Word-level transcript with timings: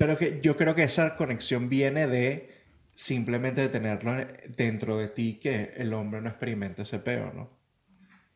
Pero 0.00 0.16
que 0.16 0.40
yo 0.40 0.56
creo 0.56 0.74
que 0.74 0.84
esa 0.84 1.14
conexión 1.14 1.68
viene 1.68 2.06
de 2.06 2.48
simplemente 2.94 3.60
de 3.60 3.68
tenerlo 3.68 4.16
dentro 4.48 4.96
de 4.96 5.08
ti 5.08 5.38
que 5.38 5.74
el 5.76 5.92
hombre 5.92 6.22
no 6.22 6.30
experimente 6.30 6.80
ese 6.80 7.00
peo, 7.00 7.30
¿no? 7.34 7.50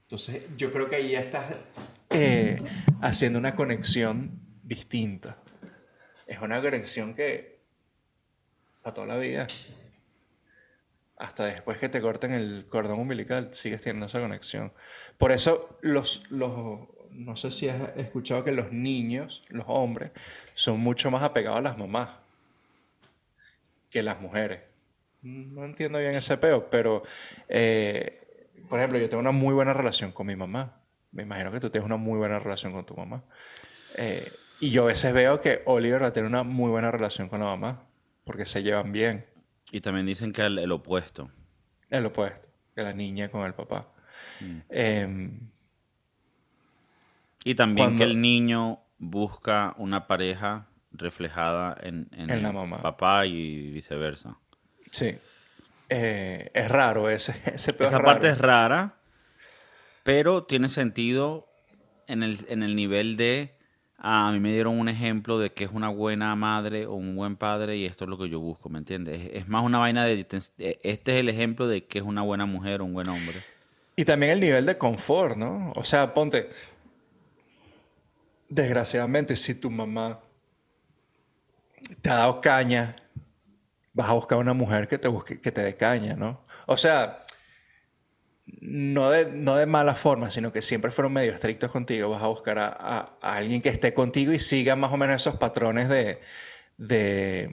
Entonces 0.02 0.42
yo 0.58 0.70
creo 0.70 0.90
que 0.90 0.96
ahí 0.96 1.12
ya 1.12 1.20
estás 1.20 1.54
eh, 2.10 2.60
haciendo 3.00 3.38
una 3.38 3.56
conexión 3.56 4.42
distinta. 4.62 5.38
Es 6.26 6.38
una 6.42 6.60
conexión 6.60 7.14
que 7.14 7.62
a 8.82 8.92
toda 8.92 9.06
la 9.06 9.16
vida, 9.16 9.46
hasta 11.16 11.46
después 11.46 11.78
que 11.78 11.88
te 11.88 12.02
corten 12.02 12.32
el 12.32 12.66
cordón 12.68 12.98
umbilical, 12.98 13.54
sigues 13.54 13.80
teniendo 13.80 14.04
esa 14.04 14.20
conexión. 14.20 14.74
Por 15.16 15.32
eso 15.32 15.78
los, 15.80 16.30
los 16.30 16.88
no 17.14 17.36
sé 17.36 17.50
si 17.50 17.68
has 17.68 17.96
escuchado 17.96 18.42
que 18.44 18.52
los 18.52 18.72
niños, 18.72 19.44
los 19.48 19.64
hombres, 19.68 20.10
son 20.54 20.80
mucho 20.80 21.10
más 21.10 21.22
apegados 21.22 21.58
a 21.58 21.62
las 21.62 21.78
mamás 21.78 22.10
que 23.90 24.02
las 24.02 24.20
mujeres. 24.20 24.60
No 25.22 25.64
entiendo 25.64 25.98
bien 26.00 26.14
ese 26.14 26.36
peo, 26.36 26.68
pero, 26.68 27.04
eh, 27.48 28.50
por 28.68 28.78
ejemplo, 28.78 28.98
yo 28.98 29.08
tengo 29.08 29.20
una 29.20 29.30
muy 29.30 29.54
buena 29.54 29.72
relación 29.72 30.12
con 30.12 30.26
mi 30.26 30.36
mamá. 30.36 30.80
Me 31.12 31.22
imagino 31.22 31.52
que 31.52 31.60
tú 31.60 31.70
tienes 31.70 31.86
una 31.86 31.96
muy 31.96 32.18
buena 32.18 32.40
relación 32.40 32.72
con 32.72 32.84
tu 32.84 32.94
mamá. 32.94 33.22
Eh, 33.96 34.30
y 34.60 34.70
yo 34.70 34.82
a 34.82 34.86
veces 34.86 35.14
veo 35.14 35.40
que 35.40 35.62
Oliver 35.66 36.02
va 36.02 36.08
a 36.08 36.12
tener 36.12 36.28
una 36.28 36.42
muy 36.42 36.70
buena 36.70 36.90
relación 36.90 37.28
con 37.28 37.40
la 37.40 37.46
mamá, 37.46 37.86
porque 38.24 38.44
se 38.44 38.62
llevan 38.62 38.90
bien. 38.92 39.24
Y 39.70 39.80
también 39.80 40.06
dicen 40.06 40.32
que 40.32 40.42
el, 40.42 40.58
el 40.58 40.72
opuesto. 40.72 41.30
El 41.88 42.06
opuesto, 42.06 42.48
que 42.74 42.82
la 42.82 42.92
niña 42.92 43.28
con 43.28 43.46
el 43.46 43.54
papá. 43.54 43.88
Mm. 44.40 44.58
Em, 44.68 45.40
y 47.44 47.54
también 47.54 47.96
que 47.96 48.02
el 48.02 48.20
niño 48.20 48.80
busca 48.98 49.74
una 49.76 50.06
pareja 50.06 50.66
reflejada 50.92 51.76
en, 51.80 52.08
en, 52.12 52.42
la 52.42 52.52
mamá. 52.52 52.80
papá 52.80 53.26
y 53.26 53.70
viceversa. 53.70 54.38
Sí. 54.90 55.14
Eh, 55.90 56.50
es 56.54 56.68
raro 56.68 57.10
ese, 57.10 57.32
ese 57.44 57.74
Esa 57.78 58.00
parte 58.00 58.30
es 58.30 58.38
rara, 58.38 58.94
pero 60.02 60.44
tiene 60.44 60.68
sentido 60.68 61.46
en 62.06 62.22
el, 62.22 62.38
en 62.48 62.62
el 62.62 62.74
nivel 62.74 63.16
de 63.16 63.54
a 64.06 64.30
mí 64.32 64.40
me 64.40 64.52
dieron 64.52 64.78
un 64.78 64.90
ejemplo 64.90 65.38
de 65.38 65.50
que 65.50 65.64
es 65.64 65.70
una 65.72 65.88
buena 65.88 66.36
madre 66.36 66.86
o 66.86 66.92
un 66.92 67.16
buen 67.16 67.36
padre 67.36 67.78
y 67.78 67.86
esto 67.86 68.04
es 68.04 68.10
lo 68.10 68.18
que 68.18 68.28
yo 68.28 68.38
busco, 68.38 68.68
¿me 68.68 68.78
entiendes? 68.78 69.30
Es, 69.32 69.48
más 69.48 69.64
una 69.64 69.78
vaina 69.78 70.04
de 70.04 70.20
este 70.20 70.78
es 70.82 71.00
el 71.06 71.30
ejemplo 71.30 71.66
de 71.66 71.84
que 71.84 72.00
es 72.00 72.04
una 72.04 72.20
buena 72.20 72.44
mujer 72.44 72.82
o 72.82 72.84
un 72.84 72.92
buen 72.92 73.08
hombre. 73.08 73.36
Y 73.96 74.04
también 74.04 74.32
el 74.32 74.40
nivel 74.40 74.66
de 74.66 74.76
confort, 74.76 75.36
¿no? 75.36 75.72
O 75.74 75.84
sea, 75.84 76.12
ponte, 76.12 76.50
desgraciadamente, 78.48 79.36
si 79.36 79.54
tu 79.54 79.70
mamá 79.70 80.20
te 82.02 82.10
ha 82.10 82.16
dado 82.16 82.40
caña, 82.40 82.96
vas 83.92 84.08
a 84.08 84.12
buscar 84.12 84.38
una 84.38 84.54
mujer 84.54 84.88
que 84.88 84.98
te, 84.98 85.08
busque, 85.08 85.40
que 85.40 85.52
te 85.52 85.62
dé 85.62 85.76
caña, 85.76 86.14
¿no? 86.14 86.44
O 86.66 86.76
sea, 86.76 87.24
no 88.46 89.10
de, 89.10 89.26
no 89.26 89.56
de 89.56 89.66
mala 89.66 89.94
forma, 89.94 90.30
sino 90.30 90.52
que 90.52 90.62
siempre 90.62 90.90
fueron 90.90 91.12
medio 91.12 91.32
estrictos 91.32 91.70
contigo. 91.70 92.10
Vas 92.10 92.22
a 92.22 92.26
buscar 92.26 92.58
a, 92.58 93.16
alguien 93.20 93.62
que 93.62 93.68
esté 93.68 93.94
contigo 93.94 94.32
y 94.32 94.38
siga 94.38 94.76
más 94.76 94.92
o 94.92 94.96
menos 94.96 95.22
esos 95.22 95.36
patrones 95.36 95.88
de, 95.88 96.20
de, 96.76 97.50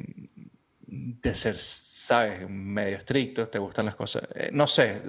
de 0.87 1.35
ser, 1.35 1.57
¿sabes? 1.57 2.49
Medio 2.49 2.97
estrictos, 2.97 3.51
te 3.51 3.59
gustan 3.59 3.85
las 3.85 3.95
cosas. 3.95 4.23
Eh, 4.35 4.49
no 4.51 4.67
sé, 4.67 5.01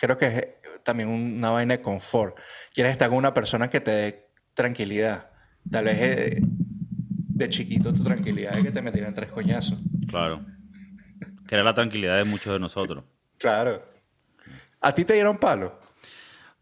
creo 0.00 0.18
que 0.18 0.26
es 0.26 0.82
también 0.82 1.08
una 1.08 1.50
vaina 1.50 1.76
de 1.76 1.82
confort. 1.82 2.38
Quieres 2.74 2.92
estar 2.92 3.08
con 3.08 3.18
una 3.18 3.34
persona 3.34 3.70
que 3.70 3.80
te 3.80 3.90
dé 3.90 4.25
tranquilidad. 4.56 5.30
Tal 5.70 5.84
vez 5.84 5.98
eh, 6.00 6.40
de 6.40 7.48
chiquito 7.50 7.92
tu 7.92 8.02
tranquilidad 8.02 8.56
es 8.56 8.64
que 8.64 8.72
te 8.72 8.82
metieran 8.82 9.14
tres 9.14 9.30
coñazos. 9.30 9.78
Claro. 10.08 10.44
Que 11.46 11.54
era 11.54 11.62
la 11.62 11.74
tranquilidad 11.74 12.16
de 12.16 12.24
muchos 12.24 12.52
de 12.52 12.58
nosotros. 12.58 13.04
Claro. 13.38 13.84
¿A 14.80 14.92
ti 14.92 15.04
te 15.04 15.12
dieron 15.12 15.38
palo? 15.38 15.78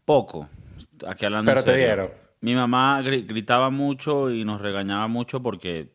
Poco. 0.03 0.49
Aquí 1.07 1.25
hablando 1.25 1.51
Pero 1.51 1.63
te 1.63 1.77
dieron. 1.77 2.09
Mi 2.41 2.53
mamá 2.53 3.01
gritaba 3.01 3.69
mucho 3.69 4.29
y 4.29 4.43
nos 4.43 4.61
regañaba 4.61 5.07
mucho 5.07 5.41
porque, 5.41 5.93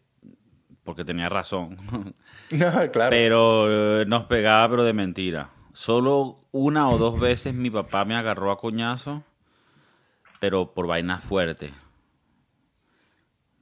porque 0.82 1.04
tenía 1.04 1.28
razón. 1.28 1.76
no, 2.50 2.90
claro. 2.90 3.10
Pero 3.10 4.00
eh, 4.00 4.06
nos 4.06 4.24
pegaba, 4.24 4.68
pero 4.70 4.84
de 4.84 4.92
mentira. 4.94 5.50
Solo 5.74 6.46
una 6.50 6.88
o 6.88 6.98
dos 6.98 7.20
veces 7.20 7.54
mi 7.54 7.70
papá 7.70 8.04
me 8.04 8.16
agarró 8.16 8.50
a 8.50 8.58
coñazo, 8.58 9.22
pero 10.40 10.72
por 10.72 10.86
vainas 10.86 11.22
fuertes. 11.22 11.72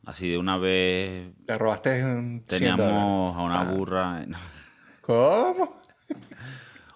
Así 0.09 0.27
de 0.27 0.39
una 0.39 0.57
vez. 0.57 1.35
¿Te 1.45 1.59
robaste 1.59 2.03
un 2.03 2.43
Teníamos 2.47 3.37
a 3.37 3.43
una 3.43 3.61
ah. 3.61 3.65
burra. 3.65 4.25
¿Cómo? 5.03 5.79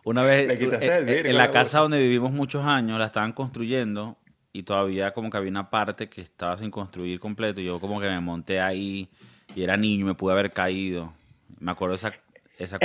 Una 0.05 0.23
vez 0.23 0.49
eh, 0.59 1.23
en, 1.27 1.37
la 1.37 1.51
casa 1.51 1.81
donde 1.81 2.01
vivimos 2.01 2.33
muchos 2.33 2.65
años 2.65 2.99
la 2.99 3.05
estaban 3.05 3.35
construyendo 3.35 4.17
y 4.55 4.63
todavía 4.63 5.13
como 5.13 5.29
que 5.29 5.37
había 5.37 5.51
una 5.51 5.69
parte 5.69 6.09
que 6.09 6.23
estaba 6.23 6.57
sin 6.57 6.71
construir 6.71 7.21
completo. 7.21 7.61
Y 7.61 7.67
yo 7.67 7.79
como 7.81 8.01
que 8.01 8.09
me 8.09 8.19
monté 8.19 8.63
ahí 8.63 9.11
y 9.55 9.63
era 9.63 9.77
niño, 9.77 10.07
me 10.07 10.15
pude 10.15 10.33
haber 10.33 10.51
caído. 10.51 11.13
Me 11.61 11.71
acuerdo 11.71 11.97
esa, 11.97 12.15
esa 12.57 12.79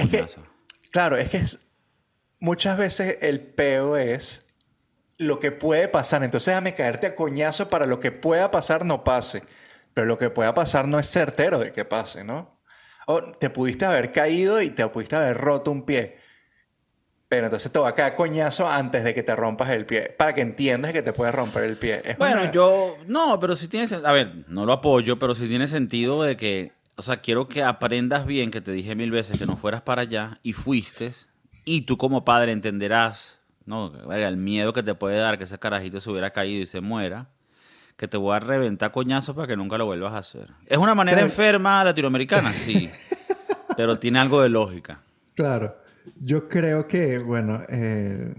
claro, 0.91 1.15
es 1.15 1.29
que 1.29 1.45
muchas 2.41 2.77
veces 2.77 3.19
el 3.21 3.39
peo 3.39 3.95
es 3.95 4.45
lo 5.17 5.39
que 5.39 5.53
puede 5.53 5.87
pasar. 5.87 6.21
Entonces 6.21 6.47
déjame 6.47 6.75
caerte 6.75 7.07
a 7.07 7.15
coñazo 7.15 7.69
para 7.69 7.85
lo 7.85 8.01
que 8.01 8.11
pueda 8.11 8.51
pasar 8.51 8.83
no 8.83 9.05
pase. 9.05 9.43
Pero 9.97 10.05
lo 10.05 10.19
que 10.19 10.29
pueda 10.29 10.53
pasar 10.53 10.87
no 10.87 10.99
es 10.99 11.09
certero 11.09 11.57
de 11.57 11.71
que 11.71 11.83
pase, 11.83 12.23
¿no? 12.23 12.59
O 13.07 13.19
te 13.19 13.49
pudiste 13.49 13.83
haber 13.83 14.11
caído 14.11 14.61
y 14.61 14.69
te 14.69 14.87
pudiste 14.89 15.15
haber 15.15 15.35
roto 15.35 15.71
un 15.71 15.87
pie. 15.87 16.19
Pero 17.27 17.47
entonces 17.47 17.71
te 17.71 17.79
va 17.79 17.89
a 17.89 17.95
caer 17.95 18.13
coñazo 18.13 18.69
antes 18.69 19.03
de 19.03 19.15
que 19.15 19.23
te 19.23 19.35
rompas 19.35 19.71
el 19.71 19.87
pie. 19.87 20.13
Para 20.15 20.35
que 20.35 20.41
entiendas 20.41 20.93
que 20.93 21.01
te 21.01 21.13
puedes 21.13 21.33
romper 21.33 21.63
el 21.63 21.77
pie. 21.77 22.15
bueno, 22.19 22.51
yo. 22.51 22.95
No, 23.07 23.39
pero 23.39 23.55
si 23.55 23.67
tienes. 23.67 23.91
A 23.91 24.11
ver, 24.11 24.45
no 24.47 24.67
lo 24.67 24.73
apoyo, 24.73 25.17
pero 25.17 25.33
si 25.33 25.47
tiene 25.47 25.67
sentido 25.67 26.21
de 26.21 26.37
que. 26.37 26.73
O 26.95 27.01
sea, 27.01 27.17
quiero 27.17 27.47
que 27.47 27.63
aprendas 27.63 28.27
bien, 28.27 28.51
que 28.51 28.61
te 28.61 28.71
dije 28.71 28.93
mil 28.93 29.09
veces 29.09 29.39
que 29.39 29.47
no 29.47 29.57
fueras 29.57 29.81
para 29.81 30.03
allá 30.03 30.39
y 30.43 30.53
fuiste. 30.53 31.11
Y 31.65 31.87
tú 31.87 31.97
como 31.97 32.23
padre 32.23 32.51
entenderás, 32.51 33.41
¿no? 33.65 33.91
El 34.13 34.37
miedo 34.37 34.73
que 34.73 34.83
te 34.83 34.93
puede 34.93 35.17
dar 35.17 35.39
que 35.39 35.45
ese 35.45 35.57
carajito 35.57 35.99
se 36.01 36.11
hubiera 36.11 36.29
caído 36.29 36.61
y 36.61 36.67
se 36.67 36.81
muera 36.81 37.31
que 37.97 38.07
te 38.07 38.15
voy 38.15 38.35
a 38.35 38.39
reventar 38.39 38.91
coñazo 38.91 39.35
para 39.35 39.47
que 39.47 39.57
nunca 39.57 39.77
lo 39.77 39.85
vuelvas 39.85 40.13
a 40.13 40.19
hacer. 40.19 40.49
¿Es 40.67 40.77
una 40.77 40.93
manera 40.93 41.21
enferma 41.21 41.83
latinoamericana? 41.83 42.53
Sí. 42.53 42.89
pero 43.77 43.99
tiene 43.99 44.19
algo 44.19 44.41
de 44.41 44.49
lógica. 44.49 45.01
Claro. 45.33 45.77
Yo 46.15 46.47
creo 46.47 46.87
que, 46.87 47.17
bueno, 47.17 47.63
eh, 47.67 48.33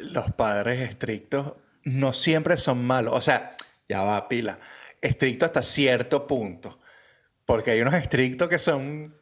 los 0.00 0.32
padres 0.32 0.80
estrictos 0.80 1.54
no 1.84 2.12
siempre 2.12 2.56
son 2.56 2.84
malos. 2.84 3.14
O 3.14 3.20
sea, 3.20 3.54
ya 3.88 4.02
va 4.02 4.28
pila. 4.28 4.58
Estricto 5.00 5.46
hasta 5.46 5.62
cierto 5.62 6.26
punto. 6.26 6.80
Porque 7.44 7.70
hay 7.70 7.80
unos 7.80 7.94
estrictos 7.94 8.48
que 8.48 8.58
son 8.58 9.14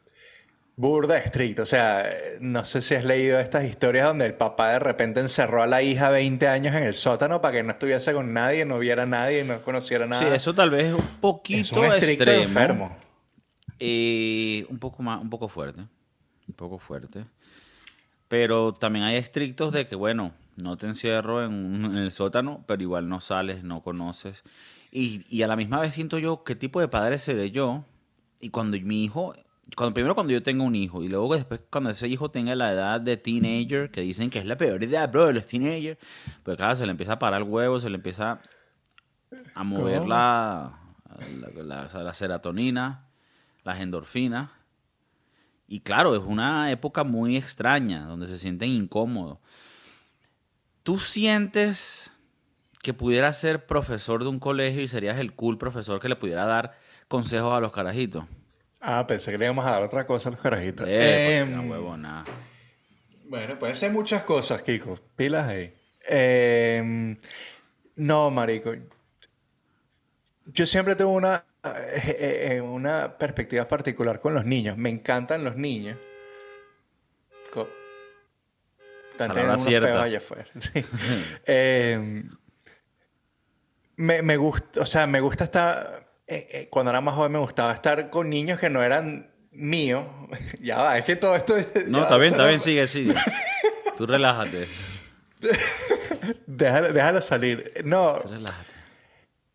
burda 0.75 1.17
estricto. 1.17 1.63
O 1.63 1.65
sea, 1.65 2.09
no 2.39 2.65
sé 2.65 2.81
si 2.81 2.95
has 2.95 3.03
leído 3.03 3.39
estas 3.39 3.65
historias 3.65 4.07
donde 4.07 4.25
el 4.25 4.33
papá 4.33 4.71
de 4.71 4.79
repente 4.79 5.19
encerró 5.19 5.63
a 5.63 5.67
la 5.67 5.81
hija 5.81 6.09
20 6.09 6.47
años 6.47 6.75
en 6.75 6.83
el 6.83 6.95
sótano 6.95 7.41
para 7.41 7.53
que 7.53 7.63
no 7.63 7.71
estuviese 7.71 8.13
con 8.13 8.33
nadie, 8.33 8.65
no 8.65 8.79
viera 8.79 9.03
a 9.03 9.07
nadie, 9.07 9.43
no 9.43 9.61
conociera 9.61 10.05
nada. 10.05 10.21
Sí, 10.21 10.27
eso 10.33 10.53
tal 10.53 10.69
vez 10.69 10.87
es 10.87 10.93
un 10.93 11.07
poquito 11.21 11.61
es 11.61 11.71
un 11.71 11.85
estricto 11.85 12.23
extremo, 12.23 12.43
enfermo. 12.43 12.97
Y 13.79 14.65
un 14.69 14.79
poco 14.79 15.03
más, 15.03 15.21
un 15.21 15.29
poco 15.29 15.47
fuerte. 15.47 15.81
Un 16.47 16.53
poco 16.55 16.77
fuerte. 16.77 17.25
Pero 18.27 18.73
también 18.73 19.05
hay 19.05 19.15
estrictos 19.17 19.71
de 19.71 19.87
que, 19.87 19.95
bueno, 19.95 20.33
no 20.55 20.77
te 20.77 20.87
encierro 20.87 21.43
en, 21.45 21.85
en 21.85 21.97
el 21.97 22.11
sótano, 22.11 22.63
pero 22.67 22.81
igual 22.81 23.09
no 23.09 23.19
sales, 23.19 23.63
no 23.63 23.81
conoces. 23.81 24.43
Y, 24.91 25.25
y 25.29 25.43
a 25.43 25.47
la 25.47 25.55
misma 25.55 25.79
vez 25.79 25.93
siento 25.93 26.19
yo 26.19 26.43
qué 26.43 26.55
tipo 26.55 26.79
de 26.79 26.87
padre 26.87 27.17
seré 27.17 27.51
yo. 27.51 27.83
Y 28.39 28.49
cuando 28.49 28.79
mi 28.79 29.03
hijo 29.03 29.35
cuando, 29.73 29.93
primero 29.93 30.13
cuando 30.13 30.31
yo 30.31 30.43
tenga 30.43 30.63
un 30.63 30.75
hijo 30.75 31.03
y 31.03 31.07
luego 31.07 31.33
después 31.33 31.61
cuando 31.71 31.89
ese 31.89 32.07
hijo 32.07 32.29
tenga 32.29 32.55
la 32.55 32.71
edad 32.71 33.01
de 33.01 33.17
teenager, 33.17 33.89
que 33.89 34.01
dicen 34.01 34.29
que 34.29 34.39
es 34.39 34.45
la 34.45 34.57
peor 34.57 34.83
idea, 34.83 35.07
bro, 35.07 35.27
de 35.27 35.33
los 35.33 35.47
teenagers, 35.47 35.97
pues 36.43 36.57
claro, 36.57 36.75
se 36.75 36.85
le 36.85 36.91
empieza 36.91 37.13
a 37.13 37.19
parar 37.19 37.41
el 37.41 37.47
huevo, 37.47 37.79
se 37.79 37.89
le 37.89 37.95
empieza 37.95 38.41
a 39.53 39.63
mover 39.63 40.05
la, 40.05 40.79
la, 41.55 42.13
serotonina, 42.13 43.07
las 43.63 43.79
endorfinas. 43.79 44.51
Y 45.67 45.79
claro, 45.79 46.15
es 46.15 46.21
una 46.21 46.71
época 46.71 47.03
muy 47.03 47.35
extraña, 47.35 48.05
donde 48.05 48.27
se 48.27 48.37
sienten 48.37 48.69
incómodos. 48.69 49.39
¿Tú 50.83 50.99
sientes 50.99 52.11
que 52.83 52.93
pudieras 52.93 53.39
ser 53.39 53.65
profesor 53.65 54.21
de 54.21 54.29
un 54.29 54.39
colegio 54.39 54.83
y 54.83 54.87
serías 54.87 55.17
el 55.17 55.33
cool 55.33 55.57
profesor 55.57 55.99
que 55.99 56.07
le 56.07 56.15
pudiera 56.15 56.45
dar 56.45 56.77
consejos 57.07 57.51
a 57.51 57.59
los 57.59 57.71
carajitos? 57.71 58.25
Ah, 58.87 59.07
pensé 59.07 59.31
que 59.31 59.37
le 59.39 59.45
íbamos 59.45 59.65
a 59.65 59.71
dar 59.71 59.81
otra 59.81 60.05
cosa 60.05 60.29
a 60.29 60.33
los 60.33 60.41
carajitos. 60.41 60.87
Eh, 60.87 61.39
eh, 61.39 61.45
no 61.45 61.63
huevo, 61.63 61.97
nada. 61.97 62.23
Bueno, 63.23 63.57
pueden 63.57 63.75
ser 63.75 63.91
muchas 63.91 64.21
cosas, 64.23 64.61
Kiko. 64.61 64.99
Pilas 65.15 65.47
ahí. 65.47 65.73
Em, 66.07 67.17
no, 67.95 68.29
marico. 68.29 68.73
Yo 70.45 70.67
siempre 70.67 70.95
tengo 70.95 71.13
una 71.13 71.43
en 71.63 72.63
una 72.63 73.17
perspectiva 73.17 73.67
particular 73.67 74.19
con 74.19 74.35
los 74.35 74.45
niños. 74.45 74.77
Me 74.77 74.91
encantan 74.91 75.43
los 75.43 75.55
niños. 75.55 75.97
Están 79.17 79.59
cierta. 79.59 80.03
Allá 80.03 80.19
afuera. 80.19 80.45
Me, 83.97 84.21
me 84.21 84.35
gusta, 84.35 84.81
o 84.81 84.85
sea, 84.85 85.07
me 85.07 85.21
gusta 85.21 85.45
estar. 85.45 86.04
Eh, 86.27 86.47
eh, 86.51 86.67
cuando 86.69 86.89
era 86.89 87.01
más 87.01 87.13
joven 87.15 87.33
me 87.33 87.39
gustaba 87.39 87.71
estar 87.71 88.09
con 88.09 88.29
niños 88.29 88.59
que 88.59 88.69
no 88.69 88.83
eran 88.83 89.31
míos. 89.51 90.05
ya 90.61 90.77
va, 90.77 90.97
es 90.97 91.05
que 91.05 91.15
todo 91.15 91.35
esto. 91.35 91.55
No, 91.87 92.03
está 92.03 92.17
bien, 92.17 92.31
está 92.31 92.47
bien, 92.47 92.59
sigue, 92.59 92.87
sigue. 92.87 93.15
Tú 93.97 94.05
relájate. 94.05 94.67
déjalo, 96.47 96.93
déjalo, 96.93 97.21
salir. 97.21 97.73
No. 97.83 98.17
relájate. 98.17 98.75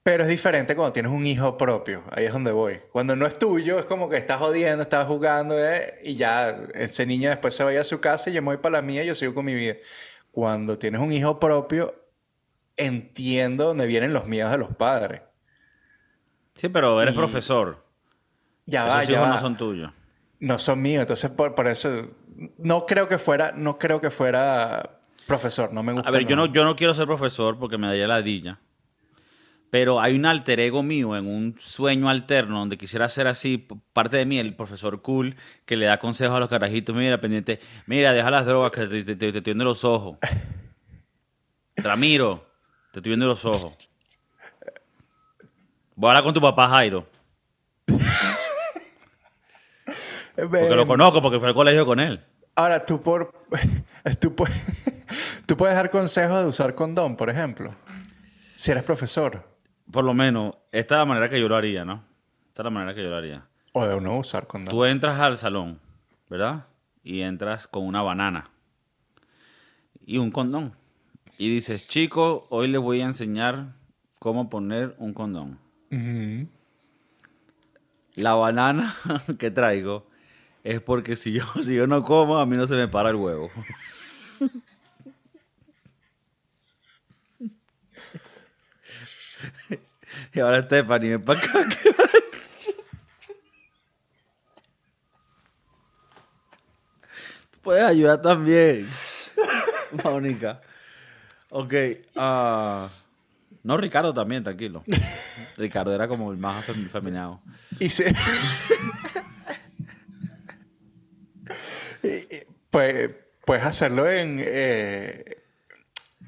Pero 0.02 0.22
es 0.22 0.30
diferente 0.30 0.74
cuando 0.74 0.94
tienes 0.94 1.12
un 1.12 1.26
hijo 1.26 1.58
propio. 1.58 2.04
Ahí 2.10 2.24
es 2.24 2.32
donde 2.32 2.52
voy. 2.52 2.80
Cuando 2.90 3.16
no 3.16 3.26
es 3.26 3.38
tuyo, 3.38 3.78
es 3.78 3.84
como 3.84 4.08
que 4.08 4.16
estás 4.16 4.38
jodiendo, 4.38 4.82
estás 4.82 5.06
jugando 5.06 5.58
eh, 5.58 6.00
y 6.02 6.16
ya 6.16 6.58
ese 6.74 7.04
niño 7.04 7.28
después 7.28 7.54
se 7.54 7.64
vaya 7.64 7.82
a 7.82 7.84
su 7.84 8.00
casa 8.00 8.30
y 8.30 8.32
yo 8.32 8.40
me 8.40 8.46
voy 8.46 8.56
para 8.56 8.78
la 8.78 8.82
mía 8.82 9.04
y 9.04 9.08
yo 9.08 9.14
sigo 9.14 9.34
con 9.34 9.44
mi 9.44 9.54
vida. 9.54 9.74
Cuando 10.30 10.78
tienes 10.78 11.02
un 11.02 11.12
hijo 11.12 11.38
propio, 11.38 11.94
entiendo 12.76 13.66
dónde 13.66 13.86
vienen 13.86 14.14
los 14.14 14.26
miedos 14.26 14.50
de 14.52 14.58
los 14.58 14.74
padres. 14.74 15.20
Sí, 16.60 16.68
pero 16.68 17.00
eres 17.00 17.14
profesor. 17.14 17.82
Ya 18.66 18.86
Esos 18.86 19.08
hijos 19.08 19.26
no 19.26 19.38
son 19.38 19.56
tuyos. 19.56 19.90
No 20.40 20.58
son 20.58 20.82
míos, 20.82 21.00
entonces 21.00 21.30
por, 21.30 21.54
por, 21.54 21.66
eso 21.66 22.08
no 22.58 22.84
creo 22.84 23.08
que 23.08 23.16
fuera, 23.16 23.52
no 23.52 23.78
creo 23.78 23.98
que 23.98 24.10
fuera 24.10 25.00
profesor, 25.26 25.72
no 25.72 25.82
me 25.82 25.94
gusta. 25.94 26.06
A 26.06 26.12
ver, 26.12 26.26
yo 26.26 26.36
no, 26.36 26.44
yo 26.46 26.66
no 26.66 26.76
quiero 26.76 26.92
ser 26.94 27.06
profesor 27.06 27.58
porque 27.58 27.78
me 27.78 27.86
daría 27.86 28.06
la 28.06 28.20
dilla. 28.20 28.58
Pero 29.70 30.00
hay 30.00 30.14
un 30.14 30.26
alter 30.26 30.60
ego 30.60 30.82
mío 30.82 31.16
en 31.16 31.26
un 31.26 31.56
sueño 31.58 32.10
alterno 32.10 32.58
donde 32.58 32.76
quisiera 32.76 33.08
ser 33.08 33.26
así, 33.26 33.66
parte 33.94 34.18
de 34.18 34.26
mí, 34.26 34.38
el 34.38 34.54
profesor 34.54 35.00
cool, 35.00 35.36
que 35.64 35.78
le 35.78 35.86
da 35.86 35.98
consejos 35.98 36.36
a 36.36 36.40
los 36.40 36.50
carajitos. 36.50 36.94
Mira, 36.94 37.22
pendiente, 37.22 37.58
mira, 37.86 38.12
deja 38.12 38.30
las 38.30 38.44
drogas 38.44 38.72
que 38.72 38.86
te, 38.86 39.16
te, 39.16 39.26
estoy 39.28 39.40
viendo 39.40 39.64
los 39.64 39.82
ojos. 39.84 40.18
Ramiro, 41.76 42.46
te 42.92 42.98
estoy 42.98 43.10
viendo 43.10 43.26
los 43.26 43.46
ojos. 43.46 43.89
Voy 46.00 46.08
a 46.08 46.10
hablar 46.12 46.24
con 46.24 46.32
tu 46.32 46.40
papá, 46.40 46.66
Jairo. 46.66 47.06
Porque 50.34 50.74
lo 50.74 50.86
conozco, 50.86 51.20
porque 51.20 51.38
fue 51.38 51.48
al 51.48 51.54
colegio 51.54 51.84
con 51.84 52.00
él. 52.00 52.24
Ahora, 52.54 52.86
tú 52.86 53.02
por. 53.02 53.34
Tú, 54.18 54.34
puedes, 54.34 54.56
tú 55.46 55.58
puedes 55.58 55.76
dar 55.76 55.90
consejos 55.90 56.42
de 56.42 56.46
usar 56.46 56.74
condón, 56.74 57.18
por 57.18 57.28
ejemplo. 57.28 57.74
Si 58.54 58.70
eres 58.70 58.82
profesor. 58.82 59.46
Por 59.92 60.06
lo 60.06 60.14
menos, 60.14 60.54
esta 60.72 60.94
es 60.94 60.98
la 61.00 61.04
manera 61.04 61.28
que 61.28 61.38
yo 61.38 61.50
lo 61.50 61.56
haría, 61.56 61.84
¿no? 61.84 62.02
Esta 62.48 62.62
es 62.62 62.64
la 62.64 62.70
manera 62.70 62.94
que 62.94 63.02
yo 63.02 63.10
lo 63.10 63.16
haría. 63.16 63.46
O 63.72 63.84
de 63.84 64.00
no 64.00 64.16
usar 64.16 64.46
condón. 64.46 64.74
Tú 64.74 64.86
entras 64.86 65.20
al 65.20 65.36
salón, 65.36 65.80
¿verdad? 66.30 66.64
Y 67.04 67.20
entras 67.20 67.66
con 67.66 67.84
una 67.84 68.00
banana 68.00 68.48
y 70.06 70.16
un 70.16 70.30
condón. 70.30 70.74
Y 71.36 71.50
dices, 71.50 71.86
chico, 71.86 72.46
hoy 72.48 72.68
les 72.68 72.80
voy 72.80 73.02
a 73.02 73.04
enseñar 73.04 73.74
cómo 74.18 74.48
poner 74.48 74.94
un 74.96 75.12
condón. 75.12 75.58
La 78.14 78.34
banana 78.34 78.96
que 79.38 79.50
traigo 79.50 80.06
es 80.62 80.80
porque 80.80 81.16
si 81.16 81.32
yo, 81.32 81.44
si 81.62 81.74
yo 81.74 81.86
no 81.86 82.04
como, 82.04 82.38
a 82.38 82.46
mí 82.46 82.56
no 82.56 82.66
se 82.66 82.76
me 82.76 82.86
para 82.88 83.10
el 83.10 83.16
huevo. 83.16 83.50
y 90.32 90.40
ahora 90.40 90.62
Stephanie, 90.62 91.16
ven 91.16 91.22
para 91.22 91.40
acá. 91.40 91.66
Tú 97.50 97.58
puedes 97.62 97.84
ayudar 97.84 98.22
también, 98.22 98.86
Mónica. 100.04 100.60
Ok. 101.50 101.74
Uh, 102.14 102.86
no, 103.62 103.76
Ricardo 103.76 104.14
también, 104.14 104.44
tranquilo. 104.44 104.84
Ricardo 105.60 105.94
era 105.94 106.08
como 106.08 106.32
el 106.32 106.38
más 106.38 106.68
afeminado. 106.68 107.40
Y 107.78 107.88
se... 107.88 108.14
Pues, 112.70 113.10
puedes 113.44 113.64
hacerlo 113.64 114.08
en 114.08 114.36
eh, 114.38 115.38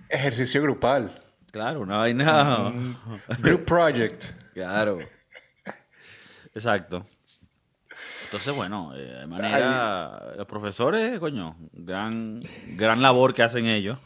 ejercicio 0.09 0.61
grupal. 0.61 1.23
Claro, 1.53 1.81
una 1.81 1.99
vaina. 1.99 2.73
group 3.39 3.65
project. 3.65 4.25
Claro. 4.55 4.99
Exacto. 6.55 7.07
Entonces, 8.25 8.55
bueno, 8.55 8.95
eh, 8.97 9.19
de 9.21 9.27
manera. 9.27 10.35
Los 10.37 10.47
profesores, 10.47 11.19
coño, 11.19 11.57
gran, 11.73 12.41
gran 12.77 13.03
labor 13.03 13.35
que 13.35 13.43
hacen 13.43 13.67
ellos. 13.67 13.99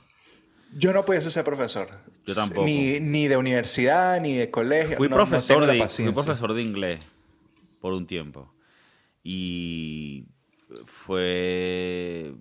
Yo 0.72 0.92
no 0.92 1.04
pudiese 1.04 1.30
ser 1.30 1.44
profesor. 1.44 1.88
Yo 2.26 2.34
tampoco. 2.34 2.64
Ni, 2.64 3.28
de 3.28 3.36
universidad, 3.36 4.20
ni 4.20 4.34
de 4.34 4.50
colegio. 4.50 4.96
Fui, 4.96 5.08
profesor 5.08 5.64
de, 5.64 5.88
fui 5.88 6.12
profesor 6.12 6.54
de 6.54 6.62
inglés 6.62 7.00
por 7.80 7.92
un 7.92 8.06
tiempo. 8.06 8.52
Y 9.22 10.26
fue... 10.86 12.34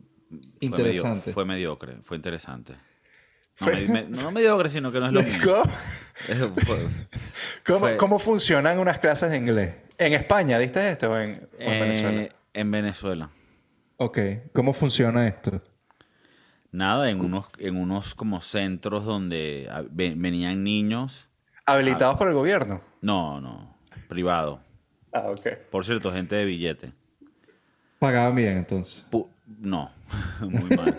Interesante. 0.60 1.32
Fue, 1.32 1.46
mediocre, 1.46 1.98
fue 2.04 2.18
interesante. 2.18 2.74
No, 4.10 4.32
mediocre, 4.32 4.70
sino 4.70 4.92
que 4.92 5.00
no 5.00 5.06
es 5.06 5.14
lo 5.14 5.24
mismo. 5.24 5.64
¿Cómo, 7.98 8.20
funcionan 8.20 8.80
unas 8.80 8.98
clases 9.00 9.30
de 9.30 9.38
inglés? 9.38 9.76
¿En 9.98 10.14
España 10.14 10.58
diste 10.58 10.92
esto 10.92 11.12
o 11.12 11.18
en, 11.18 11.48
en 11.60 11.80
Venezuela? 11.80 12.30
En 12.54 12.72
Venezuela. 12.72 13.30
Ok. 13.98 14.20
¿Cómo 14.52 14.74
funciona 14.74 15.28
esto? 15.28 15.62
Nada, 16.76 17.10
en 17.10 17.22
unos, 17.22 17.46
en 17.60 17.78
unos 17.78 18.14
como 18.16 18.42
centros 18.42 19.06
donde 19.06 19.70
venían 19.92 20.62
niños. 20.66 21.30
¿Habilitados 21.66 22.18
por 22.18 22.28
el 22.28 22.34
gobierno? 22.34 22.82
No, 23.02 23.40
no. 23.40 23.78
Privado. 24.10 24.60
Ah, 25.14 25.28
ok. 25.30 25.48
Por 25.72 25.86
cierto, 25.86 26.12
gente 26.12 26.36
de 26.36 26.44
billete. 26.44 26.92
¿Pagaban 27.98 28.36
bien 28.36 28.58
entonces? 28.58 29.06
no, 29.60 29.90
muy 30.42 30.76
mal. 30.76 30.98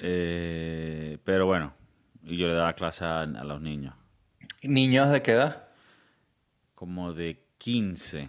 Eh, 0.00 1.18
pero 1.24 1.46
bueno, 1.46 1.72
yo 2.22 2.48
le 2.48 2.54
daba 2.54 2.72
clase 2.72 3.04
a, 3.04 3.24
los 3.24 3.60
niños. 3.60 3.94
¿Niños 4.62 5.10
de 5.10 5.22
qué 5.22 5.32
edad? 5.32 5.68
Como 6.74 7.12
de 7.12 7.40
15. 7.58 8.28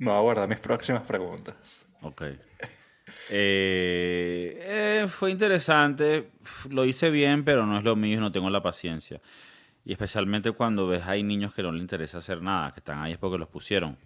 Me 0.00 0.06
voy 0.06 0.16
a 0.16 0.20
guardar 0.20 0.48
mis 0.48 0.58
próximas 0.58 1.02
preguntas. 1.02 1.54
Ok. 2.00 2.22
Eh, 3.28 4.58
eh, 4.58 5.06
fue 5.10 5.30
interesante, 5.30 6.30
lo 6.70 6.86
hice 6.86 7.10
bien, 7.10 7.44
pero 7.44 7.66
no 7.66 7.76
es 7.76 7.84
lo 7.84 7.94
mío 7.96 8.16
y 8.16 8.20
no 8.20 8.32
tengo 8.32 8.48
la 8.48 8.62
paciencia. 8.62 9.20
Y 9.84 9.92
especialmente 9.92 10.52
cuando 10.52 10.86
ves 10.86 11.02
hay 11.06 11.22
niños 11.22 11.52
que 11.52 11.62
no 11.62 11.70
les 11.70 11.82
interesa 11.82 12.16
hacer 12.16 12.40
nada, 12.40 12.72
que 12.72 12.80
están 12.80 13.02
ahí 13.02 13.12
es 13.12 13.18
porque 13.18 13.36
los 13.36 13.48
pusieron. 13.48 13.98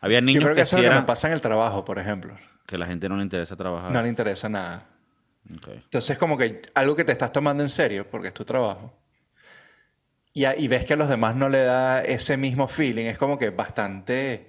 Había 0.00 0.22
niños 0.22 0.44
Yo 0.44 0.46
creo 0.46 0.56
que, 0.56 0.62
eso 0.62 0.78
es 0.78 0.84
lo 0.84 0.88
que 0.88 0.94
me 0.94 1.02
pasa 1.02 1.28
en 1.28 1.34
el 1.34 1.42
trabajo, 1.42 1.84
por 1.84 1.98
ejemplo. 1.98 2.34
Que 2.64 2.78
la 2.78 2.86
gente 2.86 3.06
no 3.06 3.18
le 3.18 3.22
interesa 3.22 3.54
trabajar. 3.54 3.92
No 3.92 4.00
le 4.00 4.08
interesa 4.08 4.48
nada. 4.48 4.86
Entonces 5.46 6.08
es 6.08 6.18
como 6.18 6.38
que 6.38 6.62
algo 6.72 6.96
que 6.96 7.04
te 7.04 7.12
estás 7.12 7.32
tomando 7.32 7.62
en 7.62 7.68
serio, 7.68 8.06
porque 8.10 8.28
es 8.28 8.34
tu 8.34 8.46
trabajo. 8.46 8.98
Y, 10.32 10.46
y 10.46 10.68
ves 10.68 10.86
que 10.86 10.94
a 10.94 10.96
los 10.96 11.10
demás 11.10 11.36
no 11.36 11.50
le 11.50 11.64
da 11.64 12.02
ese 12.02 12.38
mismo 12.38 12.66
feeling. 12.66 13.04
Es 13.04 13.18
como 13.18 13.38
que 13.38 13.50
bastante 13.50 14.48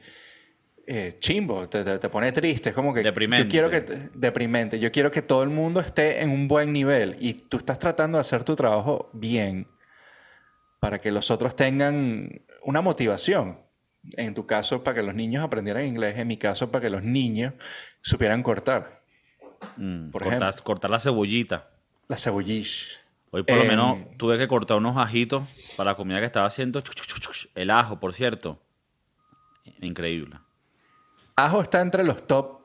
eh, 0.86 1.18
chimbo, 1.20 1.70
te, 1.70 1.84
te, 1.84 2.10
pone 2.10 2.32
triste. 2.32 2.70
Es 2.70 2.76
como 2.76 2.94
que... 2.94 3.02
Deprimente. 3.02 3.46
Yo 3.46 3.50
quiero 3.50 3.70
que... 3.70 4.10
Deprimente. 4.14 4.80
Yo 4.80 4.92
quiero 4.92 5.12
que 5.12 5.22
todo 5.22 5.44
el 5.44 5.50
mundo 5.50 5.80
esté 5.80 6.22
en 6.22 6.30
un 6.30 6.48
buen 6.48 6.74
nivel. 6.74 7.16
Y 7.20 7.34
tú 7.34 7.58
estás 7.58 7.80
tratando 7.80 8.18
de 8.18 8.22
hacer 8.22 8.44
tu 8.44 8.56
trabajo 8.56 9.10
bien 9.14 9.68
para 10.80 11.00
que 11.00 11.12
los 11.12 11.32
otros 11.32 11.56
tengan 11.56 12.42
una 12.64 12.82
motivación. 12.82 13.60
En 14.18 14.34
tu 14.34 14.46
caso, 14.46 14.84
para 14.84 14.96
que 14.96 15.04
los 15.04 15.16
niños 15.16 15.44
aprendieran 15.44 15.86
inglés. 15.86 16.18
En 16.18 16.28
mi 16.28 16.38
caso, 16.38 16.70
para 16.72 16.82
que 16.82 16.90
los 16.90 17.04
niños 17.04 17.54
supieran 18.02 18.44
cortar. 18.44 19.04
Mm, 19.78 20.10
por 20.10 20.28
ejemplo, 20.28 20.50
cortar 20.64 20.92
la 20.92 21.00
cebollita. 21.00 21.70
La 22.10 22.18
cebollish. 22.18 23.00
Hoy 23.32 23.44
por 23.44 23.58
lo 23.58 23.64
menos 23.64 23.98
em, 23.98 24.18
tuve 24.18 24.38
que 24.38 24.48
cortar 24.48 24.78
unos 24.78 24.98
ajitos 24.98 25.50
para 25.76 25.92
la 25.92 25.96
comida 25.96 26.20
que 26.20 26.26
estaba 26.26 26.46
haciendo. 26.46 26.84
El 27.56 27.70
ajo, 27.72 28.00
por 28.00 28.14
cierto. 28.14 28.62
Increíble. 29.82 30.38
Ajo 31.36 31.62
está 31.62 31.82
entre 31.82 32.04
los 32.04 32.28
top 32.28 32.62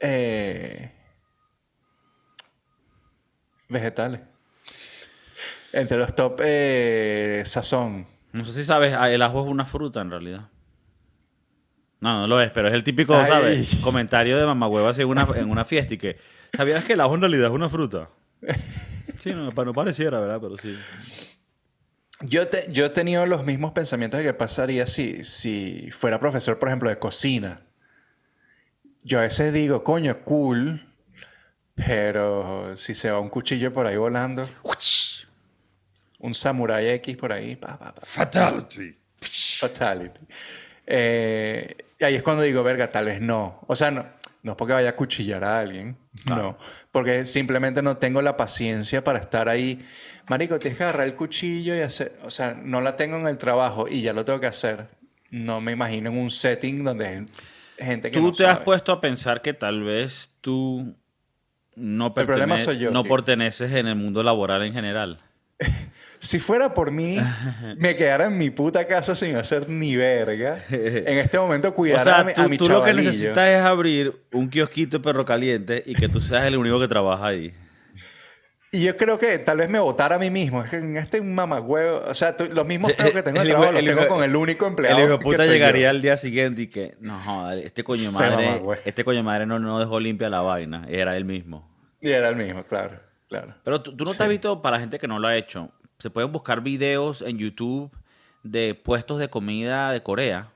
eh, 0.00 0.92
vegetales. 3.68 4.20
Entre 5.72 5.96
los 5.96 6.14
top 6.14 6.40
eh, 6.44 7.42
sazón. 7.46 8.06
No 8.32 8.44
sé 8.44 8.52
si 8.52 8.64
sabes, 8.64 8.94
ah, 8.94 9.10
el 9.10 9.22
ajo 9.22 9.44
es 9.44 9.50
una 9.50 9.64
fruta 9.64 10.00
en 10.00 10.10
realidad. 10.10 10.48
No, 12.00 12.20
no 12.20 12.26
lo 12.26 12.40
es, 12.40 12.50
pero 12.50 12.68
es 12.68 12.74
el 12.74 12.82
típico, 12.82 13.12
¿sabes? 13.24 13.76
Comentario 13.76 14.36
de 14.36 14.44
mamá 14.44 14.68
así 14.88 15.02
en 15.02 15.08
una, 15.08 15.26
en 15.36 15.50
una 15.50 15.64
fiesta 15.64 15.94
y 15.94 15.98
que, 15.98 16.16
¿sabías 16.52 16.84
que 16.84 16.94
el 16.94 17.00
ajo 17.00 17.14
en 17.14 17.20
realidad 17.20 17.46
es 17.46 17.52
una 17.52 17.68
fruta? 17.68 18.08
Sí, 19.20 19.32
no, 19.32 19.52
no 19.52 19.72
pareciera, 19.72 20.18
¿verdad? 20.18 20.40
Pero 20.40 20.58
sí. 20.58 20.76
Yo, 22.22 22.48
te, 22.48 22.66
yo 22.70 22.86
he 22.86 22.90
tenido 22.90 23.24
los 23.26 23.44
mismos 23.44 23.70
pensamientos 23.70 24.18
de 24.18 24.24
qué 24.24 24.34
pasaría 24.34 24.86
si, 24.86 25.22
si 25.22 25.90
fuera 25.92 26.18
profesor, 26.18 26.58
por 26.58 26.68
ejemplo, 26.68 26.90
de 26.90 26.98
cocina. 26.98 27.62
Yo 29.02 29.18
a 29.18 29.22
veces 29.22 29.52
digo, 29.52 29.82
coño, 29.82 30.20
cool, 30.24 30.86
pero 31.74 32.76
si 32.76 32.94
se 32.94 33.10
va 33.10 33.18
un 33.18 33.28
cuchillo 33.28 33.72
por 33.72 33.86
ahí 33.86 33.96
volando, 33.96 34.48
un 36.20 36.34
samurai 36.34 36.88
X 36.90 37.16
por 37.16 37.32
ahí, 37.32 37.58
fatality. 38.02 38.96
Fatality. 39.58 40.20
Eh, 40.86 41.76
y 41.98 42.04
ahí 42.04 42.14
es 42.16 42.22
cuando 42.22 42.42
digo, 42.42 42.62
verga, 42.62 42.90
tal 42.90 43.06
vez 43.06 43.20
no. 43.20 43.60
O 43.66 43.74
sea, 43.74 43.90
no, 43.90 44.06
no 44.42 44.52
es 44.52 44.56
porque 44.56 44.74
vaya 44.74 44.90
a 44.90 44.96
cuchillar 44.96 45.44
a 45.44 45.60
alguien, 45.60 45.96
no. 46.26 46.58
Porque 46.90 47.26
simplemente 47.26 47.82
no 47.82 47.96
tengo 47.96 48.22
la 48.22 48.36
paciencia 48.36 49.02
para 49.02 49.18
estar 49.18 49.48
ahí. 49.48 49.84
Marico, 50.28 50.58
tienes 50.58 50.78
que 50.78 50.84
agarrar 50.84 51.06
el 51.06 51.14
cuchillo 51.14 51.74
y 51.74 51.80
hacer. 51.80 52.18
O 52.24 52.30
sea, 52.30 52.54
no 52.54 52.80
la 52.80 52.96
tengo 52.96 53.16
en 53.16 53.26
el 53.26 53.38
trabajo 53.38 53.88
y 53.88 54.02
ya 54.02 54.12
lo 54.12 54.24
tengo 54.24 54.40
que 54.40 54.46
hacer. 54.46 54.88
No 55.30 55.60
me 55.60 55.72
imagino 55.72 56.10
en 56.10 56.18
un 56.18 56.30
setting 56.30 56.84
donde 56.84 57.24
gente 57.78 58.10
que 58.10 58.18
Tú 58.18 58.32
te 58.32 58.46
has 58.46 58.58
puesto 58.58 58.92
a 58.92 59.00
pensar 59.00 59.42
que 59.42 59.54
tal 59.54 59.82
vez 59.82 60.34
tú 60.40 60.94
no, 61.74 62.12
no 62.12 63.04
perteneces 63.04 63.72
en 63.72 63.86
el 63.86 63.96
mundo 63.96 64.22
laboral 64.22 64.62
en 64.62 64.72
general. 64.72 65.18
Si 66.22 66.38
fuera 66.38 66.72
por 66.72 66.92
mí, 66.92 67.18
me 67.78 67.96
quedara 67.96 68.26
en 68.26 68.38
mi 68.38 68.50
puta 68.50 68.86
casa 68.86 69.16
sin 69.16 69.34
hacer 69.34 69.68
ni 69.68 69.96
verga. 69.96 70.64
En 70.70 71.18
este 71.18 71.36
momento 71.36 71.74
cuidar 71.74 72.08
a, 72.08 72.22
mi, 72.22 72.56
tú, 72.56 72.64
tú 72.64 72.68
lo 72.68 72.84
que 72.84 72.94
necesitas 72.94 73.48
es 73.48 73.60
abrir 73.60 74.22
un 74.32 74.48
kiosquito 74.48 74.98
de 74.98 75.02
perro 75.02 75.24
caliente 75.24 75.82
y 75.84 75.96
que 75.96 76.08
tú 76.08 76.20
seas 76.20 76.44
el 76.44 76.56
único 76.56 76.78
que 76.78 76.86
trabaja 76.86 77.26
ahí. 77.26 77.52
Y 78.74 78.84
yo 78.84 78.96
creo 78.96 79.18
que 79.18 79.38
tal 79.38 79.58
vez 79.58 79.68
me 79.68 79.78
votara 79.78 80.16
a 80.16 80.18
mí 80.18 80.30
mismo. 80.30 80.64
Es 80.64 80.70
que 80.70 80.76
en 80.76 80.96
este 80.96 81.20
mamagüevo... 81.20 82.04
O 82.08 82.14
sea, 82.14 82.34
los 82.38 82.66
mismos 82.66 82.92
perros 82.96 83.12
que 83.12 83.22
tengo 83.22 83.36
en 83.36 83.42
el 83.42 83.48
trabajo 83.50 83.72
los 83.72 83.84
tengo 83.84 84.08
con 84.08 84.24
el 84.24 84.34
único 84.34 84.66
empleado 84.66 84.96
El 84.96 85.04
hijo 85.04 85.18
de 85.18 85.22
puta 85.22 85.44
llegaría 85.44 85.90
al 85.90 86.00
día 86.00 86.16
siguiente 86.16 86.62
y 86.62 86.66
que... 86.68 86.96
No, 86.98 87.20
joder, 87.20 87.66
este 87.66 87.84
coño 87.84 88.10
madre... 88.12 88.62
Este 88.86 89.04
coño 89.04 89.22
madre 89.22 89.44
no, 89.44 89.58
no 89.58 89.78
dejó 89.78 90.00
limpia 90.00 90.30
la 90.30 90.40
vaina. 90.40 90.86
Era 90.88 91.18
él 91.18 91.26
mismo. 91.26 91.70
Y 92.00 92.08
era 92.08 92.30
el 92.30 92.36
mismo, 92.36 92.64
claro. 92.64 92.98
Claro. 93.28 93.54
Pero 93.62 93.82
tú, 93.82 94.04
no 94.06 94.14
te 94.14 94.22
has 94.22 94.28
visto, 94.30 94.62
para 94.62 94.76
la 94.76 94.80
gente 94.80 94.98
que 94.98 95.06
no 95.06 95.18
lo 95.18 95.28
ha 95.28 95.36
hecho, 95.36 95.70
se 95.98 96.08
pueden 96.08 96.32
buscar 96.32 96.62
videos 96.62 97.20
en 97.20 97.36
YouTube 97.36 97.90
de 98.42 98.74
puestos 98.74 99.18
de 99.18 99.28
comida 99.28 99.92
de 99.92 100.02
Corea, 100.02 100.48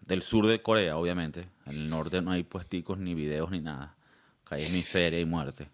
del 0.00 0.22
sur 0.22 0.46
de 0.46 0.62
Corea, 0.62 0.96
obviamente. 0.96 1.46
En 1.66 1.72
el 1.72 1.90
norte 1.90 2.22
no 2.22 2.30
hay 2.30 2.42
puesticos, 2.42 2.98
ni 2.98 3.14
videos, 3.14 3.50
ni 3.50 3.60
nada. 3.60 3.96
Acá 4.44 4.56
hay 4.56 4.70
miseria 4.70 5.20
y 5.20 5.26
muerte. 5.26 5.68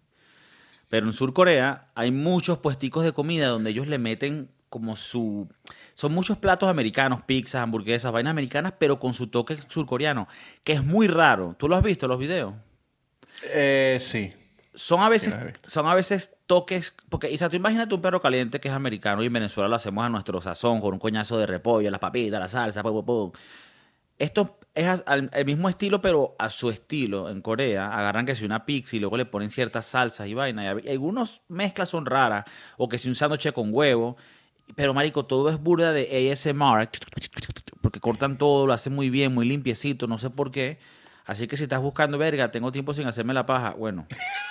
Pero 0.91 1.07
en 1.07 1.13
Sur 1.13 1.33
Corea 1.33 1.87
hay 1.95 2.11
muchos 2.11 2.59
puesticos 2.59 3.03
de 3.03 3.13
comida 3.13 3.47
donde 3.47 3.71
ellos 3.71 3.87
le 3.87 3.97
meten 3.97 4.51
como 4.69 4.95
su... 4.95 5.49
Son 5.95 6.13
muchos 6.13 6.37
platos 6.37 6.69
americanos, 6.69 7.23
pizzas, 7.23 7.63
hamburguesas, 7.63 8.11
vainas 8.11 8.31
americanas, 8.31 8.73
pero 8.77 8.99
con 8.99 9.15
su 9.15 9.27
toque 9.27 9.57
surcoreano, 9.69 10.27
que 10.63 10.73
es 10.73 10.83
muy 10.83 11.07
raro. 11.07 11.55
¿Tú 11.57 11.67
lo 11.67 11.75
has 11.75 11.83
visto, 11.83 12.07
los 12.07 12.19
videos? 12.19 12.53
Eh, 13.43 13.97
sí 13.99 14.33
son 14.73 15.01
a 15.01 15.09
veces, 15.09 15.33
son 15.63 15.87
a 15.87 15.95
veces 15.95 16.37
toques, 16.45 16.95
porque 17.09 17.29
Isa, 17.29 17.49
tú 17.49 17.57
imagínate 17.57 17.93
un 17.93 18.01
perro 18.01 18.21
caliente 18.21 18.59
que 18.59 18.69
es 18.69 18.73
americano 18.73 19.21
y 19.21 19.27
en 19.27 19.33
Venezuela 19.33 19.67
lo 19.67 19.75
hacemos 19.75 20.05
a 20.05 20.09
nuestro 20.09 20.41
sazón 20.41 20.79
con 20.79 20.93
un 20.93 20.99
coñazo 20.99 21.37
de 21.37 21.45
repollo, 21.45 21.91
las 21.91 21.99
papitas, 21.99 22.39
la 22.39 22.47
salsa, 22.47 22.81
Esto 24.17 24.59
es 24.73 25.03
el 25.05 25.45
mismo 25.45 25.67
estilo, 25.67 26.01
pero 26.01 26.35
a 26.39 26.49
su 26.49 26.69
estilo. 26.69 27.29
En 27.29 27.41
Corea 27.41 27.87
agarran 27.87 28.25
que 28.25 28.35
si 28.35 28.45
una 28.45 28.65
pizza 28.65 28.95
y 28.95 28.99
luego 28.99 29.17
le 29.17 29.25
ponen 29.25 29.49
ciertas 29.49 29.85
salsas 29.85 30.27
y 30.27 30.33
vaina. 30.33 30.75
Y 30.83 30.89
algunas 30.89 31.41
mezclas 31.49 31.89
son 31.89 32.05
raras, 32.05 32.45
o 32.77 32.87
que 32.87 32.97
si 32.97 33.09
un 33.09 33.15
sándwich 33.15 33.51
con 33.51 33.73
huevo. 33.73 34.15
Pero, 34.75 34.93
marico, 34.93 35.25
todo 35.25 35.49
es 35.49 35.59
burda 35.59 35.91
de 35.91 36.31
ASMR, 36.31 36.89
porque 37.81 37.99
cortan 37.99 38.37
todo, 38.37 38.67
lo 38.67 38.73
hacen 38.73 38.93
muy 38.93 39.09
bien, 39.09 39.33
muy 39.33 39.45
limpiecito, 39.45 40.07
no 40.07 40.17
sé 40.17 40.29
por 40.29 40.51
qué. 40.51 40.79
Así 41.25 41.47
que 41.47 41.57
si 41.57 41.63
estás 41.63 41.81
buscando 41.81 42.17
verga, 42.17 42.51
tengo 42.51 42.71
tiempo 42.71 42.93
sin 42.93 43.07
hacerme 43.07 43.33
la 43.33 43.45
paja. 43.45 43.71
Bueno, 43.71 44.07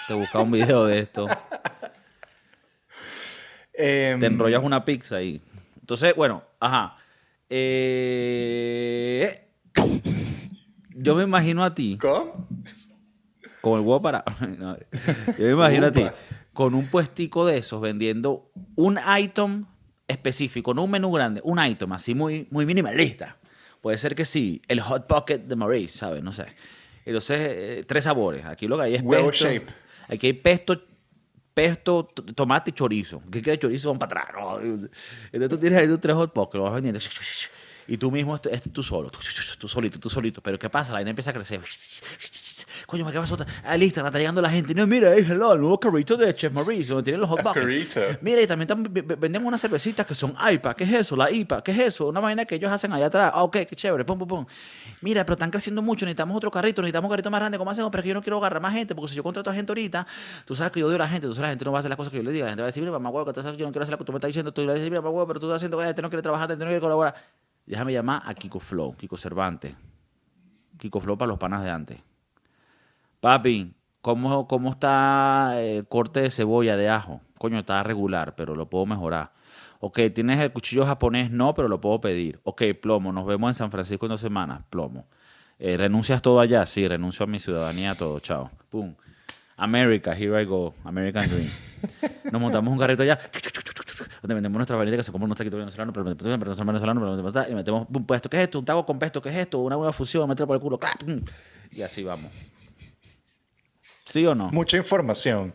te 0.09 0.14
busca 0.14 0.40
un 0.40 0.50
video 0.50 0.85
de 0.85 1.00
esto. 1.00 1.26
te 3.73 4.11
em, 4.11 4.23
enrollas 4.23 4.62
una 4.62 4.85
pizza 4.85 5.17
ahí. 5.17 5.40
Entonces, 5.81 6.14
bueno, 6.14 6.45
ajá. 6.61 6.97
Eh, 7.49 9.50
yo 10.94 11.14
me 11.14 11.22
imagino 11.22 11.64
a 11.64 11.75
ti. 11.75 11.99
¿Cómo? 12.00 12.49
Con 13.60 13.78
el 13.78 13.87
huevo 13.87 14.00
para. 14.00 14.25
yo 15.38 15.44
me 15.44 15.52
imagino 15.52 15.87
a 15.87 15.92
ti 15.92 16.04
con 16.52 16.75
un 16.75 16.88
puestico 16.88 17.46
de 17.46 17.58
esos 17.58 17.80
vendiendo 17.80 18.50
un 18.76 18.99
item 19.18 19.64
específico, 20.08 20.75
no 20.75 20.84
un 20.84 20.90
menú 20.90 21.10
grande, 21.12 21.40
un 21.44 21.64
item 21.64 21.92
así 21.92 22.14
muy, 22.14 22.49
muy 22.50 22.66
minimalista. 22.66 23.38
Puede 23.80 23.96
ser 23.96 24.14
que 24.14 24.25
sí, 24.25 24.60
el 24.68 24.80
Hot 24.80 25.06
Pocket 25.06 25.38
de 25.38 25.56
Maurice, 25.56 25.99
¿sabes? 25.99 26.22
No 26.22 26.32
sé. 26.32 26.46
Entonces, 27.06 27.38
eh, 27.40 27.84
tres 27.87 28.04
sabores. 28.04 28.44
Aquí 28.44 28.68
lo 28.68 28.76
que 28.76 28.82
hay 28.82 28.94
es 28.96 29.02
pesto. 29.02 29.30
shape. 29.30 29.66
Aquí 30.08 30.26
hay 30.26 30.32
pesto, 30.34 30.82
pesto, 31.54 32.04
tomate 32.34 32.70
y 32.70 32.75
chorizo. 32.75 33.22
¿Qué 33.30 33.40
quiere 33.40 33.58
chorizo? 33.58 33.88
Van 33.90 33.99
para 33.99 34.22
atrás. 34.22 34.62
Entonces 35.32 35.49
tú 35.49 35.56
tienes 35.56 35.78
ahí 35.78 35.99
tres 35.99 36.14
Hot 36.14 36.32
Pockets, 36.34 36.58
lo 36.58 36.64
vas 36.64 36.75
vendiendo. 36.75 37.00
Y 37.90 37.97
tú 37.97 38.09
mismo, 38.09 38.37
este, 38.37 38.54
este 38.54 38.70
tú 38.70 38.85
solo, 38.85 39.11
tú 39.11 39.66
solito, 39.66 39.99
tú 39.99 40.09
solito. 40.09 40.40
Pero 40.40 40.56
¿qué 40.61 40.70
pasa? 40.70 40.92
La 40.92 40.99
vaina 40.99 41.11
empieza 41.11 41.30
a 41.30 41.35
crecer. 41.35 41.61
Coño, 42.87 43.04
me 43.04 43.11
quedas 43.11 43.32
otra. 43.32 43.44
Ah, 43.64 43.76
listo, 43.76 44.06
está 44.06 44.16
llegando 44.16 44.40
la 44.40 44.49
gente. 44.49 44.73
No, 44.75 44.87
mira, 44.87 45.12
es 45.16 45.28
el 45.28 45.38
nuevo 45.38 45.80
carrito 45.80 46.16
de 46.16 46.32
Chef 46.32 46.52
Maurice, 46.52 46.92
donde 46.92 47.02
tienen 47.02 47.20
los 47.20 47.28
hot 47.28 47.42
buckets. 47.42 47.99
Mira, 48.23 48.42
y 48.42 48.47
también 48.47 48.68
vendemos 49.18 49.49
unas 49.49 49.61
cervecitas 49.61 50.06
que 50.06 50.14
son 50.14 50.37
IPA. 50.40 50.75
¿Qué 50.75 50.85
es 50.85 50.92
eso? 50.92 51.16
La 51.16 51.32
IPA. 51.32 51.64
¿Qué 51.64 51.73
es 51.73 51.78
eso? 51.80 52.06
Una 52.06 52.20
vaina 52.20 52.44
que 52.44 52.54
ellos 52.54 52.70
hacen 52.70 52.92
allá 52.92 53.06
atrás. 53.06 53.32
Ah, 53.35 53.42
ok, 53.42 53.56
qué 53.68 53.75
chévere. 53.75 54.04
Pum, 54.04 54.20
pum, 54.20 54.28
pum. 54.28 54.47
Mira, 55.00 55.25
pero 55.25 55.35
están 55.35 55.50
creciendo 55.50 55.82
mucho. 55.82 56.06
Necesitamos 56.06 56.37
otro 56.37 56.52
carrito. 56.52 56.82
Necesitamos 56.82 57.09
un 57.09 57.11
carrito 57.11 57.30
más 57.32 57.40
grande. 57.40 57.59
¿Cómo 57.59 57.73
hacemos? 57.73 57.90
Pero 57.90 58.04
que 58.04 58.09
yo 58.11 58.14
no 58.14 58.23
quiero 58.23 58.37
agarrar 58.37 58.62
más 58.62 58.73
gente. 58.73 58.94
Porque 58.94 59.09
si 59.09 59.16
yo 59.16 59.25
contrato 59.25 59.50
a 59.50 59.52
gente 59.52 59.73
ahorita, 59.73 60.06
tú 60.44 60.54
sabes 60.54 60.70
que 60.70 60.78
yo 60.78 60.87
odio 60.87 60.94
a 60.94 61.00
la 61.00 61.09
gente. 61.09 61.26
Entonces 61.26 61.42
la 61.42 61.49
gente 61.49 61.64
no 61.64 61.73
va 61.73 61.78
a 61.78 61.80
hacer 61.80 61.88
las 61.88 61.97
cosas 61.97 62.12
que 62.12 62.18
yo 62.18 62.23
le 62.23 62.30
diga. 62.30 62.44
La 62.44 62.50
gente 62.52 62.62
va 62.62 62.66
a 62.66 62.68
decir, 62.68 62.85
mira, 62.85 62.92
mamá 62.92 63.11
huevo, 63.11 63.26
que 63.26 63.32
tú 63.32 63.42
sabes 63.42 63.56
que 63.56 63.61
yo 63.62 63.66
no 63.66 63.73
quiero 63.73 63.82
hacer 63.82 63.94
la 63.94 63.99
que 63.99 64.04
tú 64.04 64.12
me 64.12 64.18
estás 64.18 64.28
diciendo. 64.28 64.52
Tú 64.52 64.61
le 64.61 64.68
vas 64.68 64.75
a 64.75 64.78
decir, 64.78 64.92
mira, 64.92 65.02
mamá 65.02 65.11
huevo, 65.11 65.26
pero 65.26 65.40
tú 65.40 65.47
estás 65.47 65.56
haciendo 65.56 65.82
este 65.82 66.02
no 66.02 66.09
quiere 66.09 66.23
trabajar, 66.23 66.49
este 66.52 66.64
no 66.64 66.68
quiere 66.68 66.80
colaborar. 66.80 67.14
Déjame 67.67 67.93
llamar 67.93 68.23
a 68.25 68.35
Kiko 68.35 68.61
Flow, 68.61 68.97
Kiko 68.97 69.17
Cervantes. 69.17 69.75
Kiko 70.79 71.00
Flow 71.00 71.17
para 71.17 71.29
los 71.29 71.38
panas 71.38 71.62
de 71.62 71.71
antes. 71.71 72.00
Papi, 73.21 73.75
¿cómo, 74.00 74.49
cómo 74.49 74.71
está 74.71 75.61
el 75.61 75.87
corte 75.87 76.23
de 76.23 76.31
cebolla, 76.31 76.76
de 76.76 76.88
ajo? 76.88 77.21
Coño, 77.38 77.59
está 77.59 77.83
regular, 77.83 78.35
pero 78.35 78.55
lo 78.55 78.69
puedo 78.69 78.87
mejorar. 78.87 79.33
Ok, 79.81 80.00
¿tienes 80.14 80.38
el 80.40 80.52
cuchillo 80.52 80.85
japonés? 80.85 81.31
No, 81.31 81.55
pero 81.55 81.69
lo 81.69 81.81
puedo 81.81 82.00
pedir. 82.00 82.40
Ok, 82.45 82.62
plomo, 82.81 83.12
nos 83.12 83.26
vemos 83.26 83.50
en 83.50 83.55
San 83.55 83.71
Francisco 83.71 84.07
en 84.07 84.11
dos 84.11 84.21
semanas. 84.21 84.62
Plomo. 84.69 85.07
Eh, 85.59 85.76
¿Renuncias 85.76 86.23
todo 86.23 86.40
allá? 86.40 86.67
Sí, 86.67 86.87
renuncio 86.88 87.25
a 87.25 87.26
mi 87.26 87.38
ciudadanía, 87.38 87.95
todo. 87.95 88.21
Chao. 88.21 88.50
Pum. 88.69 88.95
America, 89.57 90.14
here 90.14 90.40
I 90.40 90.47
go. 90.47 90.75
American 90.85 91.29
Dream. 91.29 91.50
Nos 92.33 92.40
montamos 92.40 92.73
un 92.73 92.79
carrito 92.79 93.02
allá 93.02 93.19
donde 94.23 94.35
vendemos 94.35 94.59
nuestra 94.59 94.76
vanilla 94.76 94.97
que 94.97 95.02
se 95.02 95.12
compra 95.12 95.26
unos 95.26 95.38
taquitos 95.38 95.59
venezolanos, 95.59 95.92
pero 95.92 96.04
metemos 96.04 96.66
venezolanos, 96.66 97.21
pero 97.23 97.49
y 97.49 97.54
metemos 97.54 97.87
un 97.88 98.07
puesto. 98.07 98.28
¿Qué 98.28 98.38
es 98.38 98.42
esto? 98.45 98.59
Un 98.59 98.64
taco 98.64 98.85
con 98.87 98.99
pesto, 98.99 99.21
¿qué 99.21 99.28
es 99.30 99.37
esto? 99.37 99.59
Una 99.59 99.76
nueva 99.76 99.92
fusión, 99.92 100.28
meterlo 100.28 100.47
por 100.47 100.57
el 100.57 100.62
culo. 100.62 100.80
Y 101.71 101.83
así 101.83 102.02
vamos. 102.02 102.33
¿Sí 104.04 104.26
o 104.26 104.35
no? 104.35 104.50
Mucha 104.50 104.76
información. 104.76 105.54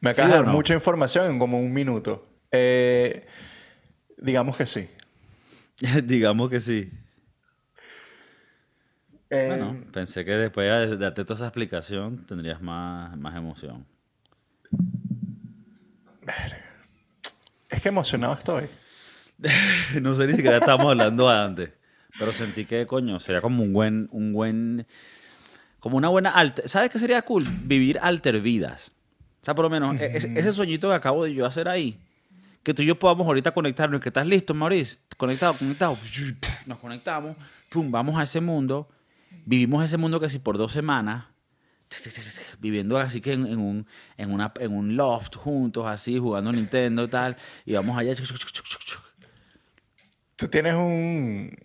Me 0.00 0.10
acaba 0.10 0.28
de 0.28 0.34
dar 0.36 0.46
mucha 0.46 0.74
información 0.74 1.30
en 1.30 1.38
como 1.38 1.58
un 1.58 1.72
minuto. 1.72 2.26
Eh, 2.50 3.26
digamos 4.16 4.56
que 4.56 4.66
sí. 4.66 4.88
digamos 6.04 6.50
que 6.50 6.60
sí. 6.60 6.90
Eh, 9.30 9.46
bueno, 9.46 9.84
pensé 9.92 10.24
que 10.24 10.32
después 10.32 10.66
de 10.66 10.96
darte 10.96 11.24
toda 11.24 11.36
esa 11.36 11.46
explicación 11.46 12.26
tendrías 12.26 12.60
más, 12.60 13.16
más 13.16 13.36
emoción. 13.36 13.86
Es 17.70 17.80
que 17.80 17.88
emocionado 17.88 18.34
estoy. 18.34 18.64
no 20.00 20.14
sé 20.14 20.26
ni 20.26 20.34
siquiera 20.34 20.58
estábamos 20.58 20.90
hablando 20.90 21.28
antes. 21.28 21.70
Pero 22.18 22.32
sentí 22.32 22.64
que, 22.64 22.86
coño, 22.86 23.20
sería 23.20 23.40
como 23.40 23.62
un 23.62 23.72
buen, 23.72 24.08
un 24.10 24.32
buen 24.32 24.86
como 25.80 25.96
una 25.96 26.08
buena... 26.08 26.30
Alter... 26.30 26.68
¿Sabes 26.68 26.90
qué 26.90 26.98
sería 26.98 27.22
cool? 27.22 27.46
Vivir 27.64 27.98
alter 28.00 28.40
vidas. 28.40 28.92
O 29.40 29.44
sea, 29.44 29.54
por 29.54 29.64
lo 29.64 29.70
menos 29.70 29.98
e-, 30.00 30.16
ese 30.16 30.52
soñito 30.52 30.88
que 30.88 30.94
acabo 30.94 31.24
de 31.24 31.34
yo 31.34 31.46
hacer 31.46 31.68
ahí, 31.68 31.98
que 32.62 32.74
tú 32.74 32.82
y 32.82 32.86
yo 32.86 32.98
podamos 32.98 33.26
ahorita 33.26 33.52
conectarnos, 33.52 34.02
que 34.02 34.10
estás 34.10 34.26
listo, 34.26 34.52
Maurice, 34.52 34.98
conectado, 35.16 35.54
conectado, 35.54 35.96
nos 36.66 36.78
conectamos, 36.78 37.36
pum, 37.70 37.90
vamos 37.90 38.18
a 38.18 38.24
ese 38.24 38.40
mundo, 38.42 38.88
vivimos 39.46 39.82
ese 39.82 39.96
mundo 39.96 40.20
que 40.20 40.28
si 40.28 40.38
por 40.38 40.58
dos 40.58 40.72
semanas, 40.72 41.24
viviendo 42.58 42.98
así 42.98 43.20
que 43.20 43.32
en, 43.32 43.58
un, 43.58 43.86
en, 44.16 44.32
una, 44.32 44.52
en 44.60 44.72
un 44.72 44.96
loft 44.96 45.36
juntos, 45.36 45.86
así, 45.86 46.18
jugando 46.18 46.52
Nintendo 46.52 47.04
y 47.04 47.08
tal, 47.08 47.36
y 47.64 47.72
vamos 47.72 47.98
allá. 47.98 48.14
Tú 50.36 50.48
tienes 50.48 50.74
un, 50.74 51.56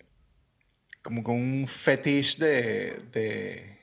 como 1.02 1.22
con 1.22 1.36
un 1.36 1.66
fetish 1.66 2.38
de 2.38 3.76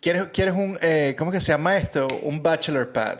¿Quieres, 0.00 0.54
un, 0.54 0.78
eh, 0.80 1.14
¿cómo 1.18 1.30
que 1.30 1.40
se 1.40 1.52
llama 1.52 1.76
esto? 1.76 2.08
Un 2.22 2.42
bachelor 2.42 2.90
pad. 2.90 3.18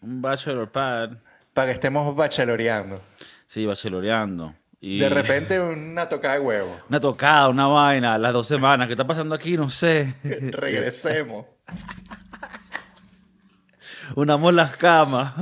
Un 0.00 0.20
bachelor 0.20 0.72
pad. 0.72 1.10
Para 1.52 1.68
que 1.68 1.72
estemos 1.74 2.14
bacheloreando. 2.16 3.00
Sí, 3.46 3.64
bacheloreando. 3.64 4.52
Y... 4.80 5.00
De 5.00 5.08
repente 5.08 5.60
una 5.60 6.08
tocada 6.08 6.34
de 6.34 6.40
huevo. 6.40 6.80
Una 6.88 7.00
tocada, 7.00 7.48
una 7.48 7.66
vaina, 7.66 8.16
las 8.16 8.32
dos 8.32 8.46
semanas. 8.46 8.86
¿Qué 8.86 8.92
está 8.92 9.06
pasando 9.06 9.34
aquí? 9.34 9.56
No 9.56 9.70
sé. 9.70 10.14
Regresemos. 10.22 11.46
Unamos 14.14 14.54
las 14.54 14.76
camas. 14.76 15.34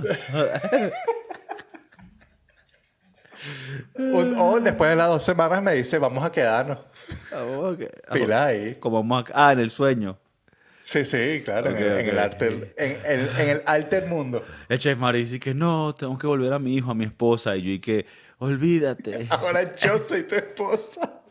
o, 4.39 4.61
después 4.61 4.91
de 4.91 4.97
las 4.97 5.09
dos 5.09 5.23
semanas 5.23 5.63
me 5.63 5.75
dice, 5.75 5.99
vamos 5.99 6.25
a 6.25 6.33
quedarnos. 6.33 6.79
Pila 8.13 8.47
ahí. 8.47 8.77
Como 8.81 9.03
vamos 9.03 9.31
a... 9.31 9.49
Ah, 9.49 9.53
en 9.53 9.61
el 9.61 9.71
sueño. 9.71 10.19
Sí, 10.87 11.05
sí, 11.05 11.43
claro, 11.45 11.71
en, 11.71 12.09
el, 12.09 12.17
alter, 12.17 12.73
en, 12.77 13.49
el 13.49 13.63
alter 13.67 14.07
mundo. 14.07 14.45
El 14.69 14.79
chef 14.79 14.97
dice 15.13 15.41
que 15.41 15.53
no, 15.53 15.93
tengo 15.93 16.17
que 16.17 16.29
volver 16.29 16.53
a 16.53 16.61
mi 16.61 16.77
hijo, 16.77 16.93
a 16.93 16.95
mi 16.95 17.05
esposa. 17.05 17.57
Y 17.57 17.63
yo 17.63 17.71
y 17.73 17.81
que, 17.81 18.07
olvídate. 18.39 19.27
Ahora 19.31 19.77
yo 19.77 19.99
soy 19.99 20.23
tu 20.25 20.35
esposa. 20.35 21.23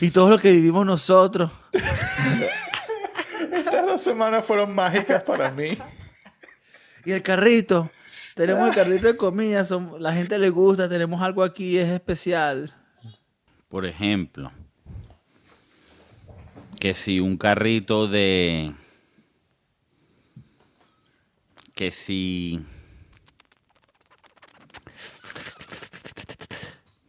y 0.00 0.10
todo 0.10 0.30
lo 0.30 0.38
que 0.38 0.52
vivimos 0.52 0.86
nosotros. 0.86 1.50
Estas 3.52 3.86
dos 3.86 4.00
semanas 4.00 4.44
fueron 4.44 4.74
mágicas 4.74 5.22
para 5.22 5.50
mí. 5.50 5.78
Y 7.04 7.12
el 7.12 7.22
carrito. 7.22 7.90
Tenemos 8.34 8.68
el 8.68 8.74
carrito 8.74 9.06
de 9.06 9.16
comida. 9.16 9.64
la 9.98 10.12
gente 10.12 10.38
le 10.38 10.50
gusta. 10.50 10.88
Tenemos 10.88 11.20
algo 11.22 11.42
aquí, 11.42 11.78
es 11.78 11.88
especial. 11.88 12.74
Por 13.68 13.84
ejemplo 13.84 14.52
que 16.78 16.94
si 16.94 17.20
un 17.20 17.36
carrito 17.36 18.06
de... 18.06 18.74
Que 21.74 21.90
si... 21.90 22.60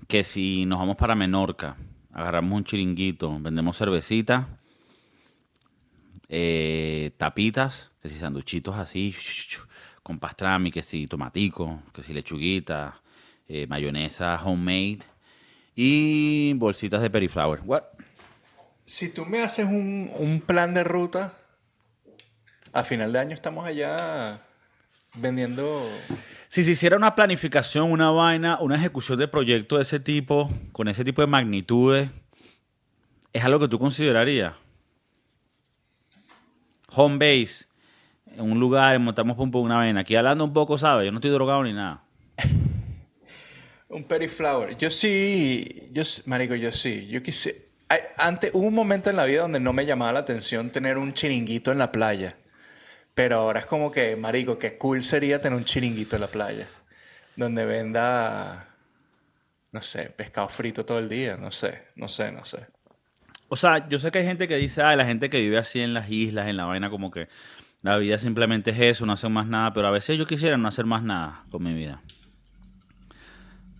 Que 0.09 0.23
si 0.23 0.65
nos 0.65 0.79
vamos 0.79 0.97
para 0.97 1.13
Menorca, 1.13 1.77
agarramos 2.11 2.57
un 2.57 2.63
chiringuito, 2.63 3.39
vendemos 3.39 3.77
cervecita, 3.77 4.47
eh, 6.27 7.11
tapitas, 7.17 7.91
que 8.01 8.09
si 8.09 8.17
sanduchitos 8.17 8.75
así, 8.75 9.15
con 10.01 10.17
pastrami, 10.17 10.71
que 10.71 10.81
si 10.81 11.05
tomatico, 11.05 11.83
que 11.93 12.01
si 12.01 12.13
lechuguita, 12.13 13.03
eh, 13.47 13.67
mayonesa 13.67 14.41
homemade 14.43 15.01
y 15.75 16.53
bolsitas 16.55 17.03
de 17.03 17.11
periflower. 17.11 17.61
What? 17.63 17.83
Si 18.85 19.13
tú 19.13 19.27
me 19.27 19.43
haces 19.43 19.67
un, 19.67 20.41
plan 20.43 20.73
de 20.73 20.83
ruta, 20.83 21.37
a 22.73 22.83
final 22.83 23.13
de 23.13 23.19
año 23.19 23.35
estamos 23.35 23.63
allá 23.63 24.41
vendiendo... 25.13 25.87
Si 26.49 26.63
se 26.63 26.71
hiciera 26.71 26.97
una 26.97 27.13
planificación, 27.13 27.91
una 27.91 28.09
vaina, 28.09 28.57
una 28.59 28.75
ejecución 28.75 29.19
de 29.19 29.27
proyecto 29.27 29.75
de 29.75 29.83
ese 29.83 29.99
tipo, 29.99 30.49
con 30.71 30.87
ese 30.87 31.03
tipo 31.03 31.21
de 31.21 31.27
magnitudes, 31.27 32.09
¿es 33.31 33.43
algo 33.45 33.59
que 33.59 33.67
tú 33.67 33.77
considerarías? 33.77 34.53
Home 36.95 37.19
base, 37.19 37.65
en 38.35 38.51
un 38.51 38.59
lugar, 38.59 38.97
montamos 38.97 39.37
pum, 39.37 39.51
pum, 39.51 39.65
una 39.65 39.75
vaina. 39.75 39.99
Aquí 39.99 40.15
hablando 40.15 40.43
un 40.43 40.51
poco, 40.51 40.79
¿sabes? 40.79 41.05
Yo 41.05 41.11
no 41.11 41.19
estoy 41.19 41.29
drogado 41.29 41.63
ni 41.63 41.71
nada. 41.71 42.01
un 43.89 44.03
periflower. 44.05 44.75
Yo 44.75 44.89
sí, 44.89 45.87
yo, 45.91 46.01
marico, 46.25 46.55
yo 46.55 46.71
sí. 46.71 47.05
Yo 47.05 47.21
quise, 47.21 47.67
antes, 48.17 48.49
hubo 48.55 48.65
un 48.65 48.73
momento 48.73 49.11
en 49.11 49.17
la 49.17 49.25
vida 49.25 49.43
donde 49.43 49.59
no 49.59 49.71
me 49.71 49.85
llamaba 49.85 50.13
la 50.13 50.19
atención 50.21 50.71
tener 50.71 50.97
un 50.97 51.13
chiringuito 51.13 51.71
en 51.71 51.77
la 51.77 51.91
playa. 51.91 52.37
Pero 53.19 53.35
ahora 53.35 53.59
es 53.59 53.65
como 53.65 53.91
que, 53.91 54.15
marico, 54.15 54.57
qué 54.57 54.77
cool 54.77 55.03
sería 55.03 55.41
tener 55.41 55.57
un 55.57 55.65
chiringuito 55.65 56.15
en 56.15 56.21
la 56.21 56.27
playa. 56.27 56.69
Donde 57.35 57.65
venda, 57.65 58.69
no 59.73 59.81
sé, 59.81 60.03
pescado 60.03 60.47
frito 60.47 60.85
todo 60.85 60.99
el 60.99 61.09
día. 61.09 61.35
No 61.35 61.51
sé, 61.51 61.87
no 61.97 62.07
sé, 62.07 62.31
no 62.31 62.45
sé. 62.45 62.67
O 63.49 63.57
sea, 63.57 63.89
yo 63.89 63.99
sé 63.99 64.09
que 64.09 64.19
hay 64.19 64.25
gente 64.25 64.47
que 64.47 64.55
dice, 64.55 64.83
ah, 64.83 64.95
la 64.95 65.03
gente 65.03 65.29
que 65.29 65.41
vive 65.41 65.57
así 65.57 65.81
en 65.81 65.93
las 65.93 66.09
islas, 66.09 66.47
en 66.47 66.55
la 66.55 66.63
vaina, 66.63 66.89
como 66.89 67.11
que 67.11 67.27
la 67.81 67.97
vida 67.97 68.17
simplemente 68.17 68.71
es 68.71 68.79
eso, 68.79 69.05
no 69.05 69.11
hacen 69.11 69.33
más 69.33 69.47
nada. 69.47 69.73
Pero 69.73 69.87
a 69.87 69.91
veces 69.91 70.17
yo 70.17 70.25
quisiera 70.25 70.55
no 70.55 70.69
hacer 70.69 70.85
más 70.85 71.03
nada 71.03 71.43
con 71.51 71.61
mi 71.61 71.73
vida. 71.73 72.01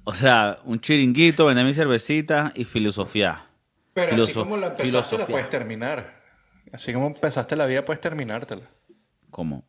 O 0.04 0.13
sea, 0.13 0.60
un 0.66 0.82
chiringuito, 0.82 1.46
vender 1.46 1.66
mi 1.66 1.74
cervecita 1.74 2.52
y 2.56 2.66
filosofía. 2.66 3.46
Pero 3.94 4.22
así 4.22 4.34
como 4.34 4.58
la 4.58 4.68
empezaste, 4.68 5.18
la 5.18 5.26
puedes 5.26 5.50
terminar. 5.50 6.20
Así 6.74 6.92
como 6.92 7.08
empezaste 7.08 7.56
la 7.56 7.68
vida, 7.68 7.86
puedes 7.86 8.02
terminártela. 8.02 8.63
¿Cómo? 9.30 9.68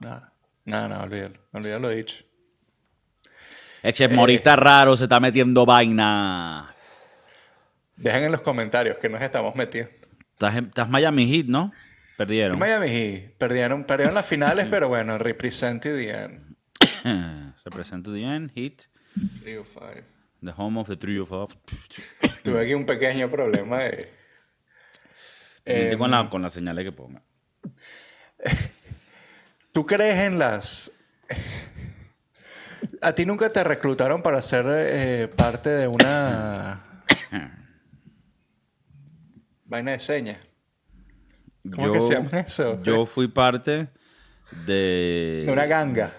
Nada, 0.00 0.32
nada, 0.64 0.88
nada, 0.88 1.04
olvídalo. 1.04 1.38
Olvídalo 1.52 1.88
lo 1.88 1.94
dicho. 1.94 2.24
Eche, 3.82 4.08
morita 4.08 4.54
raro, 4.56 4.96
se 4.96 5.04
está 5.04 5.18
metiendo 5.18 5.66
vaina. 5.66 6.74
Dejen 7.96 8.24
en 8.24 8.32
los 8.32 8.42
comentarios 8.42 8.96
que 8.98 9.08
nos 9.08 9.20
estamos 9.20 9.54
metiendo. 9.54 9.90
Estás, 10.40 10.88
Miami 10.88 11.28
Heat, 11.28 11.46
¿no? 11.46 11.72
Perdieron. 12.16 12.58
Miami 12.58 12.88
Heat. 12.88 13.36
Perdieron, 13.38 13.84
perdieron 13.84 14.14
las 14.14 14.26
finales, 14.26 14.66
pero 14.70 14.88
bueno, 14.88 15.18
represent 15.18 15.82
the 15.82 16.10
end. 16.10 16.56
represent 17.64 18.06
the 18.06 18.22
end, 18.22 18.50
Heat. 18.54 18.82
3 19.42 19.64
5. 19.74 20.04
The 20.42 20.52
home 20.56 20.80
of 20.80 20.88
the 20.88 20.96
three 20.96 21.18
of 21.18 21.30
us. 21.32 21.56
Tuve 22.42 22.62
aquí 22.62 22.74
un 22.74 22.86
pequeño 22.86 23.30
problema 23.30 23.78
de... 23.84 24.10
con, 25.96 26.10
la, 26.10 26.20
em, 26.20 26.28
con 26.28 26.42
las 26.42 26.52
señales 26.52 26.84
que 26.84 26.92
ponga. 26.92 27.22
¿Tú 29.72 29.84
crees 29.84 30.18
en 30.18 30.38
las... 30.38 30.90
¿A 33.00 33.14
ti 33.14 33.26
nunca 33.26 33.50
te 33.50 33.64
reclutaron 33.64 34.22
para 34.22 34.42
ser 34.42 34.66
eh, 34.68 35.28
parte 35.28 35.70
de 35.70 35.88
una... 35.88 37.04
vaina 39.64 39.92
de 39.92 39.98
señas? 39.98 40.38
¿Cómo 41.74 41.92
que 41.92 42.00
se 42.00 42.14
llama 42.14 42.40
eso? 42.40 42.82
Yo 42.82 43.06
fui 43.06 43.28
parte 43.28 43.88
de... 44.66 45.44
De 45.46 45.52
una 45.52 45.66
ganga. 45.66 46.12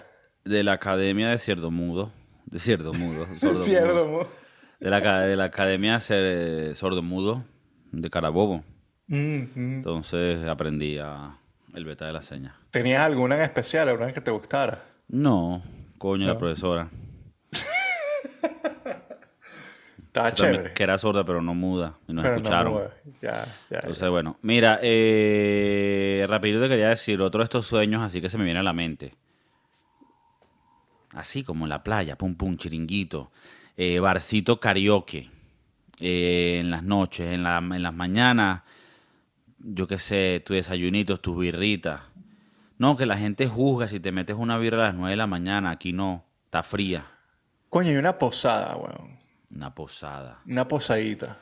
De 0.44 0.62
la 0.62 0.72
Academia 0.72 1.28
de 1.28 1.38
Cierdo 1.38 1.70
Mudo 1.70 2.12
de 2.54 2.60
Cierdo 2.60 2.92
Mudo. 2.92 3.26
Sordo 3.38 4.06
Mudo. 4.06 4.28
De 4.78 4.90
la, 4.90 5.20
de 5.22 5.36
la 5.36 5.44
Academia 5.44 5.98
Sordo 5.98 7.02
Mudo 7.02 7.44
de 7.90 8.10
Carabobo. 8.10 8.64
Entonces 9.08 10.44
aprendí 10.46 10.98
a 10.98 11.36
el 11.74 11.84
beta 11.84 12.06
de 12.06 12.12
la 12.12 12.22
seña. 12.22 12.56
¿Tenías 12.70 13.02
alguna 13.02 13.36
en 13.36 13.42
especial, 13.42 13.88
alguna 13.88 14.12
que 14.12 14.20
te 14.20 14.30
gustara? 14.30 14.82
No, 15.08 15.62
coño, 15.98 16.26
la 16.26 16.38
profesora. 16.38 16.88
Estaba 20.06 20.32
chévere. 20.32 20.72
que 20.72 20.82
era 20.82 20.96
sorda, 20.96 21.24
pero 21.24 21.42
no 21.42 21.54
muda. 21.54 21.98
Y 22.06 22.12
nos 22.12 22.24
escucharon. 22.24 22.88
ya, 23.20 23.44
ya, 23.68 23.78
Entonces, 23.78 24.08
bueno. 24.08 24.38
Mira, 24.42 24.78
eh, 24.80 26.24
rapidito 26.28 26.60
te 26.60 26.68
quería 26.68 26.90
decir 26.90 27.20
otro 27.20 27.40
de 27.40 27.44
estos 27.44 27.66
sueños, 27.66 28.00
así 28.02 28.20
que 28.20 28.30
se 28.30 28.38
me 28.38 28.44
viene 28.44 28.60
a 28.60 28.62
la 28.62 28.72
mente 28.72 29.14
así 31.14 31.42
como 31.44 31.64
en 31.64 31.70
la 31.70 31.82
playa, 31.82 32.16
pum 32.16 32.34
pum, 32.34 32.56
chiringuito, 32.56 33.30
eh, 33.76 33.98
barcito 34.00 34.60
karaoke, 34.60 35.30
eh, 36.00 36.58
en 36.60 36.70
las 36.70 36.82
noches, 36.82 37.32
en, 37.32 37.42
la, 37.42 37.58
en 37.58 37.82
las 37.82 37.94
mañanas, 37.94 38.62
yo 39.64 39.86
qué 39.86 39.98
sé, 39.98 40.42
tus 40.44 40.56
desayunitos, 40.56 41.22
tus 41.22 41.38
birritas. 41.38 42.02
No, 42.76 42.96
que 42.96 43.06
la 43.06 43.16
gente 43.16 43.48
juzga 43.48 43.88
si 43.88 43.98
te 43.98 44.12
metes 44.12 44.36
una 44.36 44.58
birra 44.58 44.78
a 44.78 44.86
las 44.88 44.94
9 44.94 45.10
de 45.10 45.16
la 45.16 45.26
mañana, 45.26 45.70
aquí 45.70 45.92
no, 45.92 46.24
está 46.44 46.62
fría. 46.62 47.06
Coño, 47.70 47.92
y 47.92 47.96
una 47.96 48.18
posada, 48.18 48.76
weón. 48.76 49.18
Una 49.50 49.74
posada. 49.74 50.42
Una 50.46 50.68
posadita. 50.68 51.38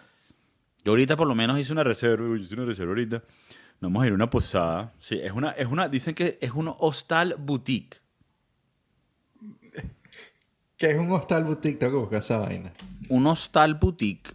Yo 0.84 0.92
ahorita 0.92 1.16
por 1.16 1.26
lo 1.26 1.34
menos 1.34 1.58
hice 1.58 1.72
una 1.72 1.84
reserva, 1.84 2.26
yo 2.26 2.36
hice 2.36 2.54
una 2.54 2.64
reserva 2.64 2.90
ahorita. 2.90 3.22
vamos 3.80 4.02
a 4.02 4.06
ir 4.06 4.12
a 4.12 4.14
una 4.14 4.30
posada. 4.30 4.92
Sí, 5.00 5.18
es 5.20 5.32
una, 5.32 5.50
es 5.52 5.66
una, 5.66 5.88
dicen 5.88 6.14
que 6.14 6.38
es 6.40 6.52
un 6.52 6.72
hostal 6.78 7.36
boutique. 7.38 8.00
¿Qué 10.76 10.90
es 10.90 10.98
un 10.98 11.10
hostal 11.12 11.44
boutique? 11.44 11.78
Tengo 11.78 11.92
que 11.92 11.98
buscar 11.98 12.18
esa 12.20 12.38
vaina. 12.38 12.72
Un 13.08 13.26
hostal 13.26 13.74
boutique. 13.74 14.32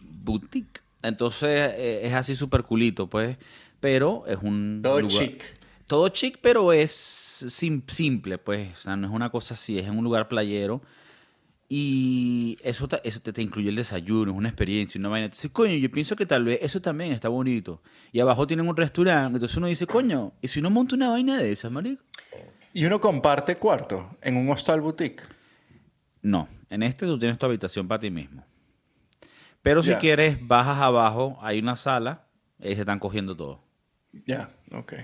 Boutique. 0.00 0.79
Entonces 1.02 1.72
eh, 1.76 2.00
es 2.04 2.12
así 2.14 2.34
súper 2.34 2.62
culito, 2.64 3.08
pues. 3.08 3.36
Pero 3.80 4.24
es 4.26 4.38
un. 4.42 4.80
Todo 4.82 5.00
chic. 5.08 5.42
Todo 5.86 6.08
chic, 6.08 6.38
pero 6.40 6.72
es 6.72 6.90
simple, 6.92 8.38
pues. 8.38 8.78
O 8.78 8.80
sea, 8.80 8.96
no 8.96 9.06
es 9.06 9.12
una 9.12 9.30
cosa 9.30 9.54
así. 9.54 9.78
Es 9.78 9.86
en 9.86 9.98
un 9.98 10.04
lugar 10.04 10.28
playero. 10.28 10.82
Y 11.72 12.58
eso, 12.64 12.88
te, 12.88 13.00
eso 13.04 13.20
te, 13.20 13.40
incluye 13.40 13.68
el 13.68 13.76
desayuno, 13.76 14.32
es 14.32 14.36
una 14.36 14.48
experiencia, 14.48 14.98
una 14.98 15.08
vaina. 15.08 15.26
Entonces, 15.26 15.52
coño, 15.52 15.74
yo 15.76 15.88
pienso 15.88 16.16
que 16.16 16.26
tal 16.26 16.44
vez 16.44 16.58
eso 16.62 16.82
también 16.82 17.12
está 17.12 17.28
bonito. 17.28 17.80
Y 18.10 18.18
abajo 18.18 18.44
tienen 18.44 18.68
un 18.68 18.76
restaurante. 18.76 19.34
Entonces 19.36 19.56
uno 19.56 19.68
dice, 19.68 19.86
coño, 19.86 20.32
¿y 20.42 20.48
si 20.48 20.58
uno 20.58 20.68
monta 20.68 20.96
una 20.96 21.10
vaina 21.10 21.38
de 21.38 21.52
esas, 21.52 21.70
marico? 21.70 22.02
Y 22.74 22.84
uno 22.84 23.00
comparte 23.00 23.54
cuarto 23.56 24.16
en 24.20 24.36
un 24.36 24.50
hostal 24.50 24.80
boutique. 24.80 25.22
No, 26.22 26.48
en 26.68 26.82
este 26.82 27.06
tú 27.06 27.16
tienes 27.18 27.38
tu 27.38 27.46
habitación 27.46 27.86
para 27.86 28.00
ti 28.00 28.10
mismo. 28.10 28.44
Pero 29.62 29.82
si 29.82 29.94
quieres, 29.94 30.46
bajas 30.46 30.78
abajo, 30.78 31.38
hay 31.42 31.58
una 31.58 31.76
sala, 31.76 32.26
y 32.58 32.74
se 32.74 32.80
están 32.80 32.98
cogiendo 32.98 33.36
todo. 33.36 33.62
Ya, 34.26 34.50
ok. 34.72 34.94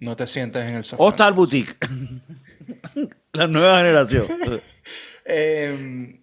No 0.00 0.16
te 0.16 0.26
sientes 0.26 0.68
en 0.68 0.76
el 0.76 0.84
sofá. 0.84 1.02
Hostal 1.02 1.32
Boutique. 1.32 1.76
la 3.32 3.46
nueva 3.46 3.78
generación. 3.78 4.26
eh, 5.24 6.20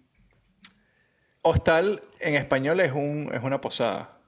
hostal 1.42 2.02
en 2.20 2.34
español 2.34 2.80
es, 2.80 2.92
un, 2.92 3.30
es 3.32 3.42
una 3.42 3.60
posada. 3.60 4.18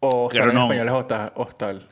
O 0.00 0.26
hostal 0.26 0.50
en 0.50 0.58
español 0.58 0.88
es 0.88 0.94
hostal. 1.34 1.88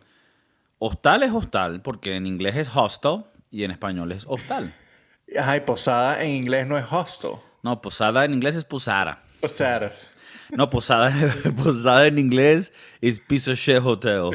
Hostal 0.79 1.23
es 1.23 1.33
hostal 1.33 1.83
porque 1.83 2.15
en 2.15 2.27
inglés 2.27 2.57
es 2.57 2.75
hostel 2.75 3.25
y 3.51 3.65
en 3.65 3.71
español 3.71 4.13
es 4.13 4.25
hostal. 4.27 4.75
Ajá, 5.39 5.57
y 5.57 5.61
posada 5.61 6.23
en 6.23 6.31
inglés 6.31 6.67
no 6.67 6.79
es 6.79 6.85
hostel. 6.91 7.33
No, 7.63 7.81
posada 7.81 8.25
en 8.25 8.35
inglés 8.35 8.55
es 8.55 8.65
posada. 8.65 9.23
Posada. 9.41 9.93
No, 10.51 10.71
posada, 10.71 11.13
posada 11.63 12.07
en 12.07 12.19
inglés 12.19 12.73
es 13.01 13.21
piece 13.21 13.51
of 13.51 13.59
shit 13.59 13.79
hotel. 13.83 14.31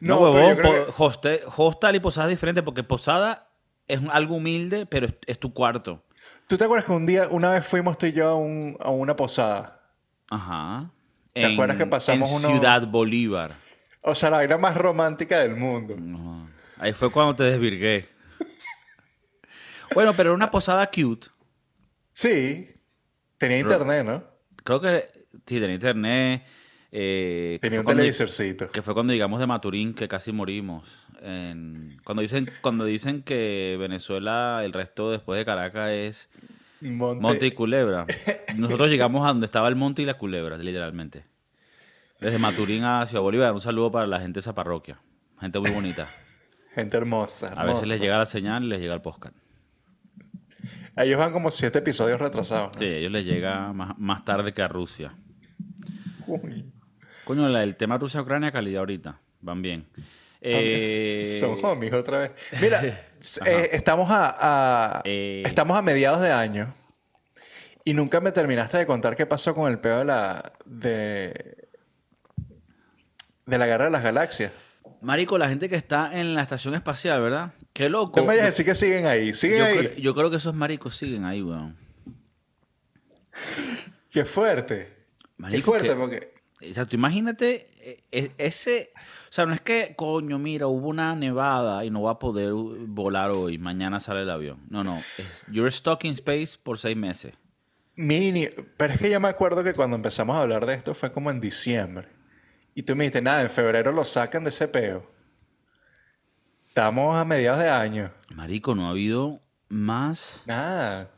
No, 0.00 0.20
huevón, 0.20 0.58
hostel, 0.96 1.96
y 1.96 2.00
posada 2.00 2.28
es 2.28 2.30
diferente 2.30 2.62
porque 2.62 2.82
posada 2.82 3.50
es 3.86 4.00
algo 4.10 4.36
humilde, 4.36 4.86
pero 4.86 5.08
es, 5.26 5.38
tu 5.38 5.52
cuarto. 5.52 6.04
¿Tú 6.46 6.56
te 6.56 6.64
acuerdas 6.64 6.86
que 6.86 6.92
un 6.92 7.06
día, 7.06 7.28
una 7.30 7.50
vez 7.50 7.66
fuimos 7.66 7.98
tú 7.98 8.06
y 8.06 8.12
yo 8.12 8.28
a, 8.28 8.90
una 8.90 9.16
posada? 9.16 9.80
Ajá. 10.30 10.90
¿Te 11.32 11.46
acuerdas 11.46 11.76
que 11.76 11.86
pasamos 11.86 12.30
en 12.30 12.50
Ciudad 12.50 12.86
Bolívar. 12.86 13.56
O 14.02 14.14
sea, 14.14 14.30
la 14.30 14.40
vida 14.40 14.56
más 14.56 14.76
romántica 14.76 15.38
del 15.40 15.56
mundo. 15.56 15.96
Ahí 16.78 16.92
fue 16.92 17.10
cuando 17.10 17.34
te 17.34 17.44
desvirgué. 17.44 18.08
bueno, 19.94 20.12
pero 20.16 20.30
era 20.30 20.36
una 20.36 20.50
posada 20.50 20.86
cute. 20.88 21.28
Sí. 22.12 22.77
Tenía 23.38 23.58
internet, 23.58 24.04
¿no? 24.04 24.24
Creo 24.64 24.80
que 24.80 25.08
sí, 25.46 25.60
tenía 25.60 25.74
internet. 25.74 26.44
Eh, 26.90 27.58
tenía 27.60 27.80
un 27.80 27.86
televisorcito. 27.86 28.70
Que 28.70 28.82
fue 28.82 28.94
cuando 28.94 29.12
llegamos 29.12 29.40
de 29.40 29.46
Maturín, 29.46 29.94
que 29.94 30.08
casi 30.08 30.32
morimos. 30.32 31.06
cuando, 32.04 32.22
dicen, 32.22 32.50
cuando 32.60 32.84
dicen 32.84 33.22
que 33.22 33.76
Venezuela, 33.78 34.62
el 34.64 34.72
resto 34.72 35.10
después 35.10 35.38
de 35.38 35.44
Caracas 35.44 35.90
es 35.90 36.30
Monte, 36.80 37.46
y 37.46 37.50
Culebra. 37.52 38.06
Nosotros 38.56 38.88
llegamos 38.88 39.24
a 39.24 39.28
donde 39.28 39.46
estaba 39.46 39.68
el 39.68 39.76
monte 39.76 40.02
y 40.02 40.04
la 40.04 40.14
culebra, 40.14 40.56
literalmente. 40.56 41.24
Desde 42.20 42.38
Maturín 42.38 42.84
a 42.84 43.06
Ciudad 43.06 43.22
Bolívar. 43.22 43.52
Un 43.52 43.60
saludo 43.60 43.90
para 43.90 44.06
la 44.06 44.20
gente 44.20 44.34
de 44.34 44.40
esa 44.40 44.54
parroquia. 44.54 44.98
Gente 45.40 45.58
muy 45.58 45.70
bonita. 45.70 46.08
gente 46.74 46.96
hermosa, 46.96 47.52
A 47.56 47.64
veces 47.64 47.86
les 47.86 48.00
llega 48.00 48.18
la 48.18 48.26
señal 48.26 48.64
y 48.64 48.68
les 48.68 48.80
llega 48.80 48.94
el 48.94 49.02
podcast. 49.02 49.34
Ellos 51.04 51.18
van 51.18 51.32
como 51.32 51.50
siete 51.50 51.78
episodios 51.78 52.20
retrasados. 52.20 52.76
Sí, 52.78 52.84
a 52.84 52.96
ellos 52.96 53.12
les 53.12 53.24
llega 53.24 53.72
más, 53.72 54.24
tarde 54.24 54.52
que 54.52 54.62
a 54.62 54.68
Rusia. 54.68 55.12
Coño, 57.24 57.58
el 57.58 57.76
tema 57.76 57.98
Rusia-Ucrania, 57.98 58.52
calidad 58.52 58.80
ahorita. 58.80 59.20
Van 59.40 59.62
bien. 59.62 59.86
Eh... 60.40 61.38
Son 61.40 61.56
homies 61.62 61.92
otra 61.92 62.18
vez. 62.18 62.32
Mira, 62.60 62.82
eh, 63.46 63.70
estamos 63.72 64.08
a, 64.10 65.02
eh. 65.04 65.42
estamos 65.44 65.76
a 65.76 65.82
mediados 65.82 66.20
de 66.20 66.30
año 66.30 66.74
y 67.84 67.94
nunca 67.94 68.20
me 68.20 68.32
terminaste 68.32 68.78
de 68.78 68.86
contar 68.86 69.16
qué 69.16 69.26
pasó 69.26 69.54
con 69.54 69.70
el 69.70 69.78
pedo 69.78 69.98
de 70.00 70.04
la 70.04 70.52
de 70.64 71.56
de 73.46 73.58
la 73.58 73.66
guerra 73.66 73.86
de 73.86 73.90
las 73.90 74.02
galaxias. 74.02 74.52
Marico, 75.00 75.38
la 75.38 75.48
gente 75.48 75.68
que 75.68 75.76
está 75.76 76.18
en 76.18 76.34
la 76.34 76.42
estación 76.42 76.74
espacial, 76.74 77.22
¿verdad? 77.22 77.52
Qué 77.78 77.88
loco. 77.88 78.18
No 78.18 78.22
me 78.22 78.30
vayas 78.30 78.42
a 78.42 78.46
decir 78.46 78.64
que 78.66 78.74
siguen 78.74 79.06
ahí. 79.06 79.32
¿Siguen 79.34 79.58
yo, 79.58 79.64
ahí? 79.64 79.78
Creo, 79.78 79.94
yo 79.98 80.12
creo 80.12 80.30
que 80.30 80.36
esos 80.38 80.52
maricos 80.52 80.96
siguen 80.96 81.24
ahí, 81.24 81.40
weón. 81.40 81.76
Qué 84.10 84.24
fuerte. 84.24 84.96
Qué 85.48 85.60
fuerte, 85.60 85.94
porque. 85.94 86.34
O 86.68 86.74
sea, 86.74 86.86
tú 86.86 86.96
imagínate 86.96 87.68
e, 87.80 87.98
e, 88.10 88.32
ese. 88.36 88.90
O 88.96 89.32
sea, 89.32 89.46
no 89.46 89.54
es 89.54 89.60
que, 89.60 89.94
coño, 89.94 90.40
mira, 90.40 90.66
hubo 90.66 90.88
una 90.88 91.14
nevada 91.14 91.84
y 91.84 91.90
no 91.90 92.02
va 92.02 92.10
a 92.10 92.18
poder 92.18 92.52
volar 92.52 93.30
hoy. 93.30 93.58
Mañana 93.58 94.00
sale 94.00 94.22
el 94.22 94.30
avión. 94.30 94.58
No, 94.68 94.82
no. 94.82 95.00
Es, 95.16 95.46
you're 95.48 95.70
stuck 95.70 96.04
in 96.04 96.14
space 96.14 96.58
por 96.60 96.78
seis 96.78 96.96
meses. 96.96 97.34
Mini. 97.94 98.48
Pero 98.76 98.94
es 98.94 98.98
que 98.98 99.08
yo 99.08 99.20
me 99.20 99.28
acuerdo 99.28 99.62
que 99.62 99.72
cuando 99.72 99.94
empezamos 99.94 100.34
a 100.34 100.40
hablar 100.40 100.66
de 100.66 100.74
esto 100.74 100.94
fue 100.94 101.12
como 101.12 101.30
en 101.30 101.38
diciembre. 101.38 102.08
Y 102.74 102.82
tú 102.82 102.96
me 102.96 103.04
dijiste, 103.04 103.22
nada, 103.22 103.40
en 103.40 103.50
febrero 103.50 103.92
lo 103.92 104.04
sacan 104.04 104.42
de 104.42 104.50
ese 104.50 104.66
peo. 104.66 105.17
Estamos 106.78 107.16
a 107.16 107.24
mediados 107.24 107.58
de 107.58 107.68
año. 107.68 108.12
Marico, 108.36 108.72
no 108.72 108.86
ha 108.86 108.90
habido 108.90 109.40
más. 109.68 110.44
Nada. 110.46 111.10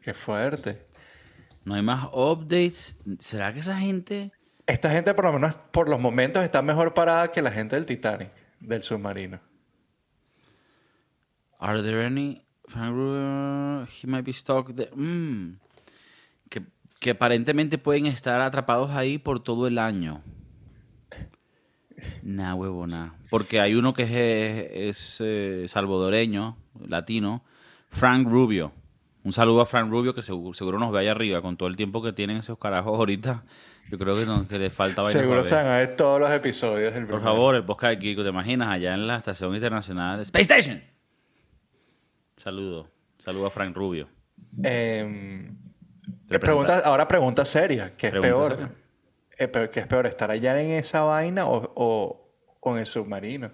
Qué 0.00 0.14
fuerte. 0.14 0.86
No 1.64 1.74
hay 1.74 1.82
más 1.82 2.08
updates. 2.12 2.96
¿Será 3.18 3.52
que 3.52 3.58
esa 3.58 3.76
gente... 3.76 4.30
Esta 4.64 4.92
gente 4.92 5.12
por 5.12 5.24
lo 5.24 5.32
menos 5.32 5.56
por 5.72 5.88
los 5.88 5.98
momentos 5.98 6.44
está 6.44 6.62
mejor 6.62 6.94
parada 6.94 7.32
que 7.32 7.42
la 7.42 7.50
gente 7.50 7.74
del 7.74 7.84
Titanic, 7.84 8.30
del 8.60 8.84
submarino. 8.84 9.40
Are 11.58 11.82
there 11.82 12.06
any... 12.06 12.46
He 12.72 14.06
might 14.06 14.24
be 14.24 14.32
stuck 14.32 14.72
there. 14.72 14.92
Mm 14.94 15.58
que 17.04 17.10
aparentemente 17.10 17.76
pueden 17.76 18.06
estar 18.06 18.40
atrapados 18.40 18.92
ahí 18.92 19.18
por 19.18 19.38
todo 19.38 19.66
el 19.66 19.78
año. 19.78 20.22
Nah, 22.22 22.54
huevo, 22.54 22.86
nah. 22.86 23.10
Porque 23.30 23.60
hay 23.60 23.74
uno 23.74 23.92
que 23.94 24.88
es, 24.88 25.18
eh, 25.20 25.66
salvadoreño, 25.68 26.56
latino, 26.88 27.44
Frank 27.90 28.26
Rubio. 28.28 28.72
Un 29.22 29.32
saludo 29.32 29.62
a 29.62 29.66
Frank 29.66 29.90
Rubio 29.90 30.14
que 30.14 30.22
seguro, 30.22 30.78
nos 30.78 30.92
ve 30.92 31.00
allá 31.00 31.12
arriba 31.12 31.40
con 31.40 31.56
todo 31.56 31.68
el 31.68 31.76
tiempo 31.76 32.02
que 32.02 32.12
tienen 32.12 32.38
esos 32.38 32.58
carajos 32.58 32.98
ahorita. 32.98 33.44
Yo 33.90 33.98
creo 33.98 34.16
que, 34.16 34.26
no, 34.26 34.46
que 34.48 34.58
les 34.58 34.72
falta 34.72 35.02
Seguro 35.04 35.44
se 35.44 35.54
van 35.54 35.66
a 35.66 35.78
ver 35.78 35.94
todos 35.94 36.18
los 36.18 36.30
episodios 36.30 36.94
Por 37.06 37.22
favor, 37.22 37.54
el 37.54 37.64
podcast 37.64 37.92
de 37.92 37.98
Kiko, 37.98 38.22
¿te 38.22 38.30
imaginas? 38.30 38.68
Allá 38.68 38.94
en 38.94 39.06
la 39.06 39.18
estación 39.18 39.54
internacional 39.54 40.20
Space 40.20 40.42
Station. 40.42 40.82
Saludo. 42.36 42.88
Saludo 43.18 43.46
a 43.46 43.50
Frank 43.50 43.76
Rubio. 43.76 44.08
Eh, 44.62 45.50
Pregunta, 46.28 46.80
ahora 46.84 47.06
pregunta 47.06 47.44
seria. 47.44 47.96
¿Qué 47.96 48.08
es 48.08 48.12
peor? 48.14 48.70
Eh, 49.38 49.50
¿Qué 49.72 49.80
es 49.80 49.86
peor? 49.86 50.06
¿Estar 50.06 50.30
allá 50.30 50.60
en 50.60 50.70
esa 50.70 51.02
vaina 51.02 51.46
o, 51.46 51.72
o, 51.74 52.72
en 52.72 52.78
el 52.78 52.86
submarino? 52.86 53.50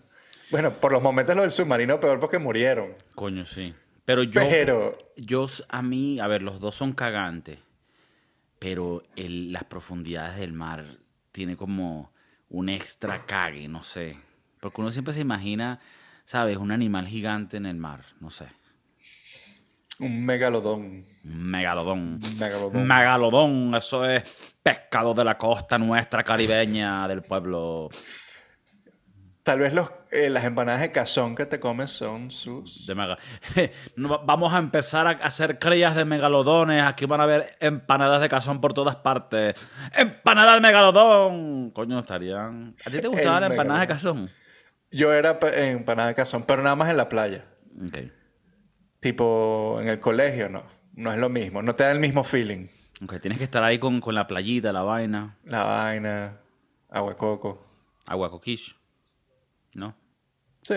Bueno, 0.51 0.73
por 0.73 0.93
los 0.93 1.03
momentos 1.03 1.35
lo 1.37 1.43
del 1.43 1.51
submarino 1.51 2.01
peor 2.01 2.21
porque 2.21 2.38
murieron. 2.38 2.95
Coño, 3.14 3.47
sí. 3.47 3.75
Pero 4.05 4.23
yo... 4.23 4.40
Pero... 4.49 4.99
Yo, 5.16 5.47
a 5.69 5.83
mí... 5.83 6.21
A 6.21 6.27
ver, 6.27 6.43
los 6.43 6.61
dos 6.61 6.75
son 6.75 6.93
cagantes. 6.93 7.59
Pero 8.59 9.03
el, 9.16 9.53
las 9.53 9.64
profundidades 9.64 10.38
del 10.38 10.53
mar 10.53 10.99
tiene 11.33 11.57
como 11.57 12.12
un 12.49 12.69
extra 12.69 13.25
cague, 13.27 13.69
no 13.69 13.83
sé. 13.83 14.19
Porque 14.61 14.81
uno 14.81 14.90
siempre 14.90 15.14
se 15.14 15.21
imagina, 15.21 15.81
¿sabes? 16.25 16.59
Un 16.59 16.73
animal 16.73 17.07
gigante 17.07 17.57
en 17.57 17.66
el 17.66 17.77
mar, 17.77 18.05
no 18.21 18.31
sé. 18.31 18.49
Un 20.00 20.24
megalodón. 20.24 21.04
Megalodón. 21.24 22.18
Megalodón. 22.38 22.86
Megalodón, 22.86 23.74
eso 23.74 24.04
es 24.04 24.56
pescado 24.62 25.12
de 25.12 25.24
la 25.24 25.36
costa 25.36 25.78
nuestra 25.78 26.24
caribeña 26.24 27.06
del 27.06 27.22
pueblo. 27.22 27.90
Tal 29.42 29.58
vez 29.58 29.72
los, 29.72 29.90
eh, 30.10 30.30
las 30.30 30.44
empanadas 30.44 30.80
de 30.80 30.92
cazón 30.92 31.34
que 31.34 31.46
te 31.46 31.60
comes 31.60 31.90
son 31.90 32.30
sus. 32.30 32.86
De 32.86 32.94
mega... 32.94 33.18
Vamos 33.96 34.52
a 34.52 34.58
empezar 34.58 35.06
a 35.06 35.10
hacer 35.10 35.58
crías 35.58 35.94
de 35.94 36.04
megalodones. 36.04 36.82
Aquí 36.82 37.06
van 37.06 37.20
a 37.20 37.24
haber 37.24 37.56
empanadas 37.60 38.20
de 38.20 38.28
cazón 38.28 38.60
por 38.60 38.74
todas 38.74 38.96
partes. 38.96 39.54
¡Empanada 39.96 40.54
de 40.54 40.60
megalodón! 40.60 41.70
Coño, 41.70 41.98
estarían. 41.98 42.76
¿A 42.84 42.90
ti 42.90 43.00
te 43.00 43.08
gustaban 43.08 43.42
las 43.42 43.50
empanadas 43.50 43.80
de 43.80 43.86
cazón? 43.86 44.30
Yo 44.90 45.12
era 45.12 45.38
empanada 45.40 46.08
de 46.08 46.14
cazón, 46.14 46.44
pero 46.44 46.62
nada 46.62 46.76
más 46.76 46.90
en 46.90 46.96
la 46.96 47.08
playa. 47.08 47.44
Okay. 47.88 48.12
Tipo, 49.00 49.78
en 49.80 49.88
el 49.88 49.98
colegio 49.98 50.48
no. 50.48 50.62
No 50.94 51.12
es 51.12 51.18
lo 51.18 51.30
mismo. 51.30 51.62
No 51.62 51.74
te 51.74 51.84
da 51.84 51.92
el 51.92 51.98
mismo 51.98 52.22
feeling. 52.22 52.68
Aunque 53.00 53.18
tienes 53.18 53.38
que 53.38 53.44
estar 53.44 53.64
ahí 53.64 53.78
con, 53.78 54.02
la 54.06 54.26
playita, 54.26 54.72
la 54.72 54.82
vaina. 54.82 55.38
La 55.44 55.64
vaina. 55.64 56.38
Agua 56.90 57.16
coco. 57.16 57.66
Agua 58.06 58.30
coquish. 58.30 58.76
¿No? 59.74 59.96
Sí. 60.62 60.74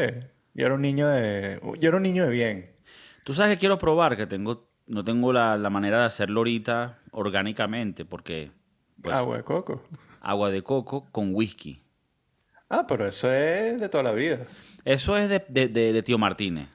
Yo 0.54 0.66
era 0.66 0.76
un 0.76 0.82
niño 0.82 1.10
de. 1.10 1.60
Yo 1.80 1.90
era 1.90 1.98
un 1.98 2.04
niño 2.04 2.24
de 2.24 2.30
bien. 2.30 2.76
Tú 3.26 3.34
sabes 3.34 3.56
que 3.56 3.60
quiero 3.60 3.78
probar, 3.78 4.16
que 4.16 4.26
tengo. 4.26 4.70
No 4.86 5.04
tengo 5.04 5.34
la, 5.34 5.58
manera 5.70 6.00
de 6.00 6.06
hacerlo 6.06 6.42
ahorita 6.42 7.00
orgánicamente, 7.12 8.06
porque. 8.06 8.52
Pues, 9.02 9.14
agua 9.14 9.38
de 9.38 9.44
coco. 9.44 9.84
Agua 10.22 10.50
de 10.50 10.62
coco 10.62 11.08
con 11.12 11.36
whisky. 11.36 11.82
Ah, 12.70 12.86
pero 12.88 13.06
eso 13.06 13.32
es 13.32 13.80
de 13.80 13.90
toda 13.90 14.04
la 14.04 14.14
vida. 14.14 14.46
Eso 14.86 15.18
es 15.18 15.28
de, 15.28 15.44
de, 15.50 15.68
de 15.68 16.04
tío 16.04 16.18
Martínez. 16.18 16.70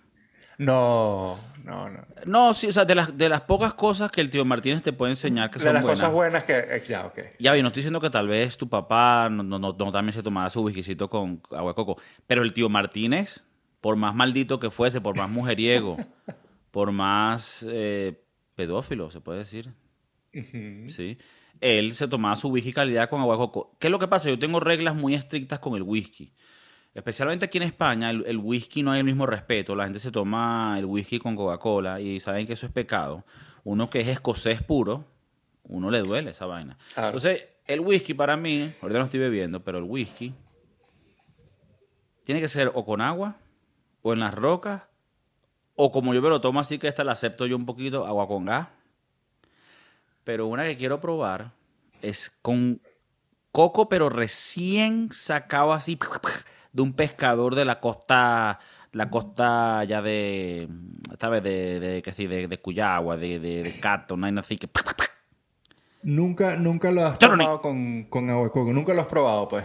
No, 0.58 1.38
no, 1.64 1.88
no. 1.88 2.00
No, 2.26 2.52
sí, 2.52 2.66
o 2.66 2.72
sea, 2.72 2.84
de 2.84 2.96
las, 2.96 3.16
de 3.16 3.28
las 3.28 3.42
pocas 3.42 3.74
cosas 3.74 4.10
que 4.10 4.20
el 4.20 4.28
tío 4.28 4.44
Martínez 4.44 4.82
te 4.82 4.92
puede 4.92 5.12
enseñar 5.12 5.50
que 5.50 5.60
son 5.60 5.66
buenas. 5.66 5.82
De 5.82 5.88
las 5.88 5.98
cosas 5.98 6.12
buenas 6.12 6.44
que... 6.44 6.58
Eh, 6.58 6.84
ya, 6.88 7.06
ok. 7.06 7.18
Ya, 7.38 7.54
yo 7.54 7.62
no 7.62 7.68
estoy 7.68 7.82
diciendo 7.82 8.00
que 8.00 8.10
tal 8.10 8.26
vez 8.26 8.56
tu 8.56 8.68
papá 8.68 9.28
no, 9.30 9.42
no, 9.44 9.58
no, 9.58 9.92
también 9.92 10.12
se 10.12 10.22
tomara 10.22 10.50
su 10.50 10.62
whiskycito 10.62 11.08
con 11.08 11.40
agua 11.52 11.70
de 11.70 11.74
coco, 11.74 12.00
pero 12.26 12.42
el 12.42 12.52
tío 12.52 12.68
Martínez, 12.68 13.44
por 13.80 13.94
más 13.94 14.14
maldito 14.14 14.58
que 14.58 14.70
fuese, 14.70 15.00
por 15.00 15.16
más 15.16 15.30
mujeriego, 15.30 15.96
por 16.72 16.90
más 16.90 17.64
eh, 17.68 18.20
pedófilo, 18.56 19.12
se 19.12 19.20
puede 19.20 19.38
decir, 19.38 19.72
¿sí? 20.32 21.18
él 21.60 21.94
se 21.94 22.08
tomaba 22.08 22.36
su 22.36 22.48
whisky 22.48 22.72
calidad 22.72 23.08
con 23.08 23.20
agua 23.20 23.34
de 23.34 23.38
coco. 23.38 23.76
¿Qué 23.78 23.86
es 23.86 23.90
lo 23.90 23.98
que 23.98 24.08
pasa? 24.08 24.28
Yo 24.28 24.38
tengo 24.38 24.60
reglas 24.60 24.94
muy 24.94 25.14
estrictas 25.14 25.60
con 25.60 25.76
el 25.76 25.82
whisky. 25.82 26.32
Especialmente 26.98 27.44
aquí 27.44 27.58
en 27.58 27.62
España, 27.62 28.10
el, 28.10 28.38
whisky 28.38 28.82
no 28.82 28.90
hay 28.90 28.98
el 28.98 29.04
mismo 29.04 29.24
respeto. 29.24 29.76
La 29.76 29.84
gente 29.84 30.00
se 30.00 30.10
toma 30.10 30.74
el 30.76 30.84
whisky 30.84 31.20
con 31.20 31.36
Coca-Cola 31.36 32.00
y 32.00 32.18
saben 32.18 32.44
que 32.44 32.54
eso 32.54 32.66
es 32.66 32.72
pecado. 32.72 33.24
Uno 33.62 33.88
que 33.88 34.00
es 34.00 34.08
escocés 34.08 34.64
puro, 34.64 35.04
uno 35.68 35.92
le 35.92 36.00
duele 36.00 36.32
esa 36.32 36.46
vaina. 36.46 36.76
Entonces, 36.96 37.50
el 37.66 37.78
whisky 37.78 38.14
para 38.14 38.36
mí, 38.36 38.74
ahorita 38.82 38.98
no 38.98 39.04
estoy 39.04 39.20
bebiendo, 39.20 39.62
pero 39.62 39.78
el 39.78 39.84
whisky 39.84 40.34
tiene 42.24 42.40
que 42.40 42.48
ser 42.48 42.72
o 42.74 42.84
con 42.84 43.00
agua, 43.00 43.36
o 44.02 44.12
en 44.12 44.18
las 44.18 44.34
rocas, 44.34 44.82
o 45.76 45.92
como 45.92 46.14
yo 46.14 46.20
me 46.20 46.30
lo 46.30 46.40
tomo 46.40 46.58
así 46.58 46.80
que 46.80 46.88
esta 46.88 47.04
la 47.04 47.12
acepto 47.12 47.46
yo 47.46 47.54
un 47.54 47.64
poquito, 47.64 48.06
agua 48.06 48.26
con 48.26 48.44
gas. 48.44 48.66
Pero 50.24 50.48
una 50.48 50.64
que 50.64 50.76
quiero 50.76 51.00
probar 51.00 51.52
es 52.02 52.36
con 52.42 52.82
coco, 53.52 53.88
pero 53.88 54.08
recién 54.08 55.12
sacado 55.12 55.72
así 55.72 55.96
de 56.78 56.82
un 56.82 56.92
pescador 56.92 57.56
de 57.56 57.64
la 57.64 57.80
costa, 57.80 58.60
la 58.92 59.10
costa 59.10 59.82
ya 59.82 60.00
de, 60.00 60.68
¿sabes? 61.18 61.42
De, 61.42 61.80
de, 61.80 62.00
de, 62.00 62.46
de 62.46 62.60
Cuyagua, 62.60 63.16
de, 63.16 63.40
de, 63.40 63.64
de 63.64 63.80
Cato, 63.80 64.16
no 64.16 64.26
hay 64.26 64.32
nada 64.32 64.42
así 64.42 64.56
que... 64.56 64.68
Nunca, 66.04 66.54
nunca 66.54 66.92
lo 66.92 67.04
has 67.04 67.18
probado 67.18 67.60
con, 67.60 68.04
con 68.04 68.30
agua 68.30 68.44
de 68.44 68.50
coco, 68.50 68.72
nunca 68.72 68.94
lo 68.94 69.00
has 69.00 69.08
probado, 69.08 69.48
pues. 69.48 69.64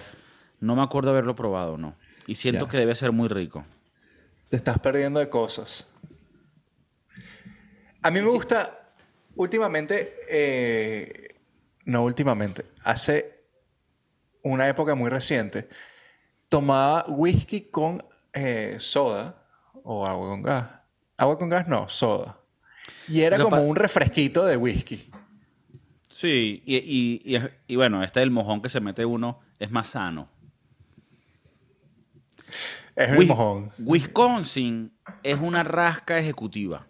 No 0.60 0.76
me 0.76 0.82
acuerdo 0.82 1.12
haberlo 1.12 1.36
probado, 1.36 1.78
no. 1.78 1.94
Y 2.26 2.34
siento 2.34 2.68
que 2.68 2.78
debe 2.78 2.96
ser 2.96 3.12
muy 3.12 3.30
rico. 3.30 3.64
Te 4.50 4.58
estás 4.58 4.80
perdiendo 4.80 5.20
de 5.20 5.30
cosas. 5.30 5.88
A 8.02 8.10
mí 8.10 8.22
me 8.22 8.30
gusta, 8.30 8.90
últimamente, 9.36 10.16
eh, 10.28 11.36
no 11.86 12.04
últimamente, 12.04 12.66
hace 12.84 13.44
una 14.42 14.68
época 14.68 14.96
muy 14.96 15.12
reciente, 15.12 15.70
tomaba 16.54 17.06
whisky 17.08 17.62
con 17.62 18.06
eh, 18.32 18.78
soda 18.80 19.44
o 19.84 20.06
agua 20.06 20.28
con 20.28 20.44
gas. 20.44 20.70
Agua 21.18 21.40
con 21.40 21.50
gas 21.50 21.68
no, 21.68 21.90
soda. 21.90 22.38
Y 23.08 23.22
era 23.22 23.40
como 23.40 23.60
un 23.64 23.76
refresquito 23.76 24.46
de 24.46 24.56
whisky. 24.56 25.10
Sí, 26.12 26.62
y, 26.64 27.50
y, 27.68 27.76
bueno, 27.76 28.04
este 28.04 28.22
el 28.22 28.30
mojón 28.30 28.62
que 28.62 28.70
se 28.70 28.80
mete 28.80 29.04
uno 29.04 29.40
es 29.58 29.72
más 29.72 29.88
sano. 29.88 30.30
Es 32.96 33.10
el 33.10 33.26
mojón. 33.26 33.72
Wisconsin 33.80 34.96
es 35.24 35.40
una 35.40 35.64
rasca 35.64 36.20
ejecutiva. 36.20 36.86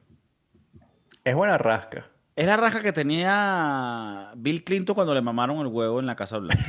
Es 1.23 1.35
buena 1.35 1.57
rasca. 1.57 2.09
Es 2.35 2.47
la 2.47 2.57
rasca 2.57 2.81
que 2.81 2.91
tenía 2.91 4.33
Bill 4.35 4.65
Clinton 4.65 4.93
cuando 4.93 5.13
le 5.13 5.21
mamaron 5.21 5.59
el 5.59 5.67
huevo 5.67 6.01
en 6.01 6.05
la 6.05 6.17
Casa 6.17 6.37
Blanca. 6.37 6.65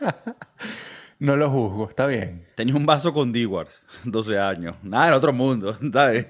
no 1.18 1.36
lo 1.36 1.50
juzgo, 1.50 1.88
está 1.88 2.06
bien. 2.06 2.46
Tenía 2.54 2.74
un 2.74 2.86
vaso 2.86 3.12
con 3.12 3.32
Dewar, 3.32 3.68
12 4.04 4.38
años. 4.38 4.76
Nada 4.82 5.08
en 5.08 5.14
otro 5.14 5.32
mundo, 5.32 5.76
¿sabes? 5.92 6.26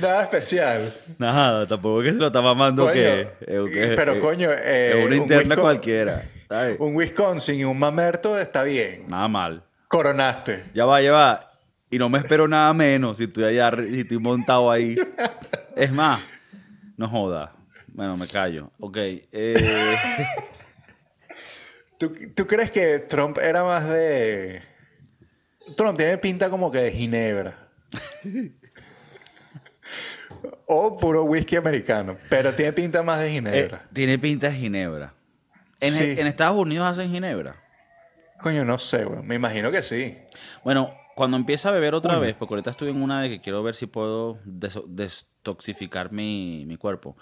Nada 0.00 0.22
especial. 0.22 0.94
Nada, 1.18 1.66
tampoco 1.66 2.00
es 2.02 2.06
que 2.06 2.12
se 2.12 2.18
lo 2.18 2.26
está 2.28 2.40
mamando 2.40 2.92
que, 2.92 3.28
Pero 3.44 4.20
coño, 4.20 4.50
eh, 4.52 5.02
una 5.04 5.16
interna 5.16 5.56
cualquiera. 5.56 6.24
Un 6.78 6.94
Wisconsin 6.94 7.58
y 7.58 7.64
un 7.64 7.78
mamerto 7.78 8.38
está 8.38 8.62
bien. 8.62 9.06
Nada 9.08 9.26
mal. 9.28 9.62
Coronaste. 9.88 10.64
Ya 10.74 10.86
va, 10.86 11.02
ya 11.02 11.12
va. 11.12 11.50
Y 11.90 11.98
no 11.98 12.08
me 12.08 12.18
espero 12.18 12.46
nada 12.46 12.72
menos 12.72 13.16
si 13.16 13.24
estoy 13.24 13.44
allá, 13.44 13.72
si 13.84 14.00
estoy 14.00 14.18
montado 14.18 14.70
ahí. 14.70 14.96
Es 15.74 15.90
más, 15.90 16.20
no 16.96 17.08
joda. 17.08 17.52
Bueno, 17.88 18.16
me 18.16 18.28
callo. 18.28 18.70
Ok. 18.78 18.96
Eh. 18.98 19.96
¿Tú, 21.98 22.12
¿Tú 22.34 22.46
crees 22.46 22.70
que 22.70 23.00
Trump 23.00 23.38
era 23.38 23.64
más 23.64 23.88
de... 23.88 24.62
Trump 25.76 25.96
tiene 25.96 26.18
pinta 26.18 26.48
como 26.48 26.70
que 26.70 26.78
de 26.78 26.92
Ginebra. 26.92 27.68
o 30.66 30.96
puro 30.96 31.24
whisky 31.24 31.56
americano. 31.56 32.16
Pero 32.28 32.54
tiene 32.54 32.72
pinta 32.72 33.02
más 33.02 33.20
de 33.20 33.30
Ginebra. 33.30 33.76
Eh, 33.76 33.88
tiene 33.92 34.18
pinta 34.18 34.48
de 34.48 34.54
Ginebra. 34.54 35.14
¿En, 35.80 36.18
¿En, 36.18 36.26
Estados 36.26 36.56
Unidos 36.56 36.86
hacen 36.86 37.10
Ginebra? 37.10 37.56
Coño, 38.40 38.64
no 38.64 38.78
sé, 38.78 39.04
güey. 39.04 39.22
Me 39.22 39.34
imagino 39.34 39.70
que 39.70 39.82
sí. 39.82 40.16
Bueno, 40.64 40.92
cuando 41.14 41.36
empiece 41.36 41.66
a 41.66 41.72
beber 41.72 41.94
otra 41.94 42.18
vez, 42.18 42.34
porque 42.34 42.54
ahorita 42.54 42.70
estoy 42.70 42.90
en 42.90 43.02
una 43.02 43.22
de 43.22 43.28
que 43.28 43.40
quiero 43.40 43.62
ver 43.62 43.74
si 43.74 43.86
puedo 43.86 44.38
destoxificar 44.44 46.12
mi, 46.12 46.64
mi, 46.66 46.76
cuerpo. 46.76 47.16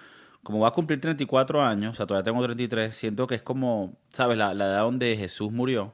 Como 0.46 0.60
va 0.60 0.68
a 0.68 0.70
cumplir 0.70 1.00
34 1.00 1.60
años, 1.60 1.94
o 1.94 1.96
sea, 1.96 2.06
todavía 2.06 2.22
tengo 2.22 2.40
33, 2.40 2.96
siento 2.96 3.26
que 3.26 3.34
es 3.34 3.42
como, 3.42 3.96
¿sabes? 4.10 4.38
La, 4.38 4.52
edad 4.52 4.82
donde 4.82 5.16
Jesús 5.16 5.50
murió. 5.50 5.92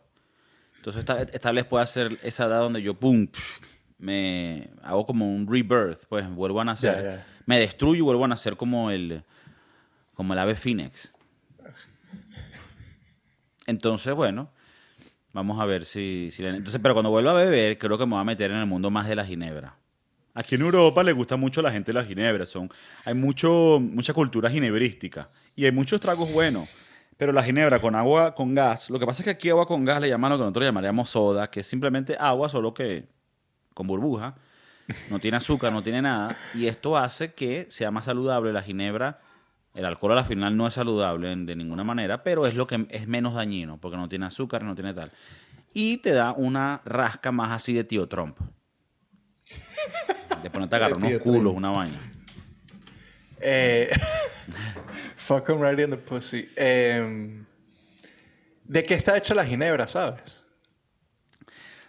Entonces, 0.76 1.00
esta, 1.00 1.22
esta, 1.22 1.52
vez 1.52 1.64
puede 1.64 1.86
ser 1.86 2.18
esa 2.22 2.44
edad 2.44 2.60
donde 2.60 2.82
yo, 2.82 2.92
pum, 2.92 3.28
me 3.96 4.68
hago 4.82 5.06
como 5.06 5.34
un 5.34 5.46
rebirth, 5.50 6.04
pues 6.06 6.28
vuelvo 6.28 6.60
a 6.60 6.66
nacer. 6.66 7.24
Me 7.46 7.58
destruyo 7.58 8.00
y 8.00 8.02
vuelvo 8.02 8.26
a 8.26 8.28
nacer 8.28 8.58
como 8.58 8.90
el, 8.90 9.24
como 10.12 10.34
el 10.34 10.38
ave 10.38 10.54
Phoenix. 10.54 11.10
Entonces, 13.66 14.14
bueno, 14.14 14.50
Vamos 15.32 15.58
a 15.58 15.64
ver 15.64 15.86
si, 15.86 16.28
Entonces, 16.38 16.78
pero 16.82 16.94
cuando 16.94 17.08
vuelva 17.08 17.30
a 17.30 17.34
beber, 17.34 17.78
creo 17.78 17.96
que 17.96 18.04
me 18.04 18.12
voy 18.12 18.20
a 18.20 18.24
meter 18.24 18.50
en 18.50 18.58
el 18.58 18.66
mundo 18.66 18.90
más 18.90 19.08
de 19.08 19.16
la 19.16 19.24
ginebra. 19.24 19.76
Aquí 20.34 20.54
en 20.54 20.62
Europa 20.62 21.02
le 21.02 21.12
gusta 21.12 21.36
mucho 21.36 21.60
a 21.60 21.64
la 21.64 21.72
gente 21.72 21.92
la 21.92 22.04
ginebra. 22.04 22.46
Son, 22.46 22.68
hay 23.04 23.14
mucho, 23.14 23.78
mucha 23.80 24.14
cultura 24.14 24.50
ginebrística 24.50 25.30
y 25.54 25.64
hay 25.64 25.72
muchos 25.72 26.00
tragos 26.00 26.32
buenos. 26.32 26.68
Pero 27.16 27.32
la 27.32 27.42
ginebra 27.42 27.80
con 27.80 27.94
agua 27.94 28.34
con 28.34 28.54
gas, 28.54 28.90
lo 28.90 28.98
que 28.98 29.06
pasa 29.06 29.22
es 29.22 29.24
que 29.24 29.30
aquí 29.30 29.50
agua 29.50 29.66
con 29.66 29.84
gas 29.84 30.00
le 30.00 30.08
llaman 30.08 30.30
lo 30.30 30.38
que 30.38 30.42
nosotros 30.42 30.64
llamaríamos 30.64 31.10
soda, 31.10 31.50
que 31.50 31.60
es 31.60 31.66
simplemente 31.66 32.16
agua, 32.18 32.48
solo 32.48 32.72
que 32.72 33.06
con 33.74 33.86
burbuja. 33.86 34.34
No 35.10 35.18
tiene 35.18 35.36
azúcar, 35.36 35.72
no 35.72 35.82
tiene 35.82 36.02
nada. 36.02 36.36
Y 36.54 36.66
esto 36.66 36.96
hace 36.96 37.34
que 37.34 37.66
sea 37.70 37.90
más 37.90 38.06
saludable 38.06 38.52
la 38.52 38.62
ginebra 38.62 39.20
el 39.74 39.86
alcohol 39.86 40.12
a 40.12 40.16
la 40.16 40.24
final 40.24 40.56
no 40.56 40.66
es 40.66 40.74
saludable 40.74 41.34
de 41.34 41.56
ninguna 41.56 41.82
manera, 41.82 42.22
pero 42.22 42.46
es 42.46 42.54
lo 42.54 42.66
que 42.66 42.86
es 42.90 43.06
menos 43.08 43.34
dañino, 43.34 43.78
porque 43.78 43.96
no 43.96 44.08
tiene 44.08 44.26
azúcar, 44.26 44.62
no 44.64 44.74
tiene 44.74 44.92
tal. 44.92 45.10
Y 45.72 45.98
te 45.98 46.10
da 46.12 46.32
una 46.32 46.82
rasca 46.84 47.32
más 47.32 47.52
así 47.52 47.72
de 47.72 47.84
tío 47.84 48.06
Trump. 48.06 48.38
De 50.42 50.50
ponerte 50.50 50.74
a 50.74 50.78
agarrar 50.78 50.96
unos 50.96 51.20
culos, 51.20 51.54
una 51.54 51.70
vaina. 51.70 51.98
Eh, 53.40 53.90
fuck 55.16 55.48
him 55.48 55.60
right 55.60 55.78
in 55.78 55.90
the 55.90 55.96
pussy. 55.96 56.48
Em, 56.56 57.44
¿De 58.64 58.84
qué 58.84 58.94
está 58.94 59.16
hecha 59.16 59.34
la 59.34 59.44
ginebra, 59.44 59.86
sabes? 59.86 60.42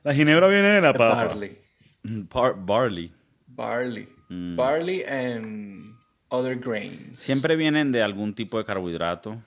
La 0.03 0.13
ginebra 0.13 0.47
viene 0.47 0.69
de 0.69 0.81
la 0.81 0.93
papa. 0.93 1.25
Barley. 1.25 1.57
barley. 2.03 3.13
Barley. 3.47 4.09
Mm. 4.29 4.55
Barley 4.55 5.03
and 5.05 5.95
other 6.29 6.55
grains. 6.55 7.21
Siempre 7.21 7.55
vienen 7.55 7.91
de 7.91 8.01
algún 8.01 8.33
tipo 8.33 8.57
de 8.57 8.65
carbohidrato 8.65 9.41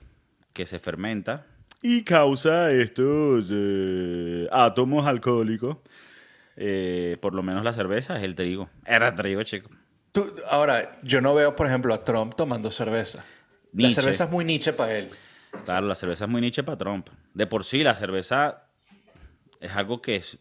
que 0.53 0.65
se 0.65 0.79
fermenta 0.79 1.45
y 1.81 2.01
causa 2.03 2.71
estos 2.71 3.51
eh, 3.53 4.47
átomos 4.51 5.05
alcohólicos. 5.05 5.77
Eh, 6.59 7.17
por 7.21 7.35
lo 7.35 7.43
menos 7.43 7.63
la 7.63 7.71
cerveza 7.71 8.17
es 8.17 8.23
el 8.23 8.33
trigo. 8.33 8.67
Era 8.83 9.13
trigo, 9.13 9.43
chico. 9.43 9.69
ahora, 10.49 10.99
yo 11.03 11.21
no 11.21 11.35
veo, 11.35 11.55
por 11.55 11.67
ejemplo, 11.67 11.93
a 11.93 12.03
Trump 12.03 12.33
tomando 12.35 12.71
cerveza. 12.71 13.23
La 13.73 13.91
cerveza 13.91 14.23
es 14.23 14.31
muy 14.31 14.43
niche 14.43 14.73
para 14.73 14.97
él. 14.97 15.09
Claro, 15.65 15.87
la 15.87 15.95
cerveza 15.95 16.25
es 16.25 16.31
muy 16.31 16.41
niche 16.41 16.63
para 16.63 16.77
Trump. 16.77 17.09
De 17.33 17.45
por 17.45 17.63
sí, 17.63 17.83
la 17.83 17.93
cerveza 17.93 18.63
es 19.59 19.75
algo 19.75 20.01
que 20.01 20.15
es 20.15 20.39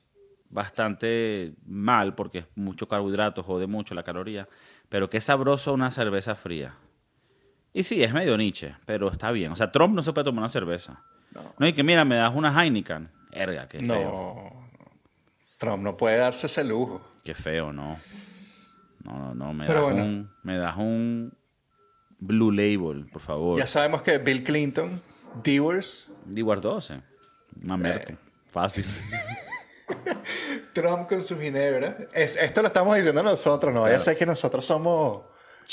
bastante 0.48 1.54
mal 1.66 2.14
porque 2.14 2.38
es 2.38 2.46
mucho 2.54 2.88
carbohidrato, 2.88 3.42
jode 3.42 3.66
mucho 3.66 3.94
la 3.94 4.02
caloría. 4.02 4.48
Pero 4.88 5.10
qué 5.10 5.20
sabroso 5.20 5.74
una 5.74 5.90
cerveza 5.90 6.34
fría. 6.34 6.76
Y 7.74 7.82
sí, 7.82 8.02
es 8.02 8.14
medio 8.14 8.38
niche, 8.38 8.74
pero 8.86 9.10
está 9.10 9.30
bien. 9.32 9.52
O 9.52 9.56
sea, 9.56 9.70
Trump 9.70 9.94
no 9.94 10.02
se 10.02 10.14
puede 10.14 10.24
tomar 10.24 10.44
una 10.44 10.48
cerveza. 10.48 11.02
No, 11.32 11.54
no 11.58 11.66
y 11.66 11.74
que 11.74 11.82
mira, 11.82 12.06
me 12.06 12.16
das 12.16 12.34
una 12.34 12.64
Heineken. 12.64 13.10
Erga, 13.32 13.68
qué 13.68 13.80
feo. 13.80 14.65
Trump 15.56 15.82
no 15.82 15.96
puede 15.96 16.18
darse 16.18 16.46
ese 16.46 16.64
lujo. 16.64 17.00
Qué 17.24 17.34
feo, 17.34 17.72
no. 17.72 17.98
No, 19.04 19.18
no, 19.18 19.34
no. 19.34 19.52
Me, 19.52 19.66
das, 19.66 19.84
un, 19.84 20.30
me 20.42 20.56
das 20.58 20.76
un 20.76 21.36
Blue 22.18 22.52
Label, 22.52 23.06
por 23.12 23.22
favor. 23.22 23.58
Ya 23.58 23.66
sabemos 23.66 24.02
que 24.02 24.18
Bill 24.18 24.42
Clinton, 24.42 25.00
Dewars. 25.42 26.08
Dewars 26.24 26.62
12. 26.62 27.02
Mamerte. 27.62 28.12
Eh. 28.12 28.16
Fácil. 28.46 28.84
Trump 30.72 31.08
con 31.08 31.22
su 31.22 31.38
ginebra. 31.38 31.96
esto 32.12 32.60
lo 32.60 32.68
estamos 32.68 32.96
diciendo 32.96 33.22
nosotros, 33.22 33.72
no 33.72 33.82
vaya 33.82 33.96
a 33.96 34.00
ser 34.00 34.16
que 34.18 34.26
nosotros 34.26 34.66
somos 34.66 35.24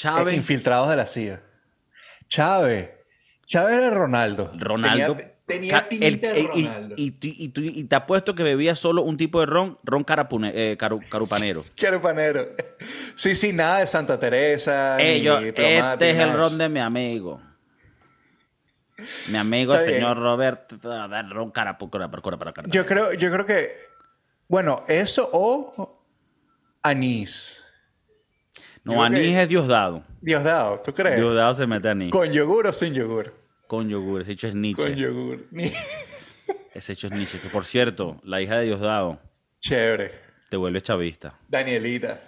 eh, 0.03 0.35
infiltrados 0.35 0.89
de 0.89 0.95
la 0.95 1.05
CIA. 1.05 1.41
Chávez. 2.27 2.91
Chávez 3.45 3.75
era 3.75 3.89
Ronaldo. 3.89 4.51
Ronaldo. 4.55 5.15
Tenía, 5.15 5.32
pinta 5.45 6.33
de 6.33 6.47
Ronaldo. 6.47 6.95
Y, 6.97 7.15
y, 7.19 7.83
te 7.83 7.95
apuesto 7.95 8.35
que 8.35 8.43
bebía 8.43 8.75
solo 8.75 9.01
un 9.01 9.17
tipo 9.17 9.39
de 9.39 9.45
ron, 9.45 9.77
ron 9.83 10.03
carapune, 10.03 10.51
eh, 10.53 10.77
carupanero. 10.77 11.63
carupanero. 11.79 12.49
Sí, 13.15 13.35
sí, 13.35 13.53
nada 13.53 13.79
de 13.79 13.87
Santa 13.87 14.19
Teresa. 14.19 14.97
este 14.99 16.09
es 16.09 16.17
el 16.17 16.33
ron 16.33 16.57
de 16.57 16.69
mi 16.69 16.79
amigo. 16.79 17.41
Mi 19.29 19.37
amigo, 19.37 19.75
el 19.75 19.85
señor 19.85 20.17
Robert, 20.17 20.73
cara, 21.51 21.77
Yo 22.67 22.85
creo, 22.85 23.11
yo 23.13 23.31
creo 23.31 23.45
que, 23.45 23.75
bueno, 24.47 24.83
eso 24.87 25.29
o 25.33 26.05
anís. 26.81 27.63
No, 28.83 29.03
anís 29.03 29.35
es 29.35 29.49
Diosdado. 29.49 30.03
Diosdado, 30.21 30.81
¿tú 30.85 30.93
crees? 30.93 31.17
Diosdado 31.17 31.53
se 31.53 31.67
mete 31.67 31.89
anís. 31.89 32.11
¿Con 32.11 32.31
yogur 32.31 32.67
o 32.67 32.73
sin 32.73 32.93
yogur? 32.93 33.42
Con 33.73 33.89
yogur, 33.89 34.21
ese 34.21 34.33
hecho 34.33 34.47
es 34.49 34.53
Nietzsche. 34.53 34.83
Con 34.83 34.93
yogur. 34.93 35.47
ese 36.75 36.93
hecho 36.93 37.07
es 37.07 37.13
Nietzsche. 37.13 37.39
Que 37.39 37.49
por 37.49 37.65
cierto, 37.65 38.21
la 38.23 38.39
hija 38.39 38.59
de 38.59 38.65
Diosdado. 38.65 39.19
Chévere. 39.61 40.11
Te 40.47 40.57
vuelve 40.57 40.79
chavista. 40.79 41.39
Danielita. 41.47 42.21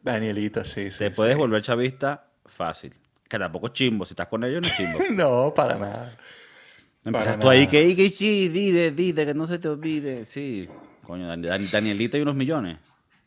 Danielita, 0.00 0.64
sí, 0.64 0.90
sí. 0.90 0.96
Te 0.96 1.10
puedes 1.10 1.36
volver 1.36 1.60
chavista 1.60 2.30
fácil. 2.46 2.94
Que 3.28 3.38
tampoco 3.38 3.66
es 3.66 3.74
chimbo. 3.74 4.06
Si 4.06 4.14
estás 4.14 4.28
con 4.28 4.42
ellos, 4.42 4.62
no 4.62 4.68
es 4.68 4.74
chimbo. 4.74 4.98
no, 5.10 5.52
para 5.54 5.76
nada. 5.76 6.16
Empiezas 7.04 7.38
tú 7.38 7.50
ahí 7.50 7.66
que, 7.66 7.94
que 7.94 8.08
sí, 8.08 8.48
dide, 8.48 8.92
dide, 8.92 9.26
que 9.26 9.34
no 9.34 9.46
se 9.46 9.58
te 9.58 9.68
olvide. 9.68 10.24
Sí. 10.24 10.66
Coño, 11.02 11.28
Danielita 11.28 12.16
y 12.16 12.22
unos 12.22 12.36
millones. 12.36 12.78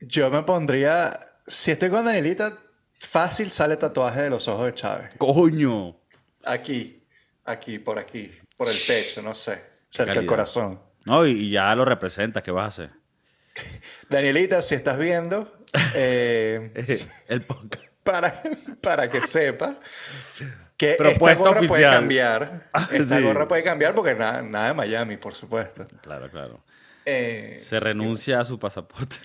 Yo 0.02 0.32
me 0.32 0.42
pondría. 0.42 1.20
Si 1.46 1.70
estoy 1.70 1.92
con 1.92 2.04
Danielita, 2.04 2.58
fácil 2.98 3.52
sale 3.52 3.78
tatuaje 3.78 4.24
de 4.24 4.32
los 4.32 4.48
ojos 4.48 4.66
de 4.66 4.74
Chávez. 4.74 5.12
¡Coño! 5.20 6.02
Aquí, 6.46 7.04
aquí, 7.46 7.80
por 7.80 8.00
aquí, 8.00 8.32
por 8.58 8.70
el 8.70 8.78
pecho, 8.86 9.22
no 9.22 9.34
sé. 9.36 9.62
Cerca 9.90 10.14
del 10.14 10.26
corazón. 10.26 10.82
No, 11.06 11.26
y 11.26 11.52
ya 11.52 11.74
lo 11.76 11.86
representa, 11.86 12.42
¿qué 12.42 12.52
vas 12.52 12.64
a 12.64 12.68
hacer? 12.68 12.90
Danielita, 14.10 14.62
si 14.62 14.76
estás 14.76 14.98
viendo. 14.98 15.58
Eh, 15.96 17.00
el 17.28 17.42
podcast. 17.44 17.84
Para, 18.04 18.44
para 18.82 19.10
que 19.10 19.22
sepa 19.22 19.80
que 20.76 20.98
esta 21.00 21.36
gorra 21.36 21.62
puede 21.62 21.84
cambiar. 21.84 22.70
Ah, 22.74 22.90
esta 22.92 23.22
gorra 23.22 23.48
puede 23.48 23.64
cambiar 23.64 23.96
porque 23.96 24.14
nada, 24.14 24.42
nada 24.42 24.68
de 24.68 24.74
Miami, 24.74 25.16
por 25.16 25.34
supuesto. 25.34 25.88
Claro, 26.02 26.30
claro. 26.30 26.66
Eh, 27.06 27.60
Se 27.62 27.80
renuncia 27.80 28.42
a 28.42 28.46
su 28.46 28.60
pasaporte. 28.60 29.16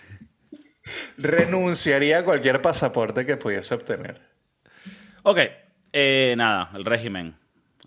Renunciaría 1.17 2.19
a 2.19 2.25
cualquier 2.25 2.63
pasaporte 2.63 3.27
que 3.27 3.37
pudiese 3.37 3.75
obtener. 3.75 4.21
Ok, 5.25 5.41
eh, 5.93 6.35
nada, 6.37 6.71
el 6.75 6.85
régimen. 6.85 7.35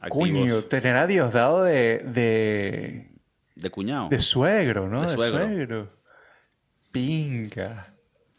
Coño, 0.09 0.63
tener 0.63 0.95
a 0.95 1.07
Diosdado 1.07 1.63
de, 1.63 1.99
de. 1.99 3.11
De 3.55 3.69
cuñado. 3.69 4.09
De 4.09 4.19
suegro, 4.19 4.87
¿no? 4.87 5.01
De, 5.01 5.13
suegro. 5.13 5.89
Pinga. 6.91 7.93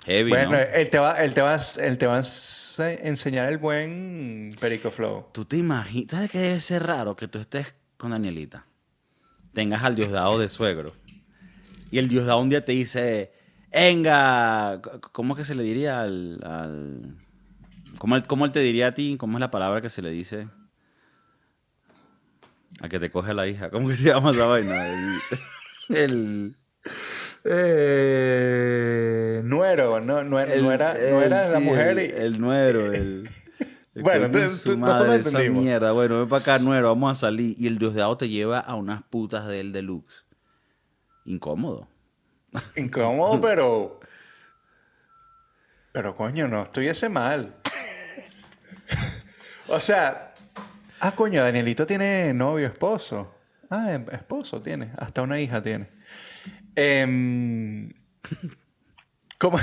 Heavy, 0.04 0.30
bueno, 0.30 0.58
él, 0.58 0.90
te 0.90 0.98
va, 0.98 1.12
él, 1.22 1.32
te 1.32 1.40
va, 1.40 1.56
él 1.80 1.96
te 1.96 2.06
va 2.06 2.18
a 2.18 2.90
enseñar 3.02 3.48
el 3.48 3.58
buen 3.58 4.56
Perico 4.60 4.90
Flow. 4.90 5.26
¿Tú 5.32 5.44
te 5.44 5.56
imaginas? 5.56 6.10
¿Sabes 6.10 6.30
qué 6.30 6.38
debe 6.38 6.58
ser 6.60 6.82
raro 6.82 7.14
que 7.14 7.28
tú 7.28 7.38
estés 7.38 7.76
con 7.96 8.10
Danielita? 8.10 8.66
Tengas 9.54 9.84
al 9.84 9.94
Diosdado 9.94 10.40
de 10.40 10.48
suegro. 10.48 10.94
Y 11.92 11.98
el 11.98 12.08
Diosdado 12.08 12.40
un 12.40 12.48
día 12.48 12.64
te 12.64 12.72
dice, 12.72 13.32
venga, 13.70 14.80
¿cómo 15.12 15.34
es 15.34 15.38
que 15.38 15.44
se 15.44 15.54
le 15.54 15.62
diría 15.62 16.00
al... 16.00 17.21
¿Cómo, 17.98 18.16
él, 18.16 18.52
te 18.52 18.60
diría 18.60 18.88
a 18.88 18.94
ti? 18.94 19.16
¿Cómo 19.18 19.38
es 19.38 19.40
la 19.40 19.50
palabra 19.50 19.80
que 19.80 19.88
se 19.88 20.02
le 20.02 20.10
dice? 20.10 20.48
A 22.80 22.88
que 22.88 22.98
te 22.98 23.10
coge 23.10 23.34
la 23.34 23.46
hija. 23.46 23.70
¿Cómo 23.70 23.88
que 23.88 23.96
se 23.96 24.08
llama 24.08 24.30
esa 24.30 24.46
vaina? 24.46 24.84
El... 25.88 26.56
eh, 27.44 29.40
nuero, 29.44 30.00
no, 30.00 30.24
no, 30.24 30.40
era, 30.40 30.56
no 30.56 31.20
era 31.20 31.48
la 31.48 31.60
mujer. 31.60 31.98
El, 31.98 32.40
nuero, 32.40 32.92
el. 32.92 33.28
bueno, 33.94 34.26
entonces 34.26 34.76
nosotros 34.76 35.26
entendimos. 35.26 35.62
mierda, 35.62 35.92
bueno, 35.92 36.18
ven 36.20 36.28
para 36.28 36.40
acá, 36.40 36.58
nuero, 36.58 36.88
vamos 36.88 37.12
a 37.12 37.14
salir. 37.26 37.54
Y 37.58 37.66
el 37.66 37.78
diosdado 37.78 38.16
te 38.16 38.28
lleva 38.28 38.60
a 38.60 38.74
unas 38.74 39.02
putas 39.02 39.46
del 39.46 39.72
deluxe. 39.72 40.24
Incómodo. 41.24 41.88
Incómodo, 42.76 43.40
pero. 43.42 44.00
Pero 45.92 46.14
coño, 46.14 46.48
no 46.48 46.62
estuviese 46.62 47.08
mal. 47.08 47.61
o 49.68 49.80
sea. 49.80 50.34
Ah, 51.00 51.12
coño, 51.12 51.42
Danielito 51.42 51.86
tiene 51.86 52.32
novio, 52.32 52.66
esposo. 52.66 53.34
Ah, 53.70 53.92
em, 53.92 54.06
esposo 54.12 54.62
tiene. 54.62 54.90
Hasta 54.96 55.22
una 55.22 55.40
hija 55.40 55.62
tiene. 55.62 55.88
Eh, 56.76 57.92
¿cómo, 59.38 59.58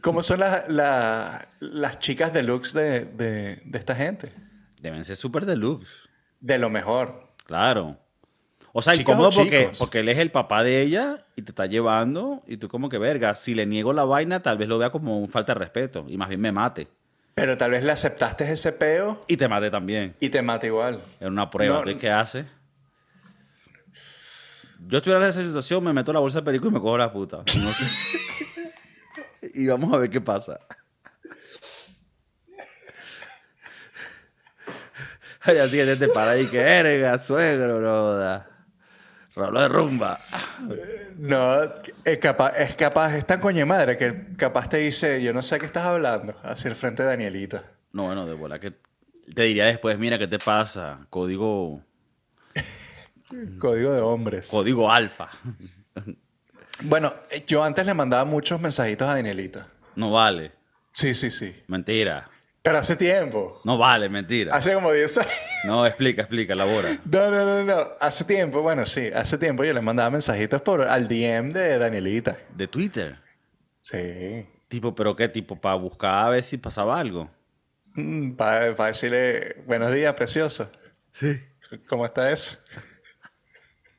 ¿cómo, 0.00 0.22
son 0.22 0.40
las 0.40 1.98
chicas 1.98 2.32
deluxe 2.32 2.74
de, 2.74 3.04
de, 3.06 3.62
de 3.64 3.78
esta 3.78 3.94
gente? 3.94 4.32
Deben 4.80 5.04
ser 5.04 5.16
súper 5.16 5.46
deluxe. 5.46 6.08
De 6.40 6.58
lo 6.58 6.68
mejor. 6.68 7.32
Claro. 7.46 7.98
O 8.72 8.80
sea, 8.80 8.94
incómodo 8.94 9.30
porque, 9.30 9.70
porque 9.78 10.00
él 10.00 10.08
es 10.08 10.18
el 10.18 10.30
papá 10.30 10.62
de 10.62 10.80
ella 10.80 11.26
y 11.36 11.42
te 11.42 11.50
está 11.50 11.66
llevando 11.66 12.42
y 12.46 12.56
tú 12.56 12.68
como 12.68 12.88
que, 12.88 12.96
verga, 12.96 13.34
si 13.34 13.54
le 13.54 13.66
niego 13.66 13.92
la 13.92 14.04
vaina, 14.04 14.40
tal 14.40 14.56
vez 14.56 14.66
lo 14.66 14.78
vea 14.78 14.90
como 14.90 15.18
un 15.18 15.28
falta 15.28 15.52
de 15.52 15.58
respeto 15.58 16.06
y 16.08 16.16
más 16.16 16.30
bien 16.30 16.40
me 16.40 16.52
mate. 16.52 16.88
Pero 17.34 17.56
tal 17.56 17.70
vez 17.70 17.82
le 17.82 17.92
aceptaste 17.92 18.50
ese 18.52 18.72
peo. 18.72 19.22
Y 19.26 19.36
te 19.36 19.48
mate 19.48 19.70
también. 19.70 20.14
Y 20.20 20.28
te 20.28 20.42
mate 20.42 20.66
igual. 20.66 21.02
Es 21.18 21.28
una 21.28 21.48
prueba. 21.48 21.82
¿Qué 21.98 22.10
hace? 22.10 22.44
Yo 24.86 24.98
estuviera 24.98 25.22
en 25.22 25.30
esa 25.30 25.42
situación, 25.42 25.82
me 25.84 25.92
meto 25.92 26.12
la 26.12 26.18
bolsa 26.18 26.40
de 26.40 26.44
perico 26.44 26.68
y 26.68 26.70
me 26.70 26.80
cojo 26.80 26.98
la 26.98 27.12
puta. 27.12 27.42
y 29.54 29.66
vamos 29.66 29.92
a 29.94 29.98
ver 29.98 30.10
qué 30.10 30.20
pasa. 30.20 30.58
Ay, 35.40 35.58
así 35.58 35.76
que 35.76 35.96
te 35.96 36.08
para 36.08 36.32
ahí 36.32 36.46
que 36.46 36.60
eres, 36.60 37.22
suegro, 37.22 37.78
bro. 37.78 38.51
Rollo 39.34 39.60
de 39.60 39.68
rumba. 39.68 40.18
No, 41.16 41.62
es 42.04 42.18
capaz, 42.18 42.52
es 42.58 42.76
capaz, 42.76 43.16
es 43.16 43.26
tan 43.26 43.40
coño 43.40 43.64
madre 43.66 43.96
que 43.96 44.34
capaz 44.36 44.68
te 44.68 44.78
dice, 44.78 45.22
yo 45.22 45.32
no 45.32 45.42
sé 45.42 45.58
qué 45.58 45.66
estás 45.66 45.84
hablando, 45.84 46.34
hacia 46.42 46.68
el 46.68 46.76
frente 46.76 47.02
de 47.02 47.08
Danielita. 47.08 47.64
No, 47.92 48.04
bueno, 48.04 48.26
de 48.26 48.34
bola 48.34 48.58
que 48.58 48.74
te 49.34 49.42
diría 49.42 49.66
después, 49.66 49.98
mira, 49.98 50.18
¿qué 50.18 50.26
te 50.26 50.38
pasa? 50.38 51.06
Código... 51.08 51.82
Código 53.58 53.92
de 53.92 54.00
hombres. 54.00 54.48
Código 54.48 54.90
alfa. 54.90 55.28
Bueno, 56.84 57.12
yo 57.46 57.62
antes 57.62 57.84
le 57.86 57.94
mandaba 57.94 58.24
muchos 58.24 58.60
mensajitos 58.60 59.08
a 59.08 59.14
Danielita. 59.14 59.68
No 59.94 60.10
vale. 60.10 60.52
Sí, 60.92 61.14
sí, 61.14 61.30
sí. 61.30 61.54
Mentira. 61.68 62.28
Pero 62.62 62.78
hace 62.78 62.94
tiempo. 62.94 63.60
No 63.64 63.76
vale, 63.76 64.08
mentira. 64.08 64.54
Hace 64.54 64.72
como 64.74 64.92
10 64.92 65.18
años. 65.18 65.32
No, 65.64 65.84
explica, 65.84 66.22
explica, 66.22 66.52
elabora. 66.52 66.98
No, 67.04 67.30
no, 67.30 67.44
no, 67.44 67.64
no. 67.64 67.88
Hace 68.00 68.24
tiempo, 68.24 68.62
bueno, 68.62 68.86
sí. 68.86 69.10
Hace 69.14 69.36
tiempo 69.36 69.64
yo 69.64 69.72
le 69.72 69.80
mandaba 69.80 70.10
mensajitos 70.10 70.62
por 70.62 70.82
al 70.82 71.08
DM 71.08 71.50
de 71.50 71.78
Danielita. 71.78 72.38
¿De 72.54 72.68
Twitter? 72.68 73.18
Sí. 73.80 74.46
Tipo, 74.68 74.94
¿pero 74.94 75.16
qué? 75.16 75.28
Tipo, 75.28 75.60
para 75.60 75.74
buscar 75.74 76.26
a 76.26 76.30
ver 76.30 76.42
si 76.44 76.56
pasaba 76.56 76.98
algo. 76.98 77.28
Mm, 77.94 78.32
para, 78.32 78.72
decirle, 78.86 79.56
buenos 79.66 79.92
días, 79.92 80.14
preciosa. 80.14 80.70
Sí. 81.10 81.42
¿Cómo 81.88 82.06
está 82.06 82.30
eso? 82.30 82.56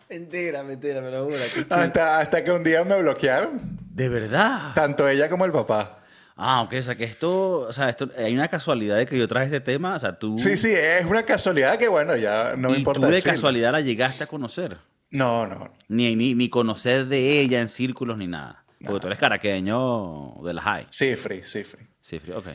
Mentira, 0.10 0.64
mentira, 0.64 1.02
me 1.02 1.12
lo 1.12 1.26
juro. 1.26 1.38
Hasta, 1.70 2.20
hasta 2.20 2.44
que 2.44 2.52
un 2.52 2.64
día 2.64 2.84
me 2.84 3.02
bloquearon. 3.02 3.80
¿De 3.90 4.10
verdad? 4.10 4.74
Tanto 4.74 5.08
ella 5.08 5.30
como 5.30 5.46
el 5.46 5.52
papá. 5.52 6.03
Ah, 6.36 6.62
ok, 6.64 6.74
o 6.80 6.82
sea 6.82 6.96
que 6.96 7.04
esto, 7.04 7.60
o 7.60 7.74
sea, 7.74 7.90
esto, 7.90 8.10
hay 8.18 8.34
una 8.34 8.48
casualidad 8.48 8.98
de 8.98 9.06
que 9.06 9.18
yo 9.18 9.28
traje 9.28 9.46
este 9.46 9.60
tema, 9.60 9.96
o 9.96 10.00
sea, 10.00 10.18
tú... 10.18 10.38
Sí, 10.38 10.58
sí, 10.58 10.72
es 10.74 11.06
una 11.06 11.24
casualidad 11.24 11.78
que, 11.78 11.88
bueno, 11.88 12.16
ya 12.16 12.56
no 12.58 12.72
me 12.72 12.78
importa 12.78 13.02
¿Y 13.02 13.04
tú 13.04 13.16
de 13.16 13.22
casualidad 13.22 13.72
la 13.72 13.82
llegaste 13.82 14.24
a 14.24 14.28
conocer? 14.28 14.78
No, 15.12 15.46
no. 15.46 15.72
Ni, 15.90 16.16
ni, 16.16 16.34
ni, 16.34 16.50
conocer 16.50 17.06
de 17.06 17.40
ella 17.40 17.62
en 17.62 17.70
círculos 17.70 18.18
ni 18.18 18.26
nada. 18.26 18.64
Porque 18.84 19.00
tú 19.00 19.08
eres 19.08 19.20
caraqueño 19.20 20.34
de 20.44 20.54
la 20.54 20.62
high. 20.62 20.88
Sí, 20.90 21.16
free, 21.16 21.44
sí, 21.46 21.64
free. 21.64 21.88
Sí, 22.02 22.20
free, 22.20 22.34
ok. 22.34 22.48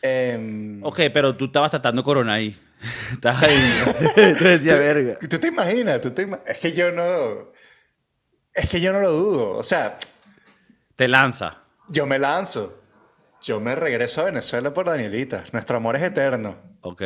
Eh... 0.00 0.78
Ok, 0.82 1.00
pero 1.12 1.34
tú 1.34 1.46
estabas 1.46 1.72
tratando 1.72 2.04
corona 2.04 2.34
ahí. 2.34 2.56
Estabas 3.12 3.42
ahí. 3.42 3.58
tú 4.38 4.44
decías, 4.44 4.78
verga. 4.78 5.18
¿Tú 5.28 5.38
te 5.38 5.48
imaginas? 5.48 6.00
¿Tú 6.00 6.12
te 6.12 6.28
Es 6.46 6.58
que 6.58 6.72
yo 6.72 6.92
no... 6.92 7.50
Es 8.52 8.68
que 8.68 8.80
yo 8.80 8.92
no 8.92 9.00
lo 9.00 9.10
dudo. 9.10 9.50
O 9.52 9.64
sea... 9.64 9.98
Te 10.94 11.08
lanza. 11.08 11.58
Yo 11.88 12.06
me 12.06 12.18
lanzo. 12.18 12.80
Yo 13.44 13.60
me 13.60 13.74
regreso 13.74 14.22
a 14.22 14.24
Venezuela 14.24 14.72
por 14.72 14.86
Danielita. 14.86 15.44
Nuestro 15.52 15.76
amor 15.76 15.96
es 15.96 16.02
eterno. 16.02 16.78
Ok. 16.80 17.02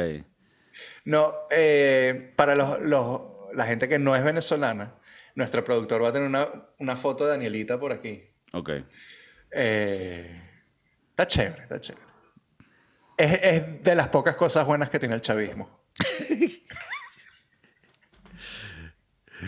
No, 1.05 1.35
eh, 1.51 2.33
para 2.37 2.55
los, 2.55 2.81
los, 2.81 3.23
la 3.55 3.67
gente 3.67 3.89
que 3.89 3.99
no 3.99 4.15
es 4.15 4.23
venezolana, 4.23 4.95
nuestro 5.35 5.65
productor 5.65 6.05
va 6.05 6.11
a 6.11 6.13
tener 6.13 6.29
una, 6.29 6.49
una 6.79 6.95
foto 6.95 7.25
de 7.25 7.31
Danielita 7.31 7.81
por 7.81 7.91
aquí. 7.91 8.23
Ok. 8.53 8.71
Eh, 9.51 10.41
está 11.11 11.27
chévere, 11.27 11.63
está 11.63 11.81
chévere. 11.81 12.07
Es, 13.17 13.41
es, 13.43 13.83
de 13.83 13.95
las 13.97 14.07
pocas 14.07 14.37
cosas 14.37 14.65
buenas 14.65 14.91
que 14.91 15.01
tiene 15.01 15.17
el 15.17 15.21
chavismo. 15.21 15.89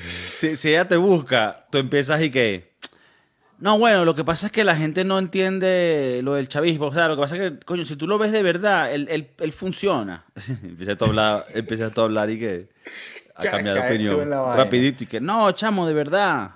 si, 0.02 0.56
si 0.56 0.70
ella 0.70 0.88
te 0.88 0.96
busca, 0.96 1.68
tú 1.70 1.78
empiezas 1.78 2.20
y 2.20 2.32
que 2.32 2.69
No, 3.60 3.78
bueno, 3.78 4.06
lo 4.06 4.14
que 4.14 4.24
pasa 4.24 4.46
es 4.46 4.52
que 4.52 4.64
la 4.64 4.74
gente 4.74 5.04
no 5.04 5.18
entiende 5.18 6.20
lo 6.22 6.34
del 6.34 6.48
chavismo. 6.48 6.86
O 6.86 6.94
sea, 6.94 7.08
lo 7.08 7.16
que 7.16 7.20
pasa 7.20 7.36
es 7.36 7.52
que, 7.52 7.60
coño, 7.60 7.84
si 7.84 7.94
tú 7.94 8.06
lo 8.06 8.16
ves 8.16 8.32
de 8.32 8.42
verdad, 8.42 8.92
él, 8.92 9.06
él, 9.38 9.52
funciona. 9.52 10.24
empecé, 10.62 10.92
a 10.92 11.04
hablar, 11.04 11.44
empecé 11.54 11.84
a 11.84 11.92
hablar 11.94 12.30
y 12.30 12.38
que 12.38 12.68
a 13.34 13.42
cambiar 13.42 13.74
de 13.76 13.80
opinión. 13.80 14.30
Rapidito 14.30 15.04
y 15.04 15.06
que, 15.06 15.20
no, 15.20 15.52
chamo, 15.52 15.86
de 15.86 15.92
verdad. 15.92 16.52